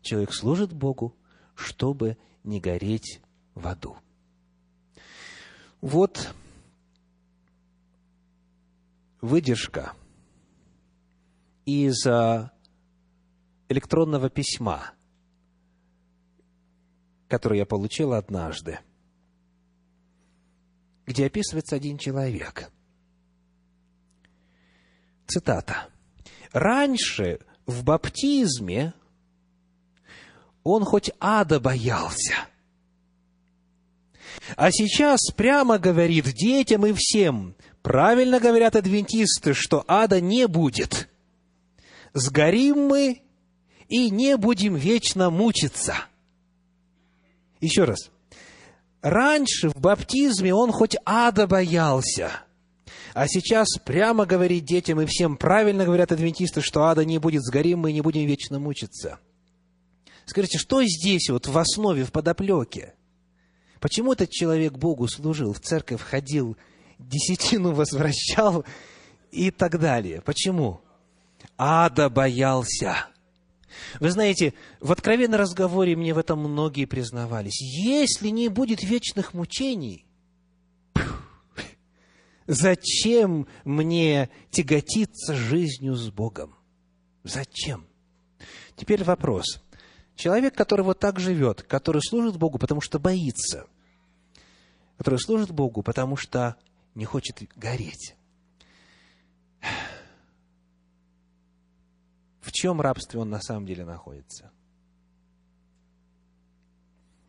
Человек 0.03 0.33
служит 0.33 0.73
Богу, 0.73 1.17
чтобы 1.57 2.17
не 2.45 2.61
гореть 2.61 3.21
в 3.55 3.67
аду. 3.67 3.97
Вот 5.81 6.33
выдержка 9.23 9.95
из 11.65 12.07
а, 12.07 12.53
электронного 13.69 14.29
письма, 14.29 14.93
которое 17.29 17.61
я 17.61 17.67
получил 17.67 18.13
однажды, 18.13 18.81
где 21.07 21.27
описывается 21.27 21.77
один 21.77 21.97
человек. 21.97 22.71
Цитата. 25.27 25.89
«Раньше 26.53 27.41
в 27.65 27.85
баптизме 27.85 28.93
он 30.63 30.85
хоть 30.85 31.11
ада 31.19 31.59
боялся. 31.59 32.35
А 34.57 34.71
сейчас 34.71 35.21
прямо 35.35 35.79
говорит 35.79 36.27
детям 36.35 36.85
и 36.87 36.93
всем, 36.93 37.57
правильно 37.83 38.41
говорят 38.41 38.77
адвентисты, 38.77 39.55
что 39.55 39.85
ада 39.87 40.21
не 40.21 40.47
будет. 40.47 41.09
Сгорим 42.15 42.87
мы 42.87 43.23
и 43.89 44.11
не 44.11 44.37
будем 44.37 44.75
вечно 44.75 45.31
мучиться. 45.31 45.97
Еще 47.61 47.85
раз. 47.85 48.11
Раньше 49.03 49.69
в 49.69 49.77
баптизме 49.77 50.55
он 50.55 50.71
хоть 50.71 50.97
ада 51.05 51.47
боялся, 51.47 52.31
а 53.15 53.27
сейчас 53.27 53.67
прямо 53.85 54.27
говорит 54.27 54.65
детям 54.65 55.01
и 55.01 55.07
всем, 55.07 55.37
правильно 55.37 55.85
говорят 55.85 56.13
адвентисты, 56.13 56.61
что 56.61 56.85
ада 56.85 57.05
не 57.05 57.19
будет, 57.19 57.43
сгорим 57.43 57.81
мы 57.81 57.91
и 57.91 57.95
не 57.95 58.01
будем 58.01 58.27
вечно 58.27 58.59
мучиться. 58.59 59.19
Скажите, 60.25 60.59
что 60.59 60.83
здесь 60.85 61.29
вот 61.31 61.49
в 61.49 61.59
основе, 61.59 62.05
в 62.05 62.13
подоплеке? 62.13 62.95
Почему 63.81 64.13
этот 64.13 64.31
человек 64.31 64.75
Богу 64.75 65.09
служил, 65.09 65.53
в 65.53 65.61
церковь 65.61 66.01
ходил, 66.01 66.57
десятину 66.99 67.73
возвращал 67.73 68.65
и 69.31 69.51
так 69.51 69.79
далее? 69.79 70.21
Почему? 70.21 70.81
Ада 71.57 72.09
боялся. 72.11 73.07
Вы 74.01 74.11
знаете, 74.11 74.55
в 74.81 74.93
откровенном 74.93 75.41
разговоре 75.41 75.97
мне 75.97 76.15
в 76.15 76.19
этом 76.19 76.41
многие 76.41 76.85
признавались. 76.85 77.61
Если 77.61 78.29
не 78.29 78.49
будет 78.49 78.83
вечных 78.83 79.35
мучений, 79.35 80.05
зачем 82.47 83.47
мне 83.65 84.31
тяготиться 84.51 85.35
жизнью 85.35 85.95
с 85.95 86.11
Богом? 86.11 86.55
Зачем? 87.25 87.87
Теперь 88.77 89.05
вопрос. 89.05 89.63
Человек, 90.17 90.55
который 90.55 90.85
вот 90.85 90.99
так 90.99 91.19
живет, 91.19 91.63
который 91.63 92.03
служит 92.03 92.37
Богу, 92.37 92.59
потому 92.59 92.81
что 92.81 92.99
боится, 92.99 93.67
который 94.99 95.19
служит 95.19 95.51
Богу, 95.51 95.83
потому 95.83 96.17
что 96.17 96.57
не 96.95 97.05
хочет 97.05 97.43
гореть. 97.57 98.17
В 102.41 102.53
чем 102.53 102.81
рабстве 102.81 103.21
он 103.21 103.31
на 103.31 103.41
самом 103.41 103.67
деле 103.67 103.85
находится? 103.85 104.51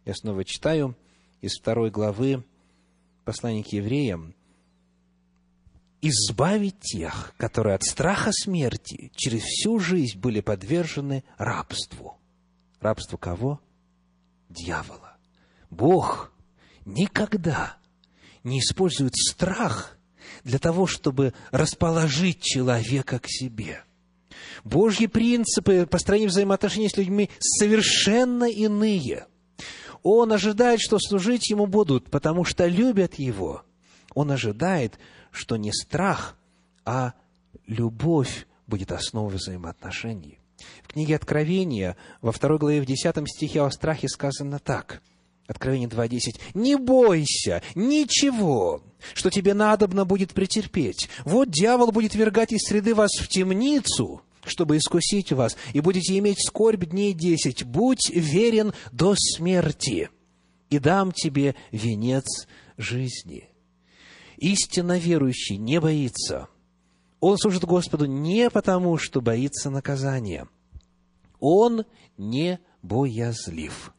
Я 0.06 0.14
снова 0.14 0.44
читаю 0.44 0.98
из 1.42 1.58
второй 1.58 1.92
главы 1.92 2.44
послания 3.24 3.64
к 3.64 3.68
евреям. 3.68 4.36
«Избавить 6.02 6.80
тех, 6.82 7.34
которые 7.38 7.76
от 7.76 7.84
страха 7.84 8.32
смерти 8.34 9.12
через 9.16 9.44
всю 9.44 9.80
жизнь 9.80 10.20
были 10.20 10.42
подвержены 10.42 11.24
рабству». 11.38 12.18
Рабству 12.82 13.18
кого? 13.18 13.62
Дьявола. 14.50 15.16
Бог 15.70 16.34
никогда 16.86 17.78
не 18.44 18.60
использует 18.60 19.16
страх 19.16 19.98
для 20.44 20.60
того, 20.60 20.88
чтобы 20.88 21.34
расположить 21.52 22.42
человека 22.42 23.20
к 23.20 23.28
себе– 23.28 23.84
Божьи 24.64 25.08
принципы 25.08 25.86
построения 25.86 26.28
взаимоотношений 26.28 26.90
с 26.90 26.98
людьми 26.98 27.30
совершенно 27.40 28.46
иные. 28.50 29.28
Он 30.02 30.32
ожидает, 30.32 30.82
что 30.82 31.00
служить 31.00 31.50
ему 31.50 31.66
будут, 31.66 32.10
потому 32.10 32.44
что 32.44 32.68
любят 32.68 33.16
его. 33.16 33.64
Он 34.14 34.32
ожидает, 34.32 35.00
что 35.32 35.56
не 35.56 35.72
страх, 35.72 36.38
а 36.86 37.14
любовь 37.68 38.48
будет 38.68 38.92
основой 38.92 39.36
взаимоотношений. 39.36 40.40
В 40.84 40.90
книге 40.90 41.16
Откровения, 41.16 41.98
во 42.22 42.32
второй 42.32 42.60
главе, 42.60 42.82
в 42.82 42.86
десятом 42.86 43.26
стихе 43.28 43.62
о 43.62 43.72
страхе 43.72 44.08
сказано 44.08 44.60
так. 44.60 45.02
Откровение 45.48 45.90
2.10. 45.90 46.40
«Не 46.54 46.78
бойся 46.78 47.62
ничего, 47.76 48.82
что 49.14 49.30
тебе 49.30 49.54
надобно 49.54 50.06
будет 50.06 50.34
претерпеть. 50.34 51.10
Вот 51.26 51.50
дьявол 51.50 51.92
будет 51.92 52.16
вергать 52.16 52.54
из 52.54 52.62
среды 52.62 52.96
вас 52.96 53.12
в 53.20 53.28
темницу, 53.28 54.22
чтобы 54.46 54.78
искусить 54.78 55.34
вас, 55.34 55.58
и 55.74 55.82
будете 55.82 56.18
иметь 56.18 56.46
скорбь 56.46 56.86
дней 56.86 57.14
десять. 57.14 57.64
Будь 57.64 58.10
верен 58.10 58.74
до 58.92 59.16
смерти, 59.18 60.10
и 60.70 60.80
дам 60.80 61.12
тебе 61.12 61.56
венец 61.72 62.48
жизни. 62.78 63.50
Истинно 64.38 64.98
верующий 64.98 65.58
не 65.58 65.80
боится. 65.80 66.48
Он 67.20 67.38
служит 67.38 67.64
Господу 67.64 68.06
не 68.06 68.50
потому, 68.50 68.98
что 68.98 69.22
боится 69.22 69.70
наказания. 69.70 70.48
Он 71.40 71.86
не 72.18 72.60
боязлив. 72.82 73.94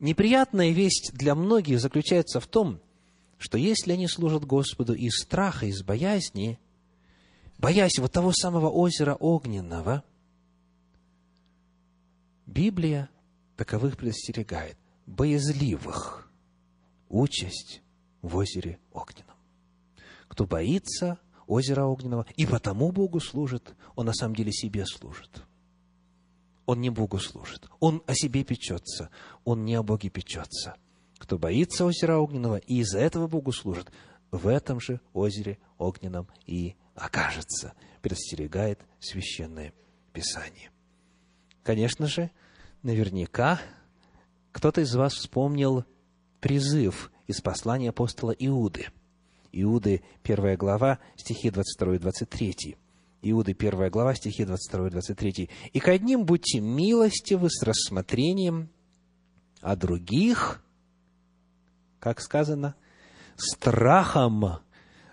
Неприятная 0.00 0.70
весть 0.70 1.12
для 1.14 1.34
многих 1.34 1.80
заключается 1.80 2.40
в 2.40 2.46
том, 2.46 2.80
что 3.38 3.58
если 3.58 3.92
они 3.92 4.08
служат 4.08 4.44
Господу 4.44 4.94
из 4.94 5.18
страха, 5.20 5.66
из 5.66 5.82
боязни, 5.82 6.58
боясь 7.58 7.98
вот 7.98 8.12
того 8.12 8.32
самого 8.32 8.70
озера 8.70 9.14
огненного, 9.14 10.02
Библия 12.46 13.08
таковых 13.56 13.96
предостерегает. 13.96 14.76
Боязливых 15.06 16.30
участь 17.08 17.82
в 18.22 18.36
озере 18.36 18.78
огненном. 18.92 19.36
Кто 20.28 20.46
боится 20.46 21.18
озера 21.46 21.84
огненного 21.84 22.26
и 22.36 22.46
потому 22.46 22.90
Богу 22.90 23.20
служит, 23.20 23.74
он 23.94 24.06
на 24.06 24.14
самом 24.14 24.34
деле 24.34 24.52
себе 24.52 24.86
служит. 24.86 25.44
Он 26.66 26.80
не 26.80 26.90
Богу 26.90 27.18
служит. 27.18 27.68
Он 27.80 28.02
о 28.06 28.14
себе 28.14 28.44
печется. 28.44 29.10
Он 29.44 29.64
не 29.64 29.74
о 29.74 29.82
Боге 29.82 30.08
печется. 30.08 30.74
Кто 31.18 31.38
боится 31.38 31.84
озера 31.84 32.18
огненного 32.18 32.56
и 32.56 32.80
из-за 32.80 32.98
этого 32.98 33.26
Богу 33.26 33.52
служит, 33.52 33.90
в 34.30 34.48
этом 34.48 34.80
же 34.80 35.00
озере 35.12 35.58
огненном 35.78 36.28
и 36.46 36.76
окажется, 36.94 37.74
предостерегает 38.02 38.80
Священное 39.00 39.72
Писание. 40.12 40.70
Конечно 41.62 42.06
же, 42.06 42.30
наверняка 42.82 43.60
кто-то 44.52 44.82
из 44.82 44.94
вас 44.94 45.14
вспомнил 45.14 45.84
призыв 46.40 47.10
из 47.26 47.40
послания 47.40 47.88
апостола 47.90 48.30
Иуды. 48.32 48.86
Иуды, 49.50 50.02
первая 50.22 50.56
глава, 50.56 50.98
стихи 51.16 51.50
22 51.50 51.96
и 51.96 51.98
23. 51.98 52.76
Иуды, 53.26 53.54
первая 53.54 53.90
глава, 53.90 54.14
стихи 54.14 54.44
22 54.44 54.88
и 54.88 54.90
23. 54.90 55.50
«И 55.72 55.80
к 55.80 55.88
одним 55.88 56.24
будьте 56.24 56.60
милостивы 56.60 57.48
с 57.50 57.62
рассмотрением, 57.62 58.68
а 59.60 59.76
других, 59.76 60.62
как 61.98 62.20
сказано, 62.20 62.74
страхом 63.36 64.58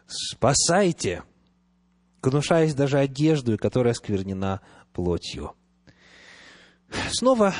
спасайте» 0.07 1.23
гнушаясь 2.21 2.73
даже 2.73 2.99
одежду, 2.99 3.57
которая 3.57 3.93
сквернена 3.93 4.61
плотью. 4.93 5.55
Снова 7.11 7.53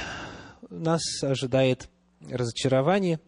нас 0.70 1.02
ожидает 1.24 1.89
разочарование 2.30 3.20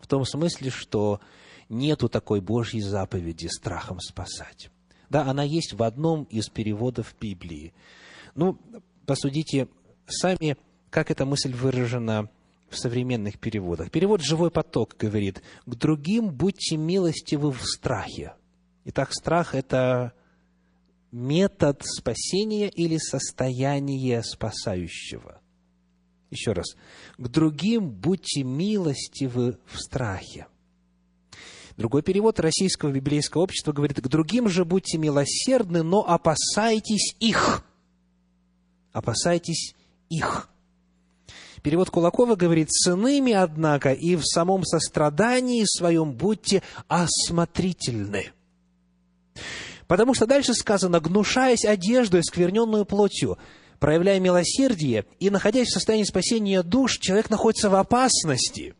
в 0.00 0.06
том 0.06 0.24
смысле, 0.24 0.70
что 0.70 1.20
нету 1.68 2.08
такой 2.08 2.40
Божьей 2.40 2.80
заповеди 2.80 3.46
страхом 3.46 4.00
спасать. 4.00 4.70
Да, 5.10 5.24
она 5.24 5.42
есть 5.42 5.74
в 5.74 5.82
одном 5.82 6.24
из 6.24 6.48
переводов 6.48 7.14
Библии. 7.20 7.74
Ну, 8.34 8.56
посудите 9.06 9.68
сами, 10.06 10.56
как 10.88 11.10
эта 11.10 11.26
мысль 11.26 11.52
выражена 11.52 12.30
в 12.70 12.76
современных 12.78 13.38
переводах. 13.38 13.90
Перевод 13.90 14.22
«Живой 14.22 14.52
поток» 14.52 14.94
говорит, 14.96 15.42
«К 15.66 15.74
другим 15.74 16.30
будьте 16.30 16.76
милостивы 16.76 17.50
в 17.50 17.62
страхе». 17.64 18.34
Итак, 18.84 19.12
страх– 19.12 19.54
это 19.56 20.12
метод 21.10 21.82
спасения 21.84 22.68
или 22.68 22.96
состояние 22.96 24.22
спасающего. 24.22 25.40
Еще 26.30 26.52
раз. 26.52 26.76
К 27.18 27.28
другим 27.28 27.90
будьте 27.90 28.44
милостивы 28.44 29.58
в 29.66 29.80
страхе. 29.80 30.46
Другой 31.80 32.02
перевод 32.02 32.38
Российского 32.38 32.90
библейского 32.90 33.40
общества 33.40 33.72
говорит, 33.72 34.02
к 34.02 34.06
другим 34.06 34.50
же 34.50 34.66
будьте 34.66 34.98
милосердны, 34.98 35.82
но 35.82 36.06
опасайтесь 36.06 37.16
их. 37.20 37.64
Опасайтесь 38.92 39.72
их. 40.10 40.50
Перевод 41.62 41.88
Кулакова 41.88 42.34
говорит, 42.34 42.68
с 42.70 42.86
иными, 42.86 43.32
однако, 43.32 43.94
и 43.94 44.14
в 44.16 44.26
самом 44.26 44.62
сострадании 44.64 45.64
своем 45.64 46.12
будьте 46.12 46.62
осмотрительны. 46.86 48.32
Потому 49.86 50.12
что 50.12 50.26
дальше 50.26 50.52
сказано, 50.52 51.00
гнушаясь 51.00 51.64
одеждой, 51.64 52.22
скверненную 52.24 52.84
плотью, 52.84 53.38
проявляя 53.78 54.20
милосердие 54.20 55.06
и 55.18 55.30
находясь 55.30 55.68
в 55.68 55.72
состоянии 55.72 56.04
спасения 56.04 56.62
душ, 56.62 56.98
человек 56.98 57.30
находится 57.30 57.70
в 57.70 57.74
опасности. 57.74 58.74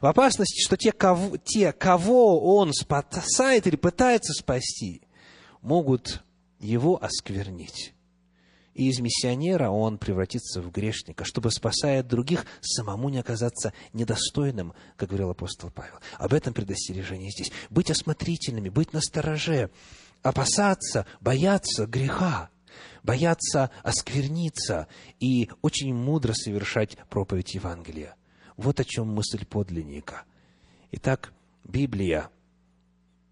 В 0.00 0.06
опасности, 0.06 0.62
что 0.64 0.76
те, 0.76 0.92
кого, 0.92 1.36
те, 1.36 1.72
кого 1.72 2.56
он 2.56 2.72
спасает 2.72 3.66
или 3.66 3.76
пытается 3.76 4.32
спасти, 4.32 5.02
могут 5.62 6.22
его 6.58 7.02
осквернить. 7.02 7.94
И 8.74 8.88
из 8.88 9.00
миссионера 9.00 9.70
он 9.70 9.98
превратится 9.98 10.62
в 10.62 10.70
грешника, 10.70 11.24
чтобы, 11.24 11.50
спасая 11.50 12.02
других, 12.02 12.46
самому 12.60 13.08
не 13.08 13.18
оказаться 13.18 13.72
недостойным, 13.92 14.74
как 14.96 15.08
говорил 15.08 15.30
апостол 15.30 15.70
Павел. 15.70 15.94
Об 16.18 16.32
этом 16.32 16.54
предостережение 16.54 17.30
здесь. 17.30 17.50
Быть 17.68 17.90
осмотрительными, 17.90 18.68
быть 18.68 18.92
настороже, 18.92 19.70
опасаться, 20.22 21.04
бояться 21.20 21.86
греха, 21.86 22.48
бояться 23.02 23.70
оскверниться 23.82 24.86
и 25.18 25.50
очень 25.62 25.92
мудро 25.92 26.32
совершать 26.32 26.96
проповедь 27.08 27.54
Евангелия. 27.54 28.14
Вот 28.60 28.78
о 28.78 28.84
чем 28.84 29.08
мысль 29.08 29.46
подлинника. 29.46 30.24
Итак, 30.90 31.32
Библия 31.64 32.28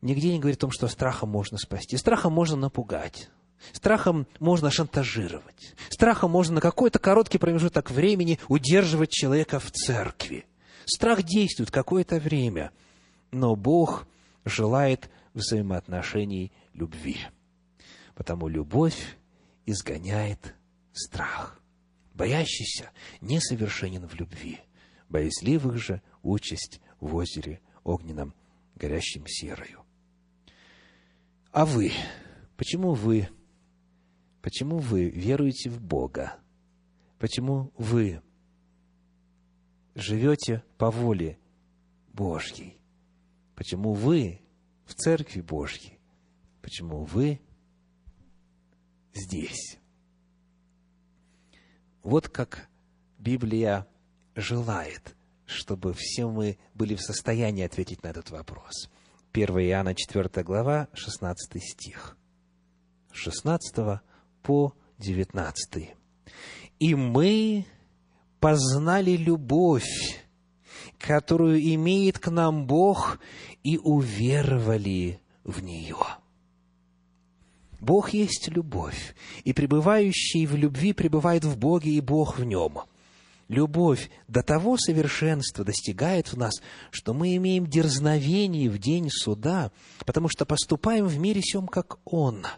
нигде 0.00 0.32
не 0.32 0.38
говорит 0.38 0.56
о 0.56 0.60
том, 0.62 0.70
что 0.70 0.88
страхом 0.88 1.28
можно 1.28 1.58
спасти. 1.58 1.98
Страхом 1.98 2.32
можно 2.32 2.56
напугать. 2.56 3.28
Страхом 3.72 4.26
можно 4.40 4.70
шантажировать. 4.70 5.74
Страхом 5.90 6.30
можно 6.30 6.54
на 6.54 6.60
какой-то 6.62 6.98
короткий 6.98 7.36
промежуток 7.36 7.90
времени 7.90 8.38
удерживать 8.48 9.10
человека 9.10 9.60
в 9.60 9.70
церкви. 9.70 10.46
Страх 10.86 11.22
действует 11.22 11.70
какое-то 11.70 12.18
время, 12.18 12.70
но 13.30 13.54
Бог 13.54 14.06
желает 14.46 15.10
взаимоотношений 15.34 16.52
любви. 16.72 17.18
Потому 18.14 18.48
любовь 18.48 19.18
изгоняет 19.66 20.54
страх. 20.94 21.60
Боящийся 22.14 22.92
несовершенен 23.20 24.08
в 24.08 24.14
любви. 24.14 24.62
Боязливых 25.08 25.76
же 25.78 26.02
участь 26.22 26.80
в 27.00 27.14
озере 27.14 27.60
огненном, 27.84 28.34
горящим 28.74 29.26
серою. 29.26 29.84
А 31.50 31.64
вы, 31.64 31.92
почему 32.56 32.94
вы 32.94 33.28
Почему 34.48 34.78
вы 34.78 35.10
веруете 35.10 35.68
в 35.68 35.80
Бога? 35.80 36.38
Почему 37.18 37.72
вы 37.76 38.22
живете 39.94 40.62
по 40.78 40.90
воле 40.90 41.38
Божьей? 42.14 42.78
Почему 43.56 43.92
вы 43.92 44.40
в 44.86 44.94
Церкви 44.94 45.40
Божьей? 45.40 45.98
Почему 46.62 47.04
вы 47.04 47.40
здесь? 49.12 49.78
Вот 52.02 52.28
как 52.28 52.70
Библия 53.18 53.86
желает, 54.38 55.16
чтобы 55.44 55.92
все 55.94 56.26
мы 56.26 56.58
были 56.74 56.94
в 56.94 57.02
состоянии 57.02 57.64
ответить 57.64 58.02
на 58.02 58.08
этот 58.08 58.30
вопрос. 58.30 58.88
1 59.32 59.58
Иоанна 59.58 59.94
4 59.94 60.44
глава, 60.44 60.88
16 60.94 61.62
стих. 61.62 62.16
16 63.12 64.00
по 64.42 64.74
19. 64.98 65.90
«И 66.78 66.94
мы 66.94 67.66
познали 68.40 69.12
любовь, 69.12 70.24
которую 70.98 71.60
имеет 71.74 72.18
к 72.18 72.30
нам 72.30 72.66
Бог, 72.66 73.18
и 73.64 73.76
уверовали 73.78 75.20
в 75.44 75.62
нее». 75.62 75.96
Бог 77.80 78.10
есть 78.10 78.48
любовь, 78.48 79.14
и 79.44 79.52
пребывающий 79.52 80.46
в 80.46 80.56
любви 80.56 80.92
пребывает 80.92 81.44
в 81.44 81.56
Боге, 81.56 81.92
и 81.92 82.00
Бог 82.00 82.38
в 82.38 82.44
нем. 82.44 82.80
Любовь 83.48 84.10
до 84.28 84.42
того 84.42 84.76
совершенства 84.76 85.64
достигает 85.64 86.32
в 86.32 86.36
нас, 86.36 86.54
что 86.90 87.14
мы 87.14 87.34
имеем 87.36 87.66
дерзновение 87.66 88.70
в 88.70 88.78
день 88.78 89.08
суда, 89.10 89.72
потому 90.04 90.28
что 90.28 90.44
поступаем 90.46 91.06
в 91.06 91.18
мире 91.18 91.40
сем, 91.42 91.66
как 91.66 91.98
Он– 92.04 92.46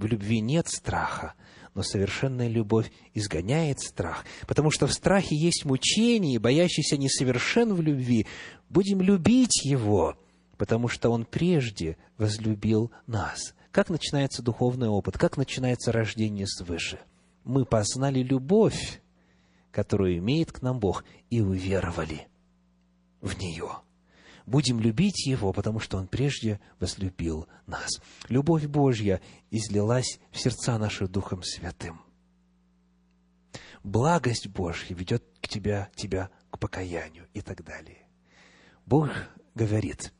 в 0.00 0.06
любви 0.06 0.40
нет 0.40 0.66
страха, 0.68 1.34
но 1.74 1.82
совершенная 1.82 2.48
любовь 2.48 2.90
изгоняет 3.12 3.80
страх, 3.80 4.24
потому 4.46 4.70
что 4.70 4.86
в 4.86 4.92
страхе 4.94 5.36
есть 5.36 5.66
мучение, 5.66 6.38
боящийся 6.38 6.96
несовершен 6.96 7.74
в 7.74 7.82
любви. 7.82 8.26
Будем 8.70 9.02
любить 9.02 9.62
его, 9.62 10.16
потому 10.56 10.88
что 10.88 11.10
он 11.10 11.26
прежде 11.26 11.98
возлюбил 12.16 12.90
нас. 13.06 13.54
Как 13.72 13.90
начинается 13.90 14.42
духовный 14.42 14.88
опыт? 14.88 15.18
Как 15.18 15.36
начинается 15.36 15.92
рождение 15.92 16.46
свыше? 16.46 16.98
Мы 17.44 17.66
познали 17.66 18.22
любовь, 18.22 19.02
которую 19.72 20.18
имеет 20.18 20.52
к 20.52 20.62
нам 20.62 20.78
Бог, 20.78 21.04
и 21.28 21.40
уверовали 21.40 22.28
в 23.20 23.38
нее 23.38 23.80
будем 24.50 24.80
любить 24.80 25.26
Его, 25.26 25.52
потому 25.52 25.78
что 25.78 25.96
Он 25.96 26.06
прежде 26.06 26.60
возлюбил 26.80 27.46
нас. 27.66 27.88
Любовь 28.28 28.66
Божья 28.66 29.20
излилась 29.50 30.18
в 30.32 30.38
сердца 30.38 30.76
наши 30.76 31.06
Духом 31.06 31.42
Святым. 31.42 32.00
Благость 33.82 34.48
Божья 34.48 34.94
ведет 34.94 35.24
к 35.40 35.48
тебя, 35.48 35.88
тебя 35.94 36.30
к 36.50 36.58
покаянию 36.58 37.26
и 37.32 37.40
так 37.40 37.64
далее. 37.64 38.08
Бог 38.84 39.08
говорит 39.54 40.12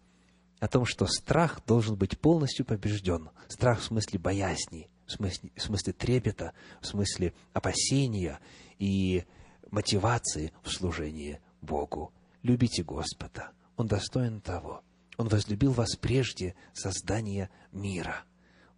о 0.61 0.69
том, 0.69 0.87
что 0.87 1.07
страх 1.07 1.61
должен 1.67 1.97
быть 1.97 2.19
полностью 2.19 2.65
побежден. 2.65 3.31
Страх 3.49 3.81
в 3.81 3.85
смысле 3.85 4.19
боязни, 4.19 4.89
в 5.07 5.13
смысле, 5.13 5.51
в 5.57 5.61
смысле 5.61 5.93
трепета, 5.93 6.53
в 6.81 6.87
смысле 6.87 7.35
опасения 7.53 8.39
и 8.79 9.25
мотивации 9.71 10.53
в 10.63 10.71
служении 10.71 11.41
Богу. 11.61 12.13
Любите 12.43 12.83
Господа– 12.83 13.53
он 13.81 13.87
достоин 13.87 14.43
того. 14.43 14.83
Он 15.17 15.29
возлюбил 15.29 15.73
вас 15.73 15.97
прежде 15.97 16.55
создания 16.75 17.49
мира. 17.73 18.25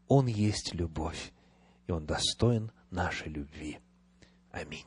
Он 0.06 0.28
есть 0.28 0.74
любовь, 0.74 1.32
и 1.88 1.90
Он 1.90 2.06
достоин 2.06 2.70
нашей 2.92 3.26
любви. 3.26 3.80
Аминь. 4.52 4.86